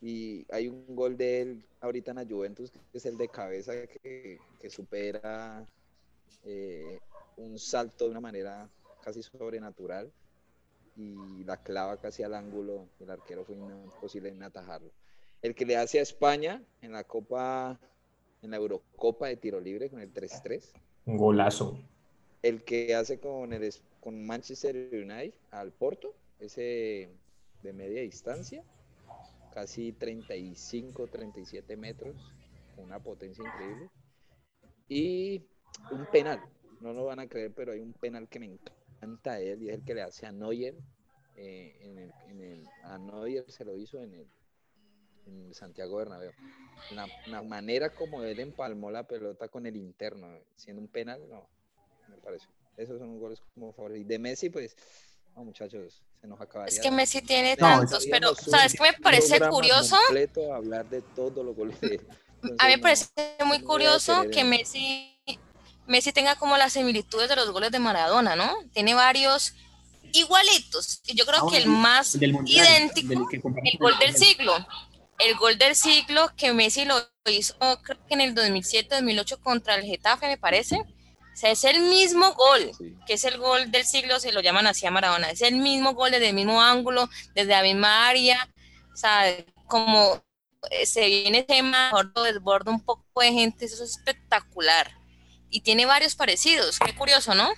y 0.02 0.44
hay 0.50 0.68
un 0.68 0.94
gol 0.94 1.16
de 1.16 1.40
él 1.40 1.64
ahorita 1.80 2.10
en 2.10 2.16
la 2.18 2.26
Juventus, 2.26 2.70
que 2.70 2.98
es 2.98 3.06
el 3.06 3.16
de 3.16 3.28
cabeza 3.28 3.72
que, 3.86 4.38
supera 4.68 5.64
eh, 6.44 6.98
un 7.36 7.58
salto 7.58 8.04
de 8.04 8.10
una 8.10 8.20
manera 8.20 8.68
casi 9.02 9.22
sobrenatural 9.22 10.12
y 10.96 11.44
la 11.44 11.56
clava 11.62 11.96
casi 11.98 12.22
al 12.22 12.34
ángulo. 12.34 12.88
El 12.98 13.10
arquero 13.10 13.44
fue 13.44 13.54
imposible 13.54 14.28
en 14.28 14.42
atajarlo. 14.42 14.90
El 15.40 15.54
que 15.54 15.64
le 15.64 15.76
hace 15.76 16.00
a 16.00 16.02
España 16.02 16.62
en 16.82 16.92
la 16.92 17.04
Copa, 17.04 17.78
en 18.42 18.50
la 18.50 18.56
Eurocopa 18.56 19.28
de 19.28 19.36
tiro 19.36 19.60
libre 19.60 19.88
con 19.88 20.00
el 20.00 20.12
3-3. 20.12 20.72
Un 21.06 21.16
golazo. 21.16 21.78
El 22.42 22.62
que 22.62 22.94
hace 22.94 23.18
con, 23.18 23.52
el, 23.52 23.74
con 24.00 24.26
Manchester 24.26 24.76
United 24.92 25.34
al 25.50 25.72
Porto, 25.72 26.14
ese 26.38 27.08
de 27.62 27.72
media 27.72 28.02
distancia 28.02 28.62
casi 29.56 29.92
35, 29.92 31.06
37 31.06 31.78
metros, 31.78 32.14
una 32.76 32.98
potencia 32.98 33.42
increíble. 33.42 33.88
Y 34.86 35.42
un 35.90 36.04
penal, 36.12 36.42
no 36.82 36.92
lo 36.92 37.06
van 37.06 37.20
a 37.20 37.26
creer, 37.26 37.54
pero 37.54 37.72
hay 37.72 37.80
un 37.80 37.94
penal 37.94 38.28
que 38.28 38.38
me 38.38 38.44
encanta 38.44 39.32
a 39.32 39.40
él 39.40 39.62
y 39.62 39.70
es 39.70 39.76
el 39.76 39.82
que 39.82 39.94
le 39.94 40.02
hace 40.02 40.26
a 40.26 40.32
Neuer. 40.32 40.74
Eh, 41.36 41.74
en 41.80 42.42
el, 42.42 42.68
a 42.82 42.98
Neuer 42.98 43.50
se 43.50 43.64
lo 43.64 43.78
hizo 43.78 44.02
en 44.02 44.12
el, 44.12 44.26
en 45.26 45.54
Santiago 45.54 45.96
Bernabéu. 45.96 46.32
La, 47.26 47.42
manera 47.42 47.90
como 47.94 48.22
él 48.22 48.40
empalmó 48.40 48.90
la 48.90 49.04
pelota 49.04 49.48
con 49.48 49.66
el 49.66 49.76
interno, 49.76 50.28
siendo 50.56 50.82
un 50.82 50.88
penal, 50.88 51.20
no, 51.28 51.48
me 52.08 52.16
parece. 52.18 52.46
Esos 52.76 52.98
son 52.98 53.18
goles 53.18 53.40
como 53.54 53.72
favoritos. 53.72 54.02
Y 54.02 54.04
de 54.04 54.18
Messi, 54.18 54.50
pues, 54.50 54.76
no, 55.34 55.44
muchachos, 55.44 56.02
se 56.20 56.26
nos 56.26 56.40
acabaría. 56.40 56.74
Es 56.74 56.80
que 56.80 56.90
Messi 56.90 57.22
tiene 57.22 57.56
tantos, 57.56 58.06
pero 58.10 58.34
¿sabes 58.34 58.74
qué 58.74 58.82
me 58.82 58.92
parece 58.94 59.40
curioso? 59.48 59.96
hablar 60.52 60.88
de 60.88 61.02
todos 61.02 61.44
los 61.44 61.56
goles 61.56 61.78
a 62.58 62.66
mí 62.66 62.76
me 62.76 62.78
parece 62.78 63.08
muy 63.44 63.60
curioso 63.60 64.24
que 64.32 64.44
Messi, 64.44 65.12
Messi 65.86 66.12
tenga 66.12 66.36
como 66.36 66.56
las 66.56 66.72
similitudes 66.72 67.28
de 67.28 67.36
los 67.36 67.50
goles 67.50 67.70
de 67.70 67.78
Maradona, 67.78 68.36
¿no? 68.36 68.52
Tiene 68.72 68.94
varios 68.94 69.54
igualitos. 70.12 71.00
Y 71.06 71.16
yo 71.16 71.26
creo 71.26 71.46
ah, 71.46 71.50
que 71.50 71.58
el 71.58 71.66
más 71.66 72.14
idéntico, 72.14 73.28
el 73.32 73.78
gol 73.78 73.98
del 73.98 74.16
siglo. 74.16 74.54
El 75.18 75.34
gol 75.36 75.58
del 75.58 75.74
siglo 75.74 76.30
que 76.36 76.52
Messi 76.52 76.84
lo 76.84 76.96
hizo 77.26 77.54
creo 77.82 77.98
que 78.06 78.14
en 78.14 78.20
el 78.20 78.34
2007-2008 78.34 79.40
contra 79.40 79.74
el 79.74 79.84
Getafe, 79.84 80.26
me 80.26 80.36
parece 80.36 80.82
o 81.36 81.38
sea, 81.38 81.50
es 81.50 81.64
el 81.64 81.80
mismo 81.80 82.32
gol, 82.32 82.70
que 83.06 83.12
es 83.12 83.24
el 83.24 83.36
gol 83.36 83.70
del 83.70 83.84
siglo, 83.84 84.18
se 84.18 84.32
lo 84.32 84.40
llaman 84.40 84.66
así 84.66 84.86
a 84.86 84.90
Maradona. 84.90 85.28
Es 85.30 85.42
el 85.42 85.56
mismo 85.56 85.92
gol 85.92 86.10
desde 86.10 86.30
el 86.30 86.34
mismo 86.34 86.62
ángulo, 86.62 87.10
desde 87.34 87.50
la 87.50 87.60
misma 87.60 88.08
área. 88.08 88.48
O 88.94 88.96
sea, 88.96 89.36
como 89.66 90.24
eh, 90.70 90.86
se 90.86 91.06
viene 91.06 91.44
ese 91.46 91.62
mejor, 91.62 92.10
desborda 92.14 92.70
un 92.70 92.80
poco 92.80 93.20
de 93.20 93.32
gente, 93.32 93.66
eso 93.66 93.84
es 93.84 93.90
espectacular. 93.90 94.90
y 95.50 95.60
tiene 95.60 95.84
varios 95.84 96.14
parecidos. 96.14 96.78
Qué 96.78 96.94
curioso, 96.94 97.34
¿no? 97.34 97.50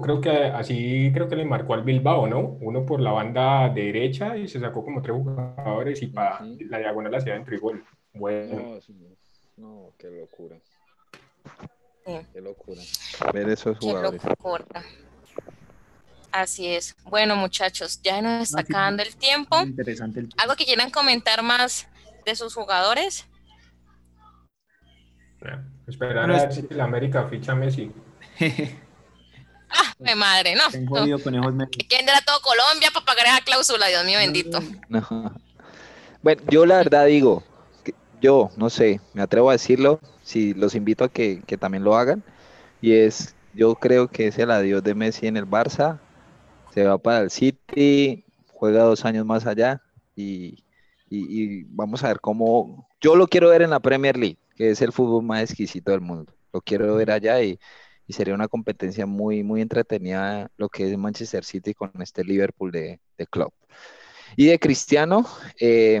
Creo 0.00 0.20
que 0.20 0.30
así 0.30 1.10
creo 1.12 1.28
que 1.28 1.36
le 1.36 1.44
marcó 1.44 1.74
al 1.74 1.84
Bilbao, 1.84 2.26
¿no? 2.26 2.40
Uno 2.60 2.86
por 2.86 3.00
la 3.00 3.12
banda 3.12 3.68
derecha 3.68 4.36
y 4.36 4.48
se 4.48 4.58
sacó 4.58 4.84
como 4.84 5.02
tres 5.02 5.16
jugadores 5.16 6.02
y 6.02 6.06
para 6.06 6.40
la 6.40 6.78
diagonal 6.78 7.14
hacia 7.14 7.34
adentro 7.34 7.54
y 7.54 7.58
gol. 7.58 7.84
Bueno. 8.14 8.78
No, 9.56 9.92
qué 9.98 10.10
locura. 10.10 10.56
Qué 12.04 12.40
locura. 12.40 12.80
Ver 13.32 13.50
esos 13.50 13.78
jugadores. 13.78 14.20
Qué 14.20 14.28
locura. 14.28 14.64
Así 16.32 16.66
es. 16.66 16.96
Bueno, 17.04 17.36
muchachos, 17.36 18.00
ya 18.02 18.22
nos 18.22 18.48
está 18.48 18.62
acabando 18.62 19.02
el 19.02 19.14
tiempo. 19.14 19.60
Interesante 19.60 20.20
el 20.20 20.28
¿Algo 20.38 20.56
que 20.56 20.64
quieran 20.64 20.90
comentar 20.90 21.42
más 21.42 21.86
de 22.24 22.34
sus 22.34 22.54
jugadores? 22.54 23.28
esperar 25.86 26.30
a 26.30 26.44
ver 26.44 26.52
si 26.52 26.62
la 26.70 26.84
América 26.84 27.28
ficha 27.28 27.54
Messi. 27.54 27.90
ah, 29.72 29.94
mi 29.98 30.14
madre, 30.14 30.54
no. 30.54 30.64
¿Quién 30.70 32.08
era 32.08 32.20
todo 32.20 32.40
Colombia 32.40 32.90
para 32.92 33.06
pagar 33.06 33.26
esa 33.26 33.40
cláusula? 33.40 33.88
Dios 33.88 34.04
mío, 34.04 34.18
bendito. 34.18 34.60
Bueno, 36.22 36.42
yo 36.48 36.66
la 36.66 36.76
verdad 36.76 37.06
digo, 37.06 37.42
yo 38.20 38.50
no 38.56 38.70
sé, 38.70 39.00
me 39.12 39.22
atrevo 39.22 39.50
a 39.50 39.54
decirlo, 39.54 39.98
si 40.22 40.54
los 40.54 40.74
invito 40.74 41.04
a 41.04 41.08
que, 41.08 41.42
que 41.46 41.58
también 41.58 41.82
lo 41.82 41.96
hagan, 41.96 42.22
y 42.80 42.92
es, 42.92 43.34
yo 43.54 43.74
creo 43.74 44.08
que 44.08 44.28
es 44.28 44.38
el 44.38 44.50
adiós 44.50 44.82
de 44.84 44.94
Messi 44.94 45.26
en 45.26 45.36
el 45.36 45.46
Barça, 45.46 45.98
se 46.72 46.84
va 46.84 46.98
para 46.98 47.20
el 47.20 47.30
City, 47.30 48.24
juega 48.46 48.84
dos 48.84 49.04
años 49.04 49.26
más 49.26 49.46
allá 49.46 49.82
y, 50.16 50.62
vamos 51.68 52.02
a 52.04 52.08
ver 52.08 52.20
cómo... 52.20 52.88
Yo 53.00 53.16
lo 53.16 53.26
quiero 53.26 53.48
ver 53.50 53.62
en 53.62 53.70
la 53.70 53.80
Premier 53.80 54.16
League, 54.16 54.38
que 54.56 54.70
es 54.70 54.80
el 54.80 54.92
fútbol 54.92 55.24
más 55.24 55.42
exquisito 55.42 55.90
del 55.90 56.00
mundo. 56.00 56.32
Lo 56.52 56.60
quiero 56.60 56.94
ver 56.94 57.10
allá 57.10 57.42
y, 57.42 57.58
sería 58.08 58.34
una 58.34 58.48
competencia 58.48 59.06
muy, 59.06 59.42
muy 59.42 59.60
entretenida 59.60 60.50
lo 60.56 60.68
que 60.68 60.90
es 60.90 60.98
Manchester 60.98 61.44
City 61.44 61.74
con 61.74 61.90
este 62.00 62.24
Liverpool 62.24 62.72
de, 62.72 63.00
club. 63.30 63.52
Y 64.36 64.46
de 64.46 64.58
Cristiano, 64.58 65.26
eh, 65.60 66.00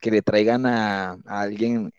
que 0.00 0.10
le 0.10 0.22
traigan 0.22 0.66
a, 0.66 1.16
alguien 1.26 1.92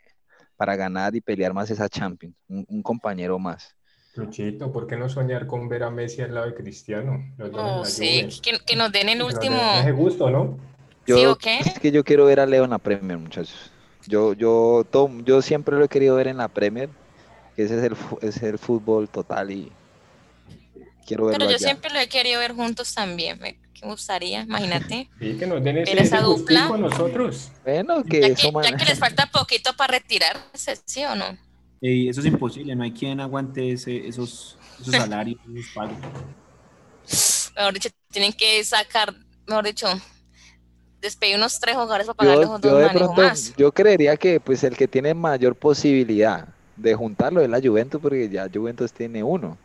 para 0.56 0.76
ganar 0.76 1.16
y 1.16 1.22
pelear 1.22 1.54
más 1.54 1.70
esa 1.70 1.90
Champions, 1.90 2.36
un 2.48 2.82
compañero 2.82 3.40
más. 3.40 3.78
Luchito, 4.18 4.72
¿por 4.72 4.88
qué 4.88 4.98
no 4.98 5.10
soñar 5.10 5.46
con 5.46 5.70
ver 5.70 5.84
a 5.84 5.92
Messi 5.92 6.22
al 6.22 6.34
lado 6.34 6.48
de 6.48 6.56
Cristiano? 6.56 7.24
Oh, 7.54 7.86
sí, 7.86 8.28
que, 8.42 8.76
nos 8.76 8.92
den 8.92 9.10
el 9.10 9.22
último. 9.22 9.60
Ese 9.80 9.92
gusto, 9.92 10.30
¿no? 10.30 10.58
Yo, 11.06 11.38
Es 11.42 11.80
que 11.80 11.92
yo 11.92 12.04
quiero 12.04 12.26
ver 12.26 12.40
a 12.40 12.46
Leo 12.46 12.64
en 12.66 12.72
la 12.72 12.80
Premier, 12.80 13.18
muchachos. 13.18 13.72
Yo, 14.08 14.34
yo, 14.34 14.86
yo 15.24 15.42
siempre 15.42 15.78
lo 15.78 15.86
he 15.86 15.88
querido 15.88 16.16
ver 16.16 16.28
en 16.28 16.38
la 16.38 16.48
Premier. 16.48 16.90
Ese 17.58 17.76
es 17.80 17.84
el, 17.84 17.96
es 18.22 18.44
el 18.44 18.60
fútbol 18.60 19.10
total 19.10 19.50
y 19.50 19.72
quiero 21.08 21.26
verlo. 21.26 21.40
Pero 21.40 21.52
yo 21.52 21.58
siempre 21.58 21.92
lo 21.92 22.00
he 22.00 22.08
querido 22.08 22.40
ver 22.40 22.54
juntos 22.54 22.94
también. 22.94 23.40
Me, 23.40 23.58
gustaría, 23.82 24.42
imagínate. 24.42 25.10
Sí, 25.20 25.38
que 25.38 25.48
nos 25.48 25.64
den 25.64 25.80
ese, 25.80 26.00
esa 26.00 26.22
dupla. 26.22 26.68
con 26.68 26.82
nosotros. 26.82 27.52
Bueno, 27.66 28.04
que, 28.04 28.22
ya 28.22 28.28
eso, 28.28 28.54
que, 28.54 28.70
ya 28.70 28.78
que 28.78 28.86
les 28.86 29.00
falta 29.00 29.26
poquito 29.32 29.76
para 29.76 29.98
retirarse, 29.98 30.78
¿sí 30.86 31.04
o 31.04 31.16
no? 31.16 31.26
Y 31.82 32.08
eso 32.10 32.22
es 32.22 32.28
imposible, 32.28 32.76
no 32.76 32.84
hay 32.84 32.92
quien 32.92 33.20
aguante 33.20 33.72
ese, 33.72 34.08
esos, 34.08 34.58
esos 34.80 34.94
salarios, 34.96 35.40
esos 35.56 35.72
pagos. 35.74 35.98
Mejor 37.56 37.74
dicho, 37.74 37.90
tienen 38.12 38.34
que 38.34 38.64
sacar, 38.64 39.16
mejor 39.48 39.66
dicho, 39.66 39.88
despedir 41.02 41.38
unos 41.38 41.60
tres 41.60 41.76
jugadores 41.76 42.06
para 42.06 42.18
pagarles 42.18 42.48
yo, 42.48 42.60
dos 42.60 42.94
yo 42.94 43.14
más. 43.14 43.56
Yo 43.56 43.72
creería 43.72 44.16
que 44.16 44.40
pues 44.40 44.64
el 44.64 44.78
que 44.78 44.88
tiene 44.88 45.16
mayor 45.16 45.56
posibilidad 45.56 46.50
de 46.78 46.96
juntarlo 46.96 47.42
es 47.42 47.50
la 47.50 47.62
Juventus, 47.62 48.02
porque 48.02 48.30
ya 48.30 48.48
Juventus 48.54 48.94
tiene 48.94 49.24
uno. 49.24 49.58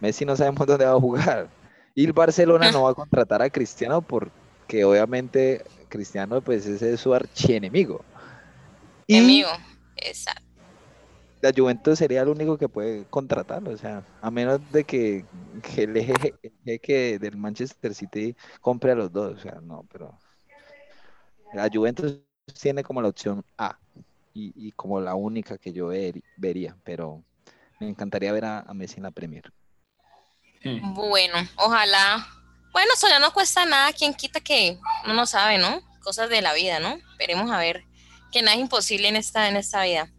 Messi 0.00 0.24
no 0.24 0.36
sabemos 0.36 0.66
dónde 0.66 0.84
va 0.84 0.92
a 0.92 1.00
jugar. 1.00 1.48
Y 1.94 2.04
el 2.04 2.12
Barcelona 2.12 2.70
no 2.70 2.84
va 2.84 2.90
a 2.90 2.94
contratar 2.94 3.42
a 3.42 3.50
Cristiano 3.50 4.00
porque 4.00 4.84
obviamente 4.84 5.64
Cristiano 5.88 6.40
pues 6.40 6.66
ese 6.66 6.94
es 6.94 7.00
su 7.00 7.12
archienemigo. 7.12 8.04
Enemigo, 9.08 9.50
exacto 9.96 10.50
la 11.40 11.52
Juventus 11.56 11.98
sería 11.98 12.22
el 12.22 12.28
único 12.28 12.58
que 12.58 12.68
puede 12.68 13.04
contratarlo, 13.06 13.70
o 13.70 13.76
sea, 13.76 14.04
a 14.20 14.30
menos 14.30 14.60
de 14.72 14.84
que, 14.84 15.24
el 15.76 15.96
eje, 15.96 17.18
del 17.18 17.36
Manchester 17.36 17.94
City 17.94 18.36
compre 18.60 18.92
a 18.92 18.94
los 18.94 19.12
dos, 19.12 19.36
o 19.36 19.38
sea, 19.38 19.60
no, 19.62 19.86
pero 19.90 20.18
la 21.54 21.68
Juventus 21.72 22.20
tiene 22.60 22.82
como 22.82 23.00
la 23.00 23.08
opción 23.08 23.44
A 23.56 23.78
y, 24.54 24.72
como 24.72 25.00
la 25.00 25.14
única 25.14 25.58
que 25.58 25.72
yo 25.72 25.90
vería, 26.36 26.76
pero 26.84 27.22
me 27.78 27.88
encantaría 27.88 28.32
ver 28.32 28.44
a, 28.44 28.64
Messi 28.74 28.96
en 28.96 29.04
la 29.04 29.10
Premier. 29.10 29.52
Bueno, 30.94 31.36
ojalá. 31.56 32.26
Bueno, 32.72 32.92
eso 32.94 33.08
ya 33.08 33.18
no 33.18 33.32
cuesta 33.32 33.64
nada, 33.64 33.92
quien 33.92 34.14
quita 34.14 34.40
que 34.40 34.78
uno 35.06 35.26
sabe, 35.26 35.58
¿no? 35.58 35.80
Cosas 36.02 36.30
de 36.30 36.40
la 36.40 36.52
vida, 36.54 36.78
¿no? 36.78 36.98
Veremos 37.18 37.50
a 37.50 37.58
ver 37.58 37.84
que 38.30 38.42
nada 38.42 38.54
es 38.54 38.60
imposible 38.60 39.08
en 39.08 39.16
esta, 39.16 39.48
en 39.48 39.56
esta 39.56 39.82
vida. 39.82 40.12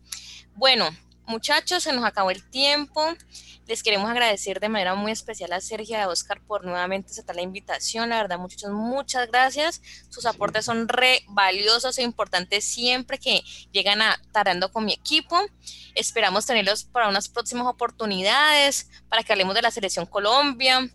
Bueno, 0.55 0.89
Muchachos, 1.25 1.83
se 1.83 1.93
nos 1.93 2.03
acabó 2.03 2.31
el 2.31 2.43
tiempo. 2.49 3.05
Les 3.67 3.83
queremos 3.83 4.09
agradecer 4.09 4.59
de 4.59 4.69
manera 4.69 4.95
muy 4.95 5.11
especial 5.11 5.53
a 5.53 5.61
Sergio 5.61 5.97
y 5.97 6.01
a 6.01 6.07
Oscar 6.09 6.41
por 6.45 6.65
nuevamente 6.65 7.11
aceptar 7.11 7.35
la 7.35 7.41
invitación. 7.41 8.09
La 8.09 8.17
verdad, 8.17 8.37
muchachos, 8.37 8.71
muchas 8.71 9.27
gracias. 9.29 9.81
Sus 10.09 10.25
aportes 10.25 10.65
son 10.65 10.87
re 10.87 11.23
valiosos 11.29 11.97
e 11.97 12.03
importantes 12.03 12.65
siempre 12.65 13.17
que 13.17 13.43
llegan 13.71 14.01
a 14.01 14.19
Tarando 14.31 14.71
con 14.71 14.85
mi 14.85 14.93
equipo. 14.93 15.39
Esperamos 15.95 16.45
tenerlos 16.45 16.83
para 16.83 17.07
unas 17.07 17.29
próximas 17.29 17.67
oportunidades, 17.67 18.89
para 19.07 19.23
que 19.23 19.31
hablemos 19.31 19.55
de 19.55 19.61
la 19.61 19.71
selección 19.71 20.05
Colombia 20.05 20.89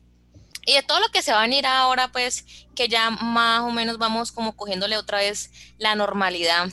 y 0.67 0.75
de 0.75 0.83
todo 0.83 1.01
lo 1.01 1.09
que 1.11 1.23
se 1.23 1.33
va 1.33 1.39
a 1.39 1.43
venir 1.43 1.65
ahora, 1.65 2.09
pues 2.09 2.45
que 2.75 2.89
ya 2.89 3.11
más 3.11 3.61
o 3.63 3.71
menos 3.71 3.99
vamos 3.99 4.33
como 4.33 4.57
cogiéndole 4.57 4.99
otra 4.99 5.19
vez 5.19 5.51
la 5.79 5.95
normalidad, 5.95 6.69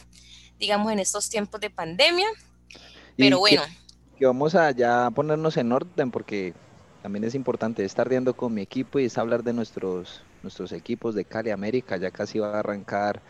digamos, 0.57 0.91
en 0.91 0.99
estos 0.99 1.29
tiempos 1.29 1.61
de 1.61 1.69
pandemia. 1.69 2.27
Pero 3.17 3.39
bueno. 3.39 3.63
Que, 4.17 4.25
vamos 4.25 4.55
a 4.55 4.71
ya 4.71 5.09
ponernos 5.11 5.57
en 5.57 5.71
orden 5.71 6.11
porque 6.11 6.53
también 7.01 7.23
es 7.23 7.35
importante 7.35 7.83
estar 7.83 8.09
viendo 8.09 8.35
con 8.35 8.53
mi 8.53 8.61
equipo 8.61 8.99
y 8.99 9.05
es 9.05 9.17
hablar 9.17 9.43
de 9.43 9.53
nuestros, 9.53 10.21
nuestros 10.41 10.71
equipos 10.71 11.15
de 11.15 11.25
Cali 11.25 11.51
América. 11.51 11.97
Ya 11.97 12.11
casi 12.11 12.39
va 12.39 12.55
a 12.55 12.59
arrancar. 12.59 13.21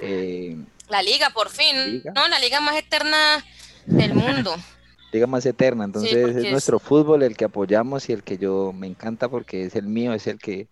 Eh, 0.00 0.56
la 0.88 1.02
liga, 1.02 1.30
por 1.30 1.48
fin. 1.48 2.02
No, 2.14 2.28
la 2.28 2.38
liga 2.38 2.60
más 2.60 2.76
eterna 2.76 3.44
del 3.86 4.14
mundo. 4.14 4.54
liga 5.12 5.26
más 5.26 5.44
eterna. 5.46 5.84
Entonces 5.84 6.36
es, 6.36 6.50
nuestro 6.50 6.78
fútbol 6.78 7.22
el 7.22 7.36
que 7.36 7.44
apoyamos 7.44 8.08
y 8.08 8.12
el 8.12 8.22
que 8.22 8.38
yo 8.38 8.72
me 8.72 8.86
encanta 8.86 9.28
porque 9.28 9.64
es 9.64 9.74
el 9.74 9.86
mío, 9.86 10.12
es 10.12 10.26
el 10.26 10.38
que 10.38 10.68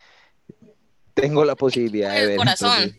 tengo 1.15 1.45
la 1.45 1.57
posibilidad 1.57 2.15
de 2.15 2.27
ver. 2.27 2.37
corazón. 2.37 2.97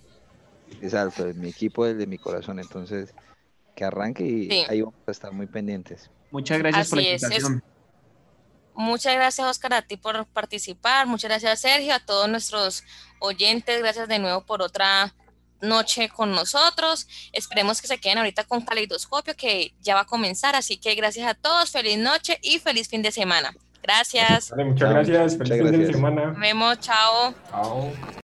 exacto, 0.82 1.26
mi 1.36 1.50
equipo 1.50 1.86
es 1.86 1.98
de 1.98 2.08
mi 2.08 2.18
corazón. 2.18 2.60
Entonces 2.60 3.14
que 3.80 3.86
arranque 3.86 4.24
y 4.26 4.66
ahí 4.68 4.82
vamos 4.82 5.00
a 5.08 5.12
estar 5.12 5.32
muy 5.32 5.48
pendientes. 5.48 6.12
Muchas 6.32 6.60
gracias 6.60 6.90
por 6.90 6.98
la 6.98 7.04
invitación. 7.04 7.64
Muchas 8.76 9.16
gracias, 9.16 9.48
Oscar, 9.48 9.74
a 9.74 9.82
ti 9.82 9.96
por 9.96 10.26
participar. 10.28 11.08
Muchas 11.08 11.30
gracias, 11.30 11.62
Sergio, 11.62 11.94
a 11.94 12.00
todos 12.00 12.28
nuestros 12.28 12.84
oyentes. 13.20 13.80
Gracias 13.80 14.10
de 14.10 14.20
nuevo 14.20 14.46
por 14.46 14.62
otra 14.62 15.16
noche 15.62 16.10
con 16.10 16.32
nosotros. 16.32 17.08
Esperemos 17.32 17.82
que 17.82 17.88
se 17.88 18.00
queden 18.00 18.18
ahorita 18.18 18.44
con 18.44 18.62
Caleidoscopio, 18.62 19.34
que 19.38 19.74
ya 19.80 19.96
va 19.96 20.02
a 20.02 20.06
comenzar. 20.06 20.58
Así 20.58 20.78
que 20.78 20.94
gracias 20.96 21.26
a 21.26 21.36
todos, 21.36 21.72
feliz 21.72 21.98
noche 21.98 22.38
y 22.42 22.60
feliz 22.60 22.90
fin 22.90 23.02
de 23.02 23.12
semana. 23.12 23.54
Gracias. 23.82 24.52
muchas 24.58 24.90
gracias. 24.90 25.38
Feliz 25.38 25.70
fin 25.70 25.80
de 25.80 25.94
semana. 25.94 26.26
Nos 26.26 26.40
vemos. 26.40 26.80
Chao. 26.82 27.34
Chao. 27.50 27.92